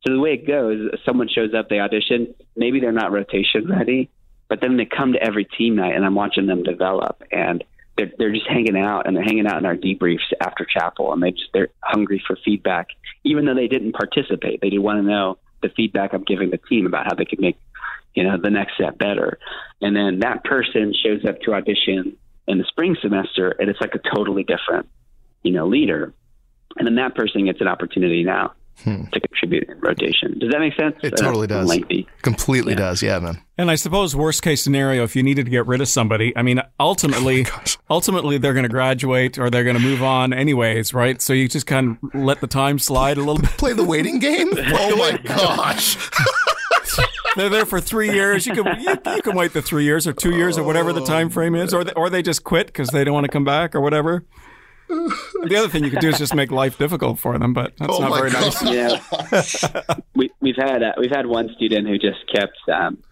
so 0.07 0.13
the 0.13 0.21
way 0.21 0.35
it 0.35 0.47
goes, 0.47 0.91
someone 1.07 1.29
shows 1.29 1.55
up, 1.55 1.69
they 1.69 1.79
audition, 1.79 2.35
maybe 2.57 2.81
they're 2.81 2.93
not 2.93 3.13
rotation 3.13 3.69
ready, 3.69 4.11
but 4.53 4.61
then 4.61 4.77
they 4.77 4.85
come 4.85 5.15
to 5.15 5.23
every 5.23 5.47
team 5.47 5.77
night 5.77 5.95
and 5.95 6.05
I'm 6.05 6.15
watching 6.15 6.47
them 6.47 6.63
develop. 6.63 7.23
And 7.33 7.65
they're, 7.97 8.13
they're 8.19 8.35
just 8.35 8.47
hanging 8.47 8.77
out 8.77 9.07
and 9.07 9.17
they're 9.17 9.25
hanging 9.25 9.47
out 9.47 9.57
in 9.57 9.65
our 9.65 9.79
debriefs 9.79 10.31
after 10.43 10.67
chapel 10.67 11.11
and 11.11 11.23
they 11.23 11.31
just 11.31 11.49
they're 11.55 11.71
hungry 11.81 12.23
for 12.27 12.37
feedback 12.45 12.89
even 13.25 13.47
though 13.47 13.55
they 13.55 13.67
didn't 13.67 13.93
participate. 13.95 14.61
They 14.61 14.69
do 14.69 14.83
want 14.83 14.99
to 14.99 15.09
know 15.09 15.39
the 15.63 15.71
feedback 15.71 16.13
i'm 16.13 16.25
giving 16.25 16.51
the 16.51 16.59
team 16.59 16.85
about 16.85 17.07
how 17.07 17.15
they 17.15 17.25
could 17.25 17.41
make 17.41 17.57
you 18.15 18.25
know 18.25 18.37
the 18.37 18.51
next 18.51 18.75
step 18.75 18.99
better. 18.99 19.39
And 19.81 19.97
then 19.97 20.19
that 20.19 20.45
person 20.45 20.93
shows 21.03 21.25
up 21.25 21.41
to 21.47 21.55
audition 21.55 22.19
in 22.47 22.59
the 22.59 22.65
spring 22.65 22.95
semester 23.01 23.57
and 23.59 23.71
it's 23.71 23.81
like 23.81 23.95
a 23.95 24.15
totally 24.15 24.43
different 24.43 24.87
you 25.43 25.53
know 25.53 25.67
leader. 25.67 26.13
And 26.77 26.87
then 26.87 26.97
that 26.97 27.15
person 27.15 27.47
gets 27.47 27.63
an 27.63 27.69
opportunity 27.69 28.23
now 28.23 28.53
hmm. 28.83 29.05
to 29.13 29.21
contribute 29.21 29.69
in 29.69 29.79
rotation. 29.81 30.39
Does 30.39 30.51
that 30.51 30.61
make 30.61 30.75
sense? 30.75 30.97
It 31.03 31.17
totally 31.17 31.47
does. 31.47 31.69
Lengthy. 31.69 32.07
Completely 32.23 32.73
yeah. 32.73 32.79
does. 32.79 33.03
Yeah, 33.03 33.19
man. 33.19 33.43
And 33.59 33.71
I 33.71 33.77
suppose 33.77 34.17
worst 34.17 34.43
case 34.43 34.63
scenario, 34.63 35.05
if 35.05 35.15
you 35.15 35.23
needed 35.23 35.45
to 35.45 35.51
get 35.51 35.67
rid 35.67 35.81
of 35.81 35.89
somebody, 35.89 36.37
I 36.37 36.43
mean, 36.43 36.61
ultimately, 36.81 37.47
oh 37.51 37.63
ultimately 37.91 38.39
they're 38.39 38.55
going 38.55 38.65
to 38.65 38.69
graduate 38.69 39.39
or 39.39 39.51
they're 39.51 39.65
going 39.65 39.77
to 39.77 39.83
move 39.83 40.03
on 40.03 40.33
anyways, 40.33 40.95
right? 40.95 41.21
So 41.21 41.33
you 41.33 41.49
just 41.49 41.67
kind 41.67 41.99
of 42.03 42.15
let 42.15 42.41
the 42.41 42.47
time 42.47 42.79
slide 42.79 43.19
a 43.19 43.21
little 43.21 43.41
bit. 43.41 43.51
Play 43.51 43.73
the 43.75 43.85
waiting 43.85 44.19
game. 44.19 44.51
oh 44.57 44.97
my 44.97 45.19
gosh. 45.19 45.97
they're 47.37 47.49
there 47.49 47.67
for 47.67 47.81
three 47.81 48.13
years. 48.13 48.47
You 48.47 48.55
can 48.55 48.81
you, 48.81 48.97
you, 49.15 49.23
can 49.23 49.37
wait 49.37 49.53
the 49.53 49.63
three 49.63 49.85
years 49.85 50.07
or 50.07 50.13
two 50.13 50.35
years 50.35 50.59
or 50.59 50.65
whatever 50.65 50.93
the 50.93 51.05
time 51.05 51.31
frame 51.31 51.55
is, 51.55 51.73
or 51.73 51.85
they, 51.85 51.93
or 51.93 52.11
they 52.11 52.23
just 52.23 52.45
quit 52.45 52.67
because 52.67 52.89
they 52.89 53.05
don't 53.05 53.15
want 53.15 53.25
to 53.25 53.33
come 53.33 53.45
back 53.45 53.75
or 53.75 53.81
whatever 53.81 54.25
the 54.93 55.57
other 55.57 55.69
thing 55.69 55.85
you 55.85 55.91
could 55.91 56.01
do 56.01 56.09
is 56.09 56.19
just 56.19 56.35
make 56.35 56.51
life 56.51 56.79
difficult 56.79 57.19
for 57.19 57.39
them, 57.39 57.53
but 57.55 57.77
that's 57.79 57.95
oh 57.95 58.01
not 58.01 58.19
very 58.19 58.31
God. 58.31 58.63
nice. 58.63 59.63
Yeah, 59.63 59.97
we, 60.15 60.31
we've 60.41 60.57
had 60.57 60.83
uh, 60.83 60.93
we've 60.99 61.11
had 61.11 61.27
one 61.27 61.49
student 61.57 61.89
who 61.89 61.99
just 61.99 62.21
kept 62.33 62.59
um, 62.69 63.03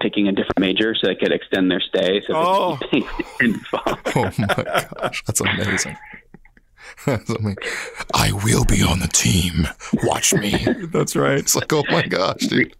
picking 0.00 0.28
a 0.28 0.32
different 0.32 0.60
major 0.60 0.94
so 0.94 1.08
they 1.08 1.14
could 1.14 1.32
extend 1.32 1.70
their 1.70 1.80
stay. 1.80 2.20
So 2.26 2.34
oh. 2.34 2.78
oh 4.16 4.30
my 4.38 4.86
gosh, 4.96 5.24
that's 5.24 5.40
amazing. 5.40 5.96
That's 7.04 7.30
amazing. 7.30 7.56
I 8.14 8.32
will 8.44 8.64
be 8.64 8.82
on 8.82 9.00
the 9.00 9.08
team. 9.08 9.68
Watch 10.04 10.34
me. 10.34 10.66
that's 10.92 11.16
right. 11.16 11.38
It's 11.38 11.54
like, 11.54 11.72
oh 11.72 11.84
my 11.90 12.02
gosh, 12.02 12.46
dude. 12.46 12.74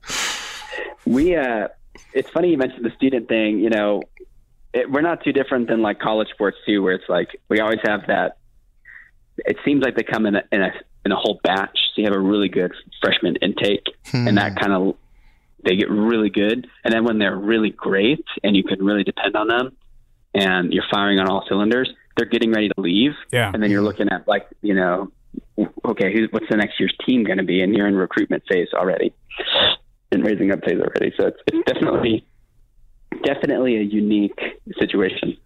We 1.04 1.36
uh, 1.36 1.68
it's 2.12 2.30
funny 2.30 2.50
you 2.50 2.58
mentioned 2.58 2.84
the 2.84 2.94
student 2.96 3.28
thing. 3.28 3.58
You 3.58 3.70
know, 3.70 4.02
it, 4.72 4.90
we're 4.90 5.00
not 5.00 5.24
too 5.24 5.32
different 5.32 5.68
than 5.68 5.82
like 5.82 5.98
college 5.98 6.28
sports 6.30 6.56
too, 6.66 6.82
where 6.82 6.94
it's 6.94 7.08
like 7.08 7.40
we 7.48 7.60
always 7.60 7.80
have 7.84 8.02
that. 8.08 8.38
It 9.38 9.56
seems 9.64 9.82
like 9.82 9.96
they 9.96 10.02
come 10.02 10.26
in 10.26 10.36
a, 10.36 10.42
in 10.50 10.62
a 10.62 10.70
in 11.04 11.12
a 11.12 11.16
whole 11.16 11.40
batch. 11.42 11.78
So 11.94 12.02
you 12.02 12.04
have 12.04 12.14
a 12.14 12.20
really 12.20 12.48
good 12.48 12.72
freshman 13.02 13.36
intake, 13.36 13.86
hmm. 14.06 14.28
and 14.28 14.38
that 14.38 14.56
kind 14.56 14.72
of 14.72 14.96
they 15.64 15.76
get 15.76 15.90
really 15.90 16.30
good. 16.30 16.66
And 16.84 16.92
then 16.92 17.04
when 17.04 17.18
they're 17.18 17.36
really 17.36 17.70
great, 17.70 18.24
and 18.42 18.56
you 18.56 18.64
can 18.64 18.84
really 18.84 19.04
depend 19.04 19.36
on 19.36 19.48
them, 19.48 19.76
and 20.34 20.72
you're 20.72 20.84
firing 20.90 21.18
on 21.18 21.28
all 21.28 21.44
cylinders, 21.48 21.90
they're 22.16 22.28
getting 22.28 22.52
ready 22.52 22.68
to 22.68 22.80
leave. 22.80 23.12
Yeah. 23.32 23.50
And 23.52 23.62
then 23.62 23.70
you're 23.70 23.82
looking 23.82 24.08
at 24.10 24.28
like 24.28 24.48
you 24.60 24.74
know, 24.74 25.10
okay, 25.84 26.12
who's, 26.12 26.28
what's 26.30 26.46
the 26.50 26.56
next 26.56 26.78
year's 26.78 26.94
team 27.06 27.24
going 27.24 27.38
to 27.38 27.44
be? 27.44 27.62
And 27.62 27.74
you're 27.74 27.88
in 27.88 27.94
recruitment 27.94 28.42
phase 28.48 28.68
already, 28.74 29.14
in 30.12 30.22
raising 30.22 30.52
up 30.52 30.64
phase 30.64 30.80
already. 30.80 31.12
So 31.16 31.28
it's, 31.28 31.38
it's 31.46 31.72
definitely 31.72 32.26
definitely 33.24 33.76
a 33.76 33.82
unique 33.82 34.38
situation. 34.78 35.36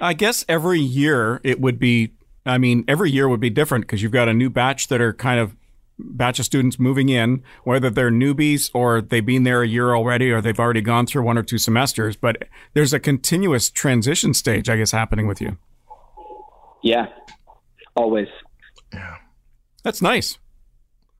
I 0.00 0.14
guess 0.14 0.44
every 0.48 0.80
year 0.80 1.40
it 1.44 1.60
would 1.60 1.78
be. 1.78 2.12
I 2.44 2.58
mean, 2.58 2.84
every 2.88 3.10
year 3.10 3.28
would 3.28 3.40
be 3.40 3.50
different 3.50 3.84
because 3.84 4.02
you've 4.02 4.12
got 4.12 4.28
a 4.28 4.34
new 4.34 4.50
batch 4.50 4.88
that 4.88 5.00
are 5.00 5.12
kind 5.12 5.38
of 5.38 5.54
batch 5.98 6.40
of 6.40 6.44
students 6.44 6.78
moving 6.78 7.08
in, 7.08 7.42
whether 7.62 7.88
they're 7.88 8.10
newbies 8.10 8.70
or 8.74 9.00
they've 9.00 9.24
been 9.24 9.44
there 9.44 9.62
a 9.62 9.68
year 9.68 9.94
already 9.94 10.30
or 10.30 10.40
they've 10.40 10.58
already 10.58 10.80
gone 10.80 11.06
through 11.06 11.22
one 11.22 11.38
or 11.38 11.42
two 11.44 11.58
semesters. 11.58 12.16
But 12.16 12.48
there's 12.74 12.92
a 12.92 12.98
continuous 12.98 13.70
transition 13.70 14.34
stage, 14.34 14.68
I 14.68 14.76
guess, 14.76 14.90
happening 14.90 15.28
with 15.28 15.40
you. 15.40 15.56
Yeah, 16.82 17.06
always. 17.94 18.28
Yeah, 18.92 19.16
that's 19.84 20.02
nice. 20.02 20.38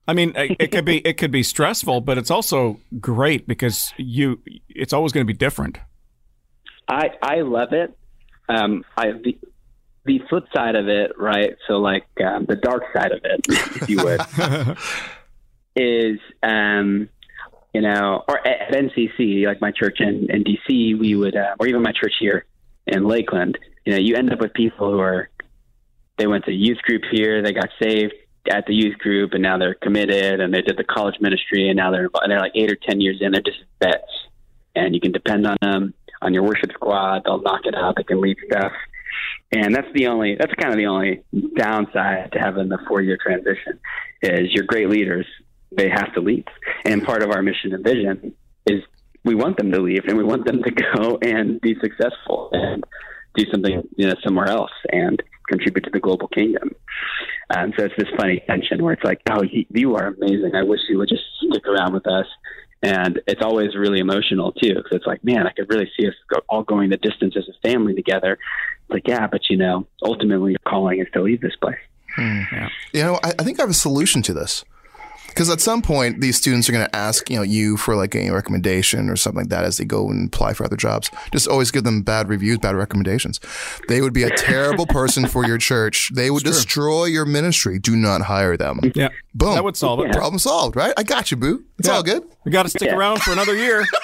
I 0.06 0.14
mean, 0.14 0.32
it 0.36 0.72
could 0.72 0.84
be 0.84 0.98
it 0.98 1.16
could 1.16 1.30
be 1.30 1.42
stressful, 1.42 2.00
but 2.00 2.18
it's 2.18 2.30
also 2.30 2.80
great 3.00 3.46
because 3.46 3.92
you 3.96 4.40
it's 4.68 4.92
always 4.92 5.12
going 5.12 5.24
to 5.26 5.32
be 5.32 5.36
different. 5.36 5.78
I 6.88 7.10
I 7.22 7.40
love 7.42 7.72
it. 7.72 7.96
Um, 8.48 8.84
I 8.96 9.12
the, 9.12 9.38
the 10.04 10.20
flip 10.28 10.44
side 10.54 10.74
of 10.74 10.88
it, 10.88 11.12
right? 11.16 11.54
So 11.68 11.74
like 11.74 12.06
um, 12.24 12.46
the 12.48 12.56
dark 12.56 12.82
side 12.92 13.12
of 13.12 13.20
it, 13.22 13.40
if 13.48 13.88
you 13.88 14.02
would, 14.02 14.20
is 15.76 16.18
um, 16.42 17.08
you 17.72 17.80
know, 17.80 18.24
or 18.28 18.46
at, 18.46 18.74
at, 18.74 18.82
NCC, 18.82 19.46
like 19.46 19.60
my 19.60 19.70
church 19.70 20.00
in, 20.00 20.28
in 20.30 20.44
DC, 20.44 20.98
we 20.98 21.14
would, 21.14 21.36
uh, 21.36 21.54
or 21.58 21.66
even 21.66 21.82
my 21.82 21.92
church 21.92 22.14
here 22.20 22.44
in 22.86 23.04
Lakeland, 23.06 23.56
you 23.84 23.92
know, 23.92 23.98
you 23.98 24.16
end 24.16 24.32
up 24.32 24.40
with 24.40 24.52
people 24.52 24.90
who 24.90 25.00
are 25.00 25.30
they 26.18 26.26
went 26.26 26.44
to 26.44 26.52
youth 26.52 26.78
group 26.78 27.02
here, 27.10 27.42
they 27.42 27.52
got 27.52 27.70
saved, 27.82 28.12
at 28.50 28.66
the 28.66 28.74
youth 28.74 28.98
group, 28.98 29.32
and 29.32 29.42
now 29.42 29.58
they're 29.58 29.74
committed, 29.74 30.40
and 30.40 30.52
they 30.52 30.62
did 30.62 30.76
the 30.76 30.84
college 30.84 31.16
ministry, 31.20 31.68
and 31.68 31.76
now 31.76 31.90
they're 31.90 32.08
they're 32.26 32.40
like 32.40 32.52
eight 32.54 32.70
or 32.70 32.76
ten 32.76 33.00
years 33.00 33.18
in. 33.20 33.32
They're 33.32 33.42
just 33.42 33.62
vets, 33.80 34.02
and 34.74 34.94
you 34.94 35.00
can 35.00 35.12
depend 35.12 35.46
on 35.46 35.56
them 35.62 35.94
on 36.20 36.34
your 36.34 36.42
worship 36.42 36.72
squad. 36.72 37.22
They'll 37.24 37.42
knock 37.42 37.62
it 37.64 37.74
out. 37.74 37.96
They 37.96 38.04
can 38.04 38.20
lead 38.20 38.36
stuff, 38.46 38.72
and 39.52 39.74
that's 39.74 39.92
the 39.94 40.06
only 40.06 40.36
that's 40.38 40.52
kind 40.54 40.72
of 40.72 40.78
the 40.78 40.86
only 40.86 41.22
downside 41.56 42.32
to 42.32 42.38
having 42.38 42.68
the 42.68 42.78
four 42.88 43.00
year 43.00 43.18
transition 43.22 43.78
is 44.22 44.52
your 44.52 44.64
great 44.64 44.88
leaders 44.88 45.26
they 45.70 45.88
have 45.88 46.12
to 46.14 46.20
leave, 46.20 46.44
and 46.84 47.02
part 47.04 47.22
of 47.22 47.30
our 47.30 47.42
mission 47.42 47.72
and 47.72 47.84
vision 47.84 48.34
is 48.66 48.82
we 49.24 49.34
want 49.34 49.56
them 49.56 49.70
to 49.70 49.80
leave, 49.80 50.04
and 50.06 50.16
we 50.18 50.24
want 50.24 50.44
them 50.46 50.62
to 50.62 50.70
go 50.96 51.18
and 51.22 51.60
be 51.60 51.76
successful 51.80 52.50
and 52.52 52.84
do 53.34 53.44
something 53.50 53.82
you 53.96 54.08
know 54.08 54.14
somewhere 54.22 54.48
else 54.48 54.72
and 54.90 55.22
contribute 55.48 55.84
to 55.84 55.90
the 55.90 56.00
global 56.00 56.28
kingdom. 56.28 56.70
And 57.54 57.74
so 57.76 57.84
it's 57.84 57.94
this 57.98 58.08
funny 58.16 58.42
tension 58.46 58.82
where 58.82 58.94
it's 58.94 59.04
like, 59.04 59.20
oh, 59.30 59.42
you 59.42 59.94
are 59.96 60.06
amazing. 60.06 60.54
I 60.54 60.62
wish 60.62 60.80
you 60.88 60.98
would 60.98 61.08
just 61.08 61.22
stick 61.36 61.66
around 61.66 61.92
with 61.92 62.06
us. 62.06 62.26
And 62.82 63.20
it's 63.26 63.42
always 63.42 63.76
really 63.76 64.00
emotional 64.00 64.52
too, 64.52 64.74
because 64.74 64.92
it's 64.92 65.06
like, 65.06 65.22
man, 65.22 65.46
I 65.46 65.52
could 65.52 65.68
really 65.68 65.88
see 65.96 66.08
us 66.08 66.14
go, 66.32 66.40
all 66.48 66.62
going 66.62 66.90
the 66.90 66.96
distance 66.96 67.34
as 67.36 67.48
a 67.48 67.68
family 67.68 67.94
together. 67.94 68.32
It's 68.32 68.90
like, 68.90 69.06
yeah, 69.06 69.26
but 69.26 69.42
you 69.50 69.56
know, 69.56 69.86
ultimately 70.02 70.52
your 70.52 70.60
calling 70.66 70.98
is 70.98 71.06
to 71.12 71.22
leave 71.22 71.40
this 71.40 71.54
place. 71.56 71.78
Hmm. 72.16 72.42
Yeah. 72.50 72.68
You 72.92 73.02
know, 73.04 73.20
I, 73.22 73.34
I 73.38 73.44
think 73.44 73.60
I 73.60 73.62
have 73.62 73.70
a 73.70 73.74
solution 73.74 74.22
to 74.22 74.32
this. 74.32 74.64
Because 75.32 75.50
at 75.50 75.60
some 75.60 75.82
point, 75.82 76.20
these 76.20 76.36
students 76.36 76.68
are 76.68 76.72
going 76.72 76.86
to 76.86 76.96
ask, 76.96 77.30
you 77.30 77.36
know, 77.36 77.42
you 77.42 77.76
for 77.76 77.96
like 77.96 78.14
a 78.14 78.30
recommendation 78.30 79.08
or 79.08 79.16
something 79.16 79.40
like 79.40 79.48
that 79.48 79.64
as 79.64 79.78
they 79.78 79.84
go 79.84 80.08
and 80.10 80.28
apply 80.28 80.52
for 80.52 80.64
other 80.64 80.76
jobs. 80.76 81.10
Just 81.32 81.48
always 81.48 81.70
give 81.70 81.84
them 81.84 82.02
bad 82.02 82.28
reviews, 82.28 82.58
bad 82.58 82.74
recommendations. 82.74 83.40
They 83.88 84.00
would 84.00 84.12
be 84.12 84.22
a 84.22 84.30
terrible 84.30 84.86
person 84.86 85.26
for 85.26 85.46
your 85.46 85.58
church. 85.58 86.10
They 86.14 86.30
would 86.30 86.46
it's 86.46 86.56
destroy 86.56 87.06
true. 87.06 87.12
your 87.12 87.24
ministry. 87.24 87.78
Do 87.78 87.96
not 87.96 88.22
hire 88.22 88.56
them. 88.56 88.80
Yeah. 88.94 89.08
Boom. 89.34 89.54
That 89.54 89.64
would 89.64 89.76
solve 89.76 90.00
it. 90.00 90.12
Problem 90.12 90.38
solved, 90.38 90.76
right? 90.76 90.92
I 90.96 91.02
got 91.02 91.30
you, 91.30 91.36
boo. 91.36 91.64
It's 91.78 91.88
yeah. 91.88 91.94
all 91.94 92.02
good. 92.02 92.22
We 92.44 92.52
got 92.52 92.64
to 92.64 92.68
stick 92.68 92.88
yeah. 92.88 92.96
around 92.96 93.22
for 93.22 93.32
another 93.32 93.56
year. 93.56 93.84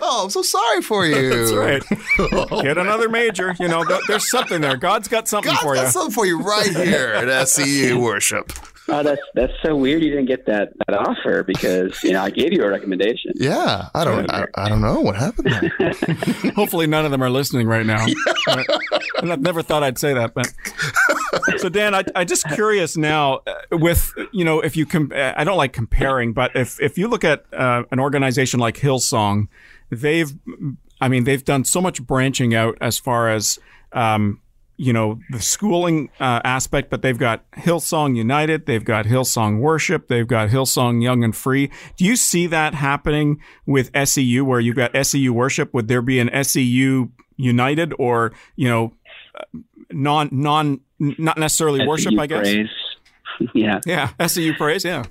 Oh, 0.00 0.24
I'm 0.24 0.30
so 0.30 0.42
sorry 0.42 0.80
for 0.80 1.04
you. 1.04 1.28
That's 1.28 1.52
right. 1.52 1.82
Get 2.62 2.78
another 2.78 3.08
major. 3.08 3.54
You 3.58 3.68
know, 3.68 3.84
there's 4.06 4.30
something 4.30 4.60
there. 4.60 4.76
God's 4.76 5.08
got 5.08 5.28
something 5.28 5.52
God's 5.52 5.62
for 5.62 5.74
got 5.74 5.82
you. 5.86 5.90
something 5.90 6.12
for 6.12 6.24
you 6.24 6.40
right 6.40 6.74
here 6.74 7.08
at 7.08 7.48
SEU 7.48 7.98
Worship. 8.00 8.52
Oh, 8.98 9.02
that's 9.02 9.20
that's 9.34 9.52
so 9.62 9.76
weird. 9.76 10.02
You 10.02 10.08
didn't 10.08 10.26
get 10.26 10.46
that 10.46 10.72
that 10.86 10.96
offer 10.96 11.42
because 11.42 12.02
you 12.02 12.12
know 12.12 12.22
I 12.22 12.30
gave 12.30 12.54
you 12.54 12.64
a 12.64 12.70
recommendation. 12.70 13.32
Yeah, 13.38 13.88
I 13.94 14.04
don't 14.04 14.30
I, 14.30 14.46
I 14.54 14.68
don't 14.68 14.80
know 14.80 15.00
what 15.00 15.14
happened. 15.14 15.50
Hopefully, 16.56 16.86
none 16.86 17.04
of 17.04 17.10
them 17.10 17.22
are 17.22 17.28
listening 17.30 17.66
right 17.66 17.84
now. 17.84 18.06
Yeah. 18.06 18.64
I 19.18 19.36
never 19.36 19.62
thought 19.62 19.82
I'd 19.82 19.98
say 19.98 20.14
that, 20.14 20.32
but 20.34 20.52
so 21.58 21.68
Dan, 21.68 21.94
I 21.94 22.02
I 22.14 22.24
just 22.24 22.48
curious 22.48 22.96
now 22.96 23.40
uh, 23.46 23.54
with 23.72 24.12
you 24.32 24.44
know 24.44 24.60
if 24.60 24.76
you 24.76 24.86
com- 24.86 25.12
I 25.14 25.44
don't 25.44 25.58
like 25.58 25.72
comparing, 25.74 26.32
but 26.32 26.56
if 26.56 26.80
if 26.80 26.96
you 26.96 27.08
look 27.08 27.24
at 27.24 27.44
uh, 27.52 27.82
an 27.90 28.00
organization 28.00 28.58
like 28.58 28.76
Hillsong, 28.76 29.48
they've 29.90 30.32
I 31.00 31.08
mean 31.08 31.24
they've 31.24 31.44
done 31.44 31.64
so 31.64 31.80
much 31.80 32.02
branching 32.02 32.54
out 32.54 32.78
as 32.80 32.98
far 32.98 33.28
as 33.28 33.58
um, 33.92 34.40
you 34.78 34.92
know 34.92 35.18
the 35.30 35.42
schooling 35.42 36.08
uh, 36.20 36.40
aspect, 36.44 36.88
but 36.88 37.02
they've 37.02 37.18
got 37.18 37.48
Hillsong 37.50 38.16
United, 38.16 38.66
they've 38.66 38.84
got 38.84 39.04
Hillsong 39.04 39.58
Worship, 39.58 40.06
they've 40.06 40.26
got 40.26 40.48
Hillsong 40.48 41.02
Young 41.02 41.24
and 41.24 41.36
Free. 41.36 41.70
Do 41.96 42.04
you 42.04 42.14
see 42.14 42.46
that 42.46 42.74
happening 42.74 43.40
with 43.66 43.90
SEU, 44.08 44.44
where 44.44 44.60
you've 44.60 44.76
got 44.76 44.92
SEU 45.06 45.32
Worship? 45.32 45.74
Would 45.74 45.88
there 45.88 46.00
be 46.00 46.20
an 46.20 46.30
SEU 46.44 47.08
United, 47.36 47.92
or 47.98 48.32
you 48.54 48.68
know, 48.68 48.94
non 49.90 50.28
non 50.30 50.80
not 50.98 51.38
necessarily 51.38 51.80
SEU 51.80 51.88
worship? 51.88 52.18
I 52.18 52.26
guess. 52.28 52.40
Praise. 52.40 52.68
yeah. 53.54 53.80
Yeah. 53.84 54.26
SEU 54.26 54.54
praise. 54.54 54.84
Yeah. 54.84 55.04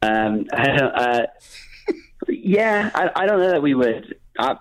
Um. 0.00 0.46
I 0.54 0.66
don't, 0.68 0.94
uh, 0.94 1.26
yeah. 2.28 2.90
I, 2.94 3.10
I 3.14 3.26
don't 3.26 3.40
know 3.40 3.50
that 3.50 3.62
we 3.62 3.74
would. 3.74 4.16
Uh, 4.38 4.54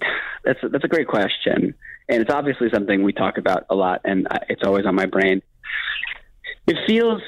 that's 0.44 0.60
that's 0.70 0.84
a 0.84 0.88
great 0.88 1.08
question 1.08 1.74
and 2.08 2.22
it's 2.22 2.30
obviously 2.32 2.68
something 2.72 3.02
we 3.02 3.12
talk 3.12 3.38
about 3.38 3.66
a 3.70 3.74
lot, 3.74 4.00
and 4.04 4.26
it's 4.48 4.62
always 4.64 4.86
on 4.86 4.94
my 4.94 5.06
brain. 5.06 5.42
It 6.66 6.76
feels 6.86 7.22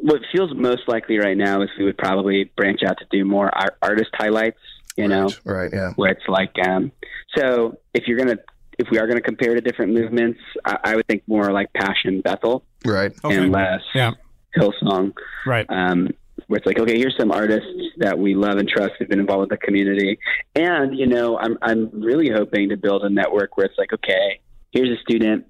what 0.00 0.20
feels 0.32 0.54
most 0.54 0.82
likely 0.86 1.18
right 1.18 1.36
now 1.36 1.62
is 1.62 1.68
we 1.78 1.84
would 1.84 1.98
probably 1.98 2.50
branch 2.56 2.80
out 2.86 2.98
to 2.98 3.06
do 3.10 3.24
more 3.24 3.50
artist 3.82 4.10
highlights. 4.14 4.58
You 4.96 5.04
right, 5.04 5.10
know, 5.10 5.28
right? 5.44 5.70
Yeah, 5.72 5.92
where 5.94 6.10
it's 6.10 6.26
like, 6.28 6.54
um, 6.66 6.90
so 7.36 7.78
if 7.94 8.06
you're 8.06 8.18
gonna 8.18 8.38
if 8.78 8.88
we 8.90 8.98
are 8.98 9.06
going 9.06 9.16
to 9.16 9.22
compare 9.22 9.54
to 9.54 9.60
different 9.60 9.92
movements, 9.92 10.38
I, 10.64 10.78
I 10.84 10.96
would 10.96 11.06
think 11.08 11.24
more 11.26 11.52
like 11.52 11.72
Passion 11.72 12.20
Bethel 12.20 12.64
Right. 12.84 13.12
Okay. 13.24 13.36
and 13.36 13.52
less 13.52 13.80
Yeah. 13.94 14.12
Hillsong. 14.56 15.12
Right. 15.44 15.66
Um, 15.68 16.10
where 16.48 16.56
it's 16.56 16.66
like, 16.66 16.78
okay, 16.78 16.98
here's 16.98 17.14
some 17.18 17.30
artists 17.30 17.70
that 17.98 18.18
we 18.18 18.34
love 18.34 18.56
and 18.56 18.68
trust 18.68 18.92
who've 18.98 19.08
been 19.08 19.20
involved 19.20 19.40
with 19.42 19.50
the 19.50 19.58
community, 19.58 20.18
and 20.54 20.98
you 20.98 21.06
know, 21.06 21.38
I'm 21.38 21.56
I'm 21.62 21.90
really 21.92 22.30
hoping 22.30 22.70
to 22.70 22.76
build 22.76 23.04
a 23.04 23.10
network 23.10 23.56
where 23.56 23.66
it's 23.66 23.78
like, 23.78 23.92
okay, 23.92 24.40
here's 24.72 24.90
a 24.90 25.00
student 25.02 25.46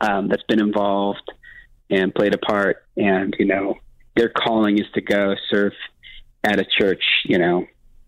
um, 0.00 0.28
that's 0.28 0.42
been 0.48 0.60
involved 0.60 1.30
and 1.90 2.14
played 2.14 2.34
a 2.34 2.38
part, 2.38 2.86
and 2.96 3.34
you 3.38 3.46
know, 3.46 3.74
their 4.16 4.30
calling 4.30 4.78
is 4.78 4.86
to 4.94 5.00
go 5.00 5.34
serve 5.50 5.72
at 6.42 6.58
a 6.58 6.64
church, 6.78 7.02
you 7.24 7.38
know, 7.38 7.66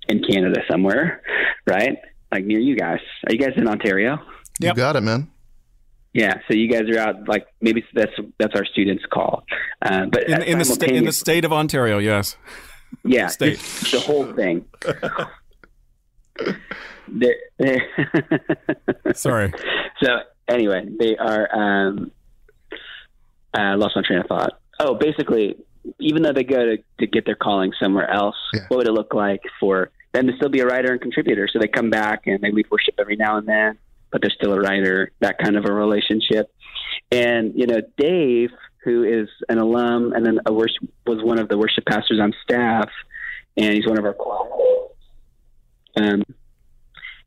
in 0.09 0.23
Canada 0.23 0.63
somewhere, 0.71 1.23
right? 1.67 1.99
Like 2.33 2.45
near 2.45 2.61
you 2.61 2.77
guys. 2.77 3.01
Are 3.27 3.33
you 3.33 3.39
guys 3.39 3.55
in 3.57 3.69
Ontario? 3.69 4.19
Yep. 4.61 4.77
You 4.77 4.83
got 4.83 4.97
it, 4.97 5.03
man. 5.03 5.31
Yeah, 6.21 6.35
so 6.49 6.55
you 6.55 6.69
guys 6.69 6.83
are 6.91 6.99
out 6.99 7.29
like 7.29 7.47
maybe 7.61 7.85
that's 7.95 8.11
that's 8.39 8.55
our 8.57 8.65
students' 8.65 9.05
call, 9.13 9.45
uh, 9.83 10.07
but 10.07 10.29
In, 10.29 10.43
in 10.43 10.59
the 10.59 10.65
sta- 10.65 10.87
in 10.99 11.05
the 11.05 11.13
state 11.13 11.45
of 11.45 11.53
Ontario, 11.53 11.99
yes. 11.99 12.37
yeah, 13.05 13.27
state. 13.39 13.59
the 13.93 14.01
whole 14.01 14.27
thing. 14.35 14.65
They're- 17.09 17.41
Sorry. 19.15 19.53
so 20.03 20.09
anyway, 20.49 20.87
they 20.99 21.17
are. 21.17 21.49
Um, 21.55 22.11
I 23.55 23.75
lost 23.75 23.97
my 23.97 24.03
train 24.03 24.21
of 24.21 24.27
thought. 24.27 24.61
Oh, 24.81 24.95
basically, 24.95 25.57
even 25.99 26.23
though 26.23 26.33
they 26.33 26.45
go 26.45 26.65
to, 26.65 26.77
to 27.01 27.07
get 27.07 27.25
their 27.27 27.35
calling 27.35 27.73
somewhere 27.81 28.09
else, 28.11 28.37
Yeah. 28.55 28.61
what 28.69 28.79
would 28.79 28.89
it 28.89 28.93
look 28.93 29.15
like 29.15 29.41
for 29.59 29.91
them 30.13 30.27
to 30.27 30.33
still 30.37 30.49
be 30.51 30.61
a 30.61 30.67
writer 30.67 30.93
and 30.93 31.01
contributor? 31.01 31.49
So 31.53 31.59
they 31.59 31.69
come 31.69 31.91
back 31.91 32.27
and 32.27 32.41
they 32.43 32.51
lead 32.53 32.67
worship 32.71 32.95
every 32.99 33.17
now 33.17 33.39
and 33.39 33.49
then, 33.49 33.79
but 34.11 34.21
they're 34.23 34.31
still 34.31 34.53
a 34.53 34.61
writer. 34.61 35.11
That 35.21 35.39
kind 35.39 35.57
of 35.57 35.65
a 35.65 35.73
relationship. 35.73 36.51
And 37.11 37.53
you 37.55 37.67
know, 37.67 37.81
Dave, 37.97 38.51
who 38.85 39.05
is 39.05 39.29
an 39.49 39.59
alum 39.59 40.13
and 40.13 40.25
then 40.25 40.41
a 40.47 40.53
worship, 40.53 40.83
was 41.07 41.23
one 41.23 41.39
of 41.39 41.49
the 41.49 41.59
worship 41.59 41.85
pastors 41.87 42.21
on 42.21 42.33
staff, 42.43 42.89
and 43.57 43.75
he's 43.75 43.87
one 43.87 43.99
of 43.99 44.05
our 44.05 44.15
collaborators. 44.15 44.65
Um, 45.97 46.23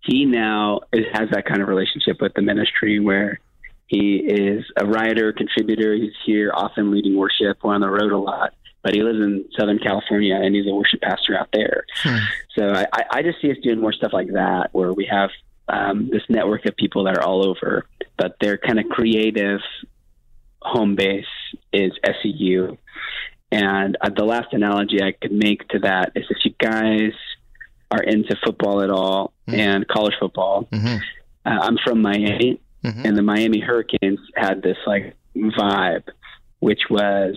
he 0.03 0.25
now 0.25 0.82
is, 0.93 1.05
has 1.13 1.29
that 1.32 1.45
kind 1.45 1.61
of 1.61 1.67
relationship 1.67 2.21
with 2.21 2.34
the 2.34 2.41
ministry 2.41 2.99
where 2.99 3.39
he 3.88 4.15
is 4.17 4.63
a 4.77 4.86
writer, 4.86 5.34
contributor. 5.34 5.93
He's 5.93 6.13
here 6.25 6.51
often 6.53 6.91
leading 6.91 7.15
worship. 7.17 7.57
We're 7.63 7.75
on 7.75 7.82
the 7.82 7.89
road 7.89 8.11
a 8.13 8.17
lot, 8.17 8.53
but 8.84 8.95
he 8.95 9.03
lives 9.03 9.19
in 9.19 9.45
Southern 9.59 9.79
California 9.79 10.36
and 10.36 10.55
he's 10.55 10.65
a 10.65 10.73
worship 10.73 11.01
pastor 11.01 11.38
out 11.38 11.49
there. 11.53 11.84
So 12.57 12.69
I, 12.69 12.86
I- 12.93 13.05
I 13.17 13.21
just 13.21 13.41
see 13.41 13.51
us 13.51 13.57
doing 13.61 13.79
more 13.82 13.93
stuff 13.93 14.13
like 14.13 14.27
that 14.34 14.69
where 14.71 14.93
we 14.93 15.05
have 15.11 15.29
um, 15.72 16.09
this 16.11 16.24
network 16.30 16.65
of 16.65 16.76
people 16.76 17.05
that 17.05 17.17
are 17.17 17.24
all 17.24 17.47
over, 17.47 17.86
but 18.17 18.36
their 18.41 18.57
kind 18.57 18.80
of 18.80 18.86
creative 18.89 19.61
home 20.61 20.95
base 20.95 21.26
is 21.74 21.91
SEU. 22.22 22.78
And 23.51 23.97
uh, 24.01 24.09
the 24.15 24.26
last 24.26 24.53
analogy 24.53 25.01
I 25.01 25.11
could 25.13 25.32
make 25.32 25.67
to 25.69 25.80
that 25.80 26.11
is 26.15 26.26
if 26.30 26.38
you 26.45 26.53
guys 26.59 27.13
are 27.89 28.03
into 28.03 28.36
football 28.45 28.82
at 28.82 28.89
all 28.89 29.34
and 29.47 29.88
college 29.88 30.13
football, 30.19 30.67
hmm 30.72 30.97
uh, 31.43 31.49
I'm 31.65 31.78
from 31.84 32.01
Miami, 32.03 32.59
Mhm. 32.84 33.05
and 33.05 33.17
the 33.17 33.24
Miami 33.24 33.59
Hurricanes 33.59 34.19
had 34.36 34.61
this 34.61 34.78
like 34.86 35.15
vibe, 35.36 36.07
which 36.59 36.82
was 36.89 37.36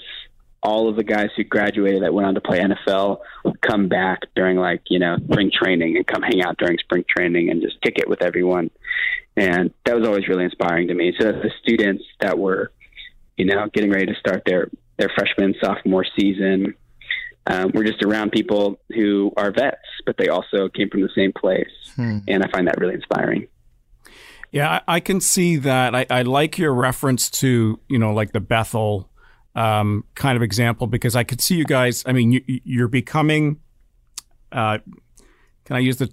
all 0.65 0.89
of 0.89 0.97
the 0.97 1.05
guys 1.05 1.29
who 1.37 1.45
graduated 1.45 2.03
that 2.03 2.15
went 2.15 2.27
on 2.27 2.35
to 2.35 2.41
play 2.41 2.59
NFL 2.61 3.19
would 3.45 3.61
come 3.61 3.89
back 3.89 4.21
during 4.35 4.57
like 4.57 4.81
you 4.89 4.99
know 4.99 5.17
spring 5.31 5.51
training 5.53 5.97
and 5.97 6.07
come 6.07 6.23
hang 6.23 6.43
out 6.43 6.57
during 6.57 6.79
spring 6.79 7.05
training 7.09 7.51
and 7.51 7.61
just 7.63 7.81
kick 7.83 7.99
it 7.99 8.09
with 8.09 8.23
everyone, 8.23 8.71
and 9.37 9.73
that 9.85 9.95
was 9.95 10.07
always 10.07 10.27
really 10.27 10.45
inspiring 10.45 10.89
to 10.89 10.95
me. 10.95 11.15
So 11.21 11.31
the 11.33 11.51
students 11.63 12.03
that 12.21 12.39
were, 12.39 12.73
you 13.37 13.45
know, 13.45 13.69
getting 13.73 13.91
ready 13.91 14.07
to 14.07 14.15
start 14.19 14.43
their 14.47 14.71
their 14.97 15.11
freshman 15.15 15.55
sophomore 15.63 16.07
season. 16.19 16.75
Um, 17.47 17.73
we're 17.75 17.85
just 17.85 18.03
around 18.03 18.33
people 18.33 18.81
who 18.89 19.31
are 19.37 19.51
vets, 19.51 19.77
but 20.07 20.17
they 20.17 20.29
also 20.29 20.71
came 20.71 20.89
from 20.89 21.03
the 21.03 21.11
same 21.15 21.31
place, 21.31 21.69
Hmm. 21.95 22.21
and 22.27 22.43
I 22.43 22.49
find 22.51 22.67
that 22.69 22.79
really 22.81 22.95
inspiring. 22.95 23.49
Yeah, 24.51 24.81
I, 24.89 24.97
I 24.97 25.01
can 25.01 25.21
see 25.21 25.57
that. 25.57 25.95
I, 25.95 26.07
I 26.09 26.23
like 26.23 26.57
your 26.57 26.73
reference 26.73 27.29
to 27.41 27.79
you 27.87 27.99
know 27.99 28.15
like 28.15 28.33
the 28.33 28.41
Bethel 28.41 29.11
um, 29.55 30.05
kind 30.15 30.37
of 30.37 30.43
example 30.43 30.87
because 30.87 31.15
I 31.17 31.25
could 31.25 31.41
see 31.41 31.57
you 31.57 31.65
guys. 31.65 32.03
I 32.07 32.13
mean, 32.13 32.33
you, 32.33 32.43
you're 32.47 32.89
becoming. 32.89 33.61
Uh, 34.51 34.79
can 35.65 35.77
I 35.77 35.81
use 35.81 35.97
the 35.97 36.13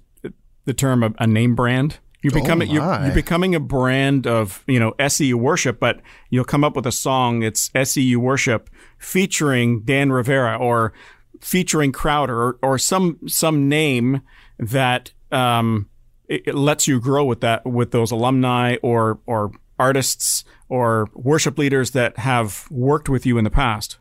the 0.65 0.73
term 0.73 1.03
a, 1.03 1.13
a 1.19 1.27
name 1.27 1.55
brand? 1.55 1.99
You're 2.23 2.33
Oh, 2.35 2.41
becoming 2.41 2.69
you're, 2.69 2.83
you're 3.05 3.15
becoming 3.15 3.55
a 3.55 3.59
brand 3.59 4.27
of 4.27 4.63
you 4.67 4.79
know 4.79 4.93
SEU 5.07 5.37
worship, 5.37 5.79
but 5.79 6.01
you'll 6.29 6.45
come 6.45 6.63
up 6.63 6.75
with 6.75 6.85
a 6.85 6.91
song. 6.91 7.41
It's 7.41 7.71
SEU 7.83 8.19
worship 8.19 8.69
featuring 8.99 9.81
Dan 9.81 10.11
Rivera 10.11 10.55
or 10.55 10.93
featuring 11.39 11.91
Crowder 11.91 12.39
or, 12.39 12.59
or 12.61 12.77
some 12.77 13.19
some 13.27 13.67
name 13.67 14.21
that 14.59 15.13
um, 15.31 15.89
it, 16.27 16.43
it 16.45 16.55
lets 16.55 16.87
you 16.87 16.99
grow 17.01 17.25
with 17.25 17.41
that 17.41 17.65
with 17.65 17.89
those 17.89 18.11
alumni 18.11 18.75
or 18.83 19.19
or 19.25 19.51
artists 19.82 20.43
or 20.69 21.07
worship 21.13 21.57
leaders 21.57 21.91
that 21.91 22.17
have 22.19 22.65
worked 22.69 23.09
with 23.09 23.25
you 23.25 23.38
in 23.38 23.43
the 23.43 23.49
past. 23.49 23.97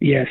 Yes. 0.00 0.26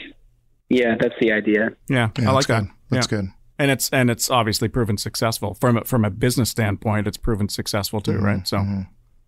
Yeah, 0.70 0.96
that's 1.00 1.14
the 1.20 1.32
idea. 1.32 1.70
Yeah, 1.90 2.10
Yeah, 2.20 2.30
I 2.30 2.34
like 2.34 2.48
that's 2.48 2.48
that. 2.48 2.62
good. 2.64 2.72
That's 2.90 3.12
yeah. 3.12 3.18
good. 3.20 3.30
and 3.60 3.72
it's 3.72 3.90
and 3.92 4.10
it's 4.10 4.30
obviously 4.30 4.68
proven 4.68 4.98
successful 4.98 5.54
from 5.54 5.78
a, 5.78 5.84
from 5.86 6.04
a 6.06 6.10
business 6.10 6.50
standpoint. 6.50 7.08
It's 7.08 7.18
proven 7.18 7.50
successful 7.50 8.02
too, 8.02 8.14
Mm-hmm. 8.14 8.26
right? 8.26 8.48
So 8.48 8.64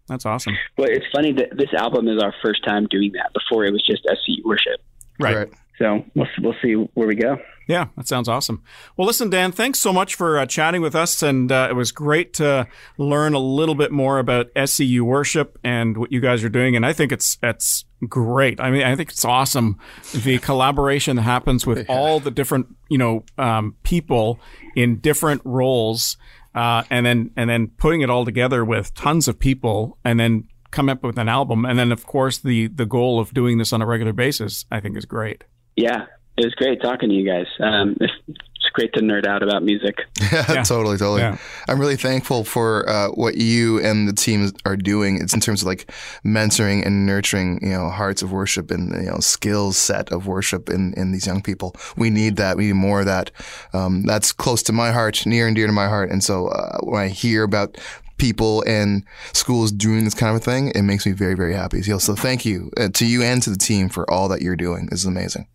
that's 0.07 0.25
awesome. 0.25 0.55
Well, 0.77 0.89
it's 0.89 1.05
funny 1.13 1.31
that 1.33 1.57
this 1.57 1.73
album 1.77 2.07
is 2.07 2.21
our 2.21 2.33
first 2.43 2.63
time 2.65 2.87
doing 2.89 3.11
that. 3.13 3.31
Before 3.33 3.65
it 3.65 3.71
was 3.71 3.83
just 3.85 4.03
SC 4.03 4.43
worship. 4.45 4.79
Right. 5.19 5.49
So 5.79 6.03
we'll 6.15 6.27
we'll 6.41 6.55
see 6.61 6.73
where 6.73 7.07
we 7.07 7.15
go. 7.15 7.37
Yeah, 7.67 7.87
that 7.97 8.07
sounds 8.07 8.29
awesome. 8.29 8.63
Well, 8.95 9.05
listen, 9.05 9.29
Dan, 9.29 9.51
thanks 9.51 9.79
so 9.79 9.91
much 9.91 10.15
for 10.15 10.39
uh, 10.39 10.45
chatting 10.45 10.81
with 10.81 10.95
us, 10.95 11.21
and 11.21 11.51
uh, 11.51 11.67
it 11.69 11.73
was 11.73 11.91
great 11.91 12.33
to 12.35 12.67
learn 12.97 13.33
a 13.33 13.39
little 13.39 13.75
bit 13.75 13.91
more 13.91 14.19
about 14.19 14.47
SEU 14.65 15.03
worship 15.03 15.59
and 15.65 15.97
what 15.97 16.11
you 16.11 16.21
guys 16.21 16.45
are 16.45 16.49
doing. 16.49 16.77
And 16.77 16.85
I 16.85 16.93
think 16.93 17.11
it's 17.11 17.37
it's 17.43 17.83
great. 18.07 18.61
I 18.61 18.71
mean, 18.71 18.83
I 18.83 18.95
think 18.95 19.11
it's 19.11 19.25
awesome 19.25 19.77
the 20.13 20.37
collaboration 20.41 21.17
that 21.17 21.23
happens 21.23 21.67
with 21.67 21.89
all 21.89 22.21
the 22.21 22.31
different 22.31 22.67
you 22.89 22.97
know 22.97 23.23
um, 23.37 23.75
people 23.83 24.39
in 24.75 24.99
different 24.99 25.41
roles, 25.43 26.15
uh, 26.55 26.83
and 26.89 27.05
then 27.05 27.31
and 27.35 27.49
then 27.49 27.67
putting 27.67 27.99
it 27.99 28.09
all 28.09 28.23
together 28.23 28.63
with 28.63 28.93
tons 28.93 29.27
of 29.27 29.37
people, 29.37 29.97
and 30.05 30.17
then 30.17 30.47
come 30.71 30.87
up 30.87 31.03
with 31.03 31.17
an 31.17 31.27
album, 31.27 31.65
and 31.65 31.77
then 31.77 31.91
of 31.91 32.05
course 32.05 32.37
the 32.37 32.67
the 32.67 32.85
goal 32.85 33.19
of 33.19 33.33
doing 33.33 33.57
this 33.57 33.73
on 33.73 33.81
a 33.81 33.85
regular 33.85 34.13
basis, 34.13 34.63
I 34.71 34.79
think 34.79 34.95
is 34.95 35.05
great. 35.05 35.43
Yeah, 35.75 36.05
it 36.37 36.45
was 36.45 36.53
great 36.55 36.81
talking 36.81 37.09
to 37.09 37.15
you 37.15 37.25
guys. 37.25 37.47
Um, 37.59 37.97
it's, 37.99 38.13
it's 38.27 38.69
great 38.73 38.93
to 38.93 39.01
nerd 39.01 39.25
out 39.25 39.43
about 39.43 39.63
music. 39.63 40.05
Yeah, 40.31 40.63
totally, 40.63 40.97
totally. 40.97 41.21
Yeah. 41.21 41.37
I'm 41.67 41.79
really 41.79 41.95
thankful 41.95 42.43
for 42.43 42.87
uh, 42.87 43.09
what 43.09 43.37
you 43.37 43.79
and 43.79 44.07
the 44.07 44.13
team 44.13 44.51
are 44.65 44.75
doing. 44.75 45.21
It's 45.21 45.33
in 45.33 45.39
terms 45.39 45.61
of 45.61 45.67
like 45.67 45.91
mentoring 46.25 46.85
and 46.85 47.05
nurturing, 47.05 47.59
you 47.61 47.69
know, 47.69 47.89
hearts 47.89 48.21
of 48.21 48.31
worship 48.31 48.71
and 48.71 48.91
you 48.93 49.09
know 49.09 49.19
skills 49.19 49.77
set 49.77 50.11
of 50.11 50.27
worship 50.27 50.69
in 50.69 50.93
in 50.93 51.11
these 51.11 51.25
young 51.25 51.41
people. 51.41 51.75
We 51.95 52.09
need 52.09 52.35
that. 52.37 52.57
We 52.57 52.67
need 52.67 52.73
more 52.73 53.01
of 53.01 53.05
that. 53.05 53.31
Um, 53.73 54.03
that's 54.03 54.31
close 54.31 54.61
to 54.63 54.73
my 54.73 54.91
heart, 54.91 55.25
near 55.25 55.47
and 55.47 55.55
dear 55.55 55.67
to 55.67 55.73
my 55.73 55.87
heart. 55.87 56.11
And 56.11 56.23
so 56.23 56.47
uh, 56.47 56.79
when 56.83 57.01
I 57.01 57.07
hear 57.07 57.43
about 57.43 57.77
people 58.17 58.63
and 58.67 59.03
schools 59.33 59.71
doing 59.71 60.03
this 60.03 60.13
kind 60.13 60.35
of 60.35 60.43
thing, 60.43 60.69
it 60.69 60.81
makes 60.81 61.05
me 61.05 61.13
very, 61.13 61.35
very 61.35 61.53
happy. 61.53 61.81
So, 61.83 61.97
so 61.99 62.15
thank 62.15 62.45
you 62.45 62.71
uh, 62.77 62.89
to 62.89 63.05
you 63.05 63.23
and 63.23 63.41
to 63.43 63.49
the 63.49 63.57
team 63.57 63.89
for 63.89 64.09
all 64.11 64.27
that 64.29 64.41
you're 64.41 64.55
doing. 64.55 64.87
This 64.87 65.01
is 65.01 65.05
amazing. 65.05 65.47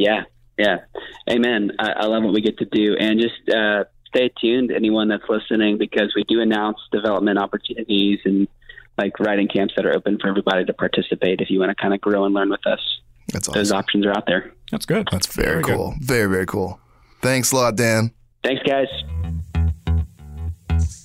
Yeah, 0.00 0.22
yeah. 0.58 0.78
Amen. 1.28 1.72
I, 1.78 1.92
I 1.92 2.06
love 2.06 2.22
what 2.22 2.32
we 2.32 2.40
get 2.40 2.56
to 2.58 2.64
do, 2.64 2.96
and 2.98 3.20
just 3.20 3.54
uh, 3.54 3.84
stay 4.08 4.30
tuned, 4.40 4.70
anyone 4.72 5.08
that's 5.08 5.28
listening, 5.28 5.76
because 5.76 6.14
we 6.16 6.24
do 6.24 6.40
announce 6.40 6.78
development 6.90 7.38
opportunities 7.38 8.18
and 8.24 8.48
like 8.96 9.20
writing 9.20 9.46
camps 9.48 9.74
that 9.76 9.84
are 9.84 9.94
open 9.94 10.18
for 10.18 10.28
everybody 10.28 10.64
to 10.64 10.72
participate. 10.72 11.40
If 11.40 11.50
you 11.50 11.58
want 11.60 11.70
to 11.70 11.74
kind 11.74 11.92
of 11.92 12.00
grow 12.00 12.24
and 12.24 12.34
learn 12.34 12.48
with 12.50 12.66
us, 12.66 12.80
That's 13.32 13.48
those 13.48 13.72
options 13.72 14.06
are 14.06 14.12
out 14.16 14.24
there. 14.26 14.52
That's 14.70 14.86
good. 14.86 15.08
That's 15.12 15.26
very, 15.26 15.48
Very 15.48 15.62
good. 15.62 15.76
cool. 15.76 15.94
Very, 16.00 16.28
very 16.30 16.46
cool. 16.46 16.80
Thanks 17.20 17.52
a 17.52 17.56
lot, 17.56 17.76
Dan. 17.76 18.12
Thanks, 18.42 18.62
guys. 18.66 18.88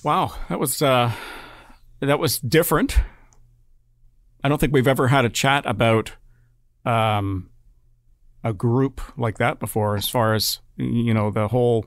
Wow, 0.03 0.33
that 0.49 0.59
was 0.59 0.81
uh, 0.81 1.11
that 1.99 2.19
was 2.19 2.39
different. 2.39 2.97
I 4.43 4.49
don't 4.49 4.59
think 4.59 4.71
we've 4.73 4.87
ever 4.87 5.07
had 5.07 5.25
a 5.25 5.29
chat 5.29 5.65
about 5.65 6.13
um, 6.85 7.49
a 8.45 8.53
group 8.53 9.01
like 9.17 9.37
that 9.39 9.59
before, 9.59 9.97
as 9.97 10.07
far 10.07 10.33
as 10.33 10.59
you 10.77 11.13
know, 11.13 11.31
the 11.31 11.49
whole 11.49 11.85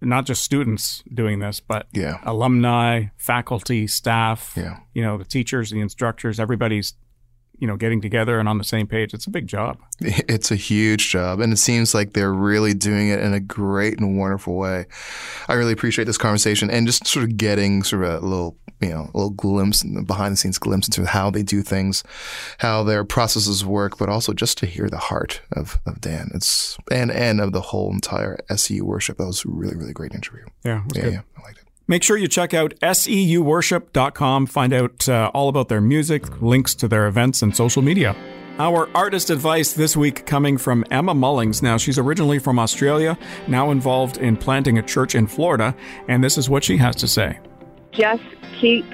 not 0.00 0.26
just 0.26 0.44
students 0.44 1.02
doing 1.12 1.40
this, 1.40 1.58
but 1.58 1.88
Yeah. 1.92 2.18
alumni, 2.22 3.06
faculty, 3.16 3.88
staff, 3.88 4.52
Yeah. 4.56 4.78
you 4.94 5.02
know, 5.02 5.18
the 5.18 5.24
teachers, 5.24 5.70
the 5.70 5.80
instructors, 5.80 6.38
everybody's 6.38 6.94
you 7.58 7.66
know, 7.66 7.76
getting 7.76 8.00
together 8.00 8.38
and 8.38 8.48
on 8.48 8.58
the 8.58 8.64
same 8.64 8.86
page. 8.86 9.12
It's 9.12 9.26
a 9.26 9.30
big 9.30 9.46
job. 9.46 9.78
It's 10.28 10.50
a 10.50 10.56
huge 10.56 11.10
job, 11.10 11.40
and 11.40 11.52
it 11.52 11.56
seems 11.56 11.94
like 11.94 12.12
they're 12.12 12.32
really 12.32 12.74
doing 12.74 13.08
it 13.08 13.20
in 13.20 13.32
a 13.32 13.40
great 13.40 13.98
and 13.98 14.18
wonderful 14.18 14.54
way. 14.54 14.86
I 15.48 15.54
really 15.54 15.72
appreciate 15.72 16.04
this 16.04 16.18
conversation 16.18 16.70
and 16.70 16.86
just 16.86 17.06
sort 17.06 17.24
of 17.24 17.36
getting 17.36 17.82
sort 17.82 18.04
of 18.04 18.22
a 18.22 18.26
little, 18.26 18.56
you 18.80 18.90
know, 18.90 19.10
a 19.12 19.16
little 19.16 19.30
glimpse, 19.30 19.82
behind 19.82 20.32
the 20.32 20.36
scenes 20.36 20.58
glimpse 20.58 20.86
into 20.86 21.04
how 21.04 21.30
they 21.30 21.42
do 21.42 21.62
things, 21.62 22.04
how 22.58 22.84
their 22.84 23.04
processes 23.04 23.64
work, 23.64 23.98
but 23.98 24.08
also 24.08 24.32
just 24.32 24.58
to 24.58 24.66
hear 24.66 24.88
the 24.88 24.98
heart 24.98 25.40
of, 25.52 25.80
of 25.86 26.00
Dan. 26.00 26.30
It's 26.34 26.76
and 26.90 27.10
and 27.10 27.40
of 27.40 27.52
the 27.52 27.60
whole 27.60 27.90
entire 27.90 28.38
SEU 28.54 28.84
worship. 28.84 29.18
That 29.18 29.26
was 29.26 29.44
a 29.44 29.48
really 29.48 29.76
really 29.76 29.92
great 29.92 30.14
interview. 30.14 30.44
Yeah, 30.64 30.84
Yeah, 30.94 31.08
yeah, 31.08 31.20
I 31.36 31.42
liked 31.42 31.58
it. 31.58 31.67
Make 31.90 32.02
sure 32.02 32.18
you 32.18 32.28
check 32.28 32.52
out 32.52 32.74
seuworship.com. 32.80 34.46
Find 34.46 34.72
out 34.74 35.08
uh, 35.08 35.30
all 35.32 35.48
about 35.48 35.68
their 35.68 35.80
music, 35.80 36.42
links 36.42 36.74
to 36.76 36.86
their 36.86 37.06
events, 37.06 37.40
and 37.40 37.56
social 37.56 37.80
media. 37.80 38.14
Our 38.58 38.90
artist 38.94 39.30
advice 39.30 39.72
this 39.72 39.96
week 39.96 40.26
coming 40.26 40.58
from 40.58 40.84
Emma 40.90 41.14
Mullings. 41.14 41.62
Now, 41.62 41.78
she's 41.78 41.98
originally 41.98 42.38
from 42.38 42.58
Australia, 42.58 43.16
now 43.46 43.70
involved 43.70 44.18
in 44.18 44.36
planting 44.36 44.76
a 44.76 44.82
church 44.82 45.14
in 45.14 45.26
Florida, 45.26 45.74
and 46.08 46.22
this 46.22 46.36
is 46.36 46.50
what 46.50 46.62
she 46.62 46.76
has 46.76 46.94
to 46.96 47.08
say. 47.08 47.38
just 47.92 48.22
keep 48.60 48.84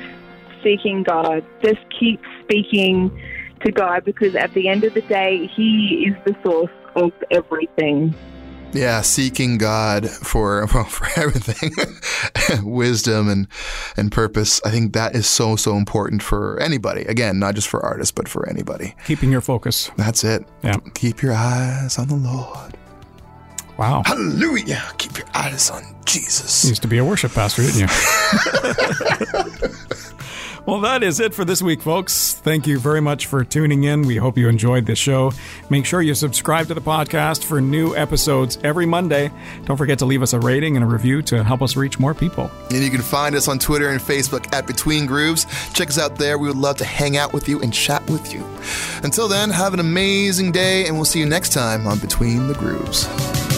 seeking 0.62 1.03
God. 1.03 1.45
Just 1.62 1.80
keep 1.99 2.20
speaking 2.42 3.11
to 3.64 3.72
God 3.72 4.05
because 4.05 4.36
at 4.36 4.55
the 4.55 4.68
end 4.68 4.84
of 4.84 4.95
the 4.95 5.03
day, 5.03 5.47
He 5.57 6.07
is 6.09 6.14
the 6.24 6.36
source 6.45 6.70
of 6.95 7.12
everything. 7.32 8.14
Yeah, 8.75 9.03
seeking 9.03 9.57
God 9.57 10.11
for 10.11 10.66
well, 10.75 10.85
for 10.85 11.07
everything, 11.20 11.70
wisdom 12.70 13.29
and 13.29 13.47
and 13.97 14.11
purpose. 14.11 14.61
I 14.64 14.70
think 14.70 14.93
that 14.95 15.14
is 15.14 15.27
so 15.27 15.57
so 15.57 15.77
important 15.77 16.22
for 16.22 16.59
anybody. 16.61 17.03
Again, 17.03 17.39
not 17.39 17.55
just 17.55 17.68
for 17.68 17.85
artists, 17.85 18.12
but 18.12 18.29
for 18.29 18.49
anybody. 18.49 18.95
Keeping 19.07 19.31
your 19.31 19.41
focus. 19.41 19.91
That's 19.97 20.25
it. 20.25 20.45
Yeah. 20.62 20.77
Keep 20.95 21.22
your 21.22 21.33
eyes 21.33 21.99
on 21.99 22.09
the 22.09 22.16
Lord. 22.16 22.77
Wow. 23.79 24.03
Hallelujah. 24.07 24.83
Keep 24.99 25.18
your 25.18 25.27
eyes 25.35 25.70
on 25.70 25.83
Jesus. 26.05 26.64
You 26.64 26.70
used 26.70 26.83
to 26.83 26.89
be 26.89 26.99
a 26.99 27.05
worship 27.05 27.33
pastor, 27.33 27.62
didn't 27.62 27.81
you? 27.81 27.87
well, 30.66 30.80
that 30.80 31.02
is 31.02 31.20
it 31.20 31.34
for 31.34 31.44
this 31.44 31.60
week, 31.60 31.82
folks. 31.82 32.34
Thank 32.34 32.66
you 32.66 32.78
very 32.78 33.00
much 33.00 33.26
for 33.26 33.44
tuning 33.44 33.84
in. 33.84 34.02
We 34.02 34.16
hope 34.16 34.38
you 34.38 34.48
enjoyed 34.48 34.86
the 34.86 34.96
show. 34.96 35.32
Make 35.70 35.84
sure 35.84 36.00
you 36.00 36.14
subscribe 36.14 36.68
to 36.68 36.74
the 36.74 36.80
podcast 36.80 37.44
for 37.44 37.60
new 37.60 37.94
episodes 37.94 38.58
every 38.64 38.86
Monday. 38.86 39.30
Don't 39.66 39.76
forget 39.76 39.98
to 39.98 40.06
leave 40.06 40.22
us 40.22 40.32
a 40.32 40.40
rating 40.40 40.76
and 40.76 40.84
a 40.84 40.88
review 40.88 41.22
to 41.22 41.44
help 41.44 41.62
us 41.62 41.76
reach 41.76 41.98
more 41.98 42.14
people. 42.14 42.50
And 42.70 42.82
you 42.82 42.90
can 42.90 43.02
find 43.02 43.34
us 43.34 43.48
on 43.48 43.58
Twitter 43.58 43.90
and 43.90 44.00
Facebook 44.00 44.52
at 44.54 44.66
Between 44.66 45.06
Grooves. 45.06 45.46
Check 45.72 45.88
us 45.88 45.98
out 45.98 46.16
there. 46.16 46.38
We 46.38 46.48
would 46.48 46.56
love 46.56 46.76
to 46.78 46.84
hang 46.84 47.16
out 47.16 47.32
with 47.32 47.48
you 47.48 47.60
and 47.60 47.72
chat 47.72 48.08
with 48.10 48.32
you. 48.32 48.44
Until 49.02 49.28
then, 49.28 49.50
have 49.50 49.74
an 49.74 49.80
amazing 49.80 50.52
day, 50.52 50.86
and 50.86 50.96
we'll 50.96 51.04
see 51.04 51.20
you 51.20 51.26
next 51.26 51.52
time 51.52 51.86
on 51.86 51.98
Between 51.98 52.48
the 52.48 52.54
Grooves. 52.54 53.53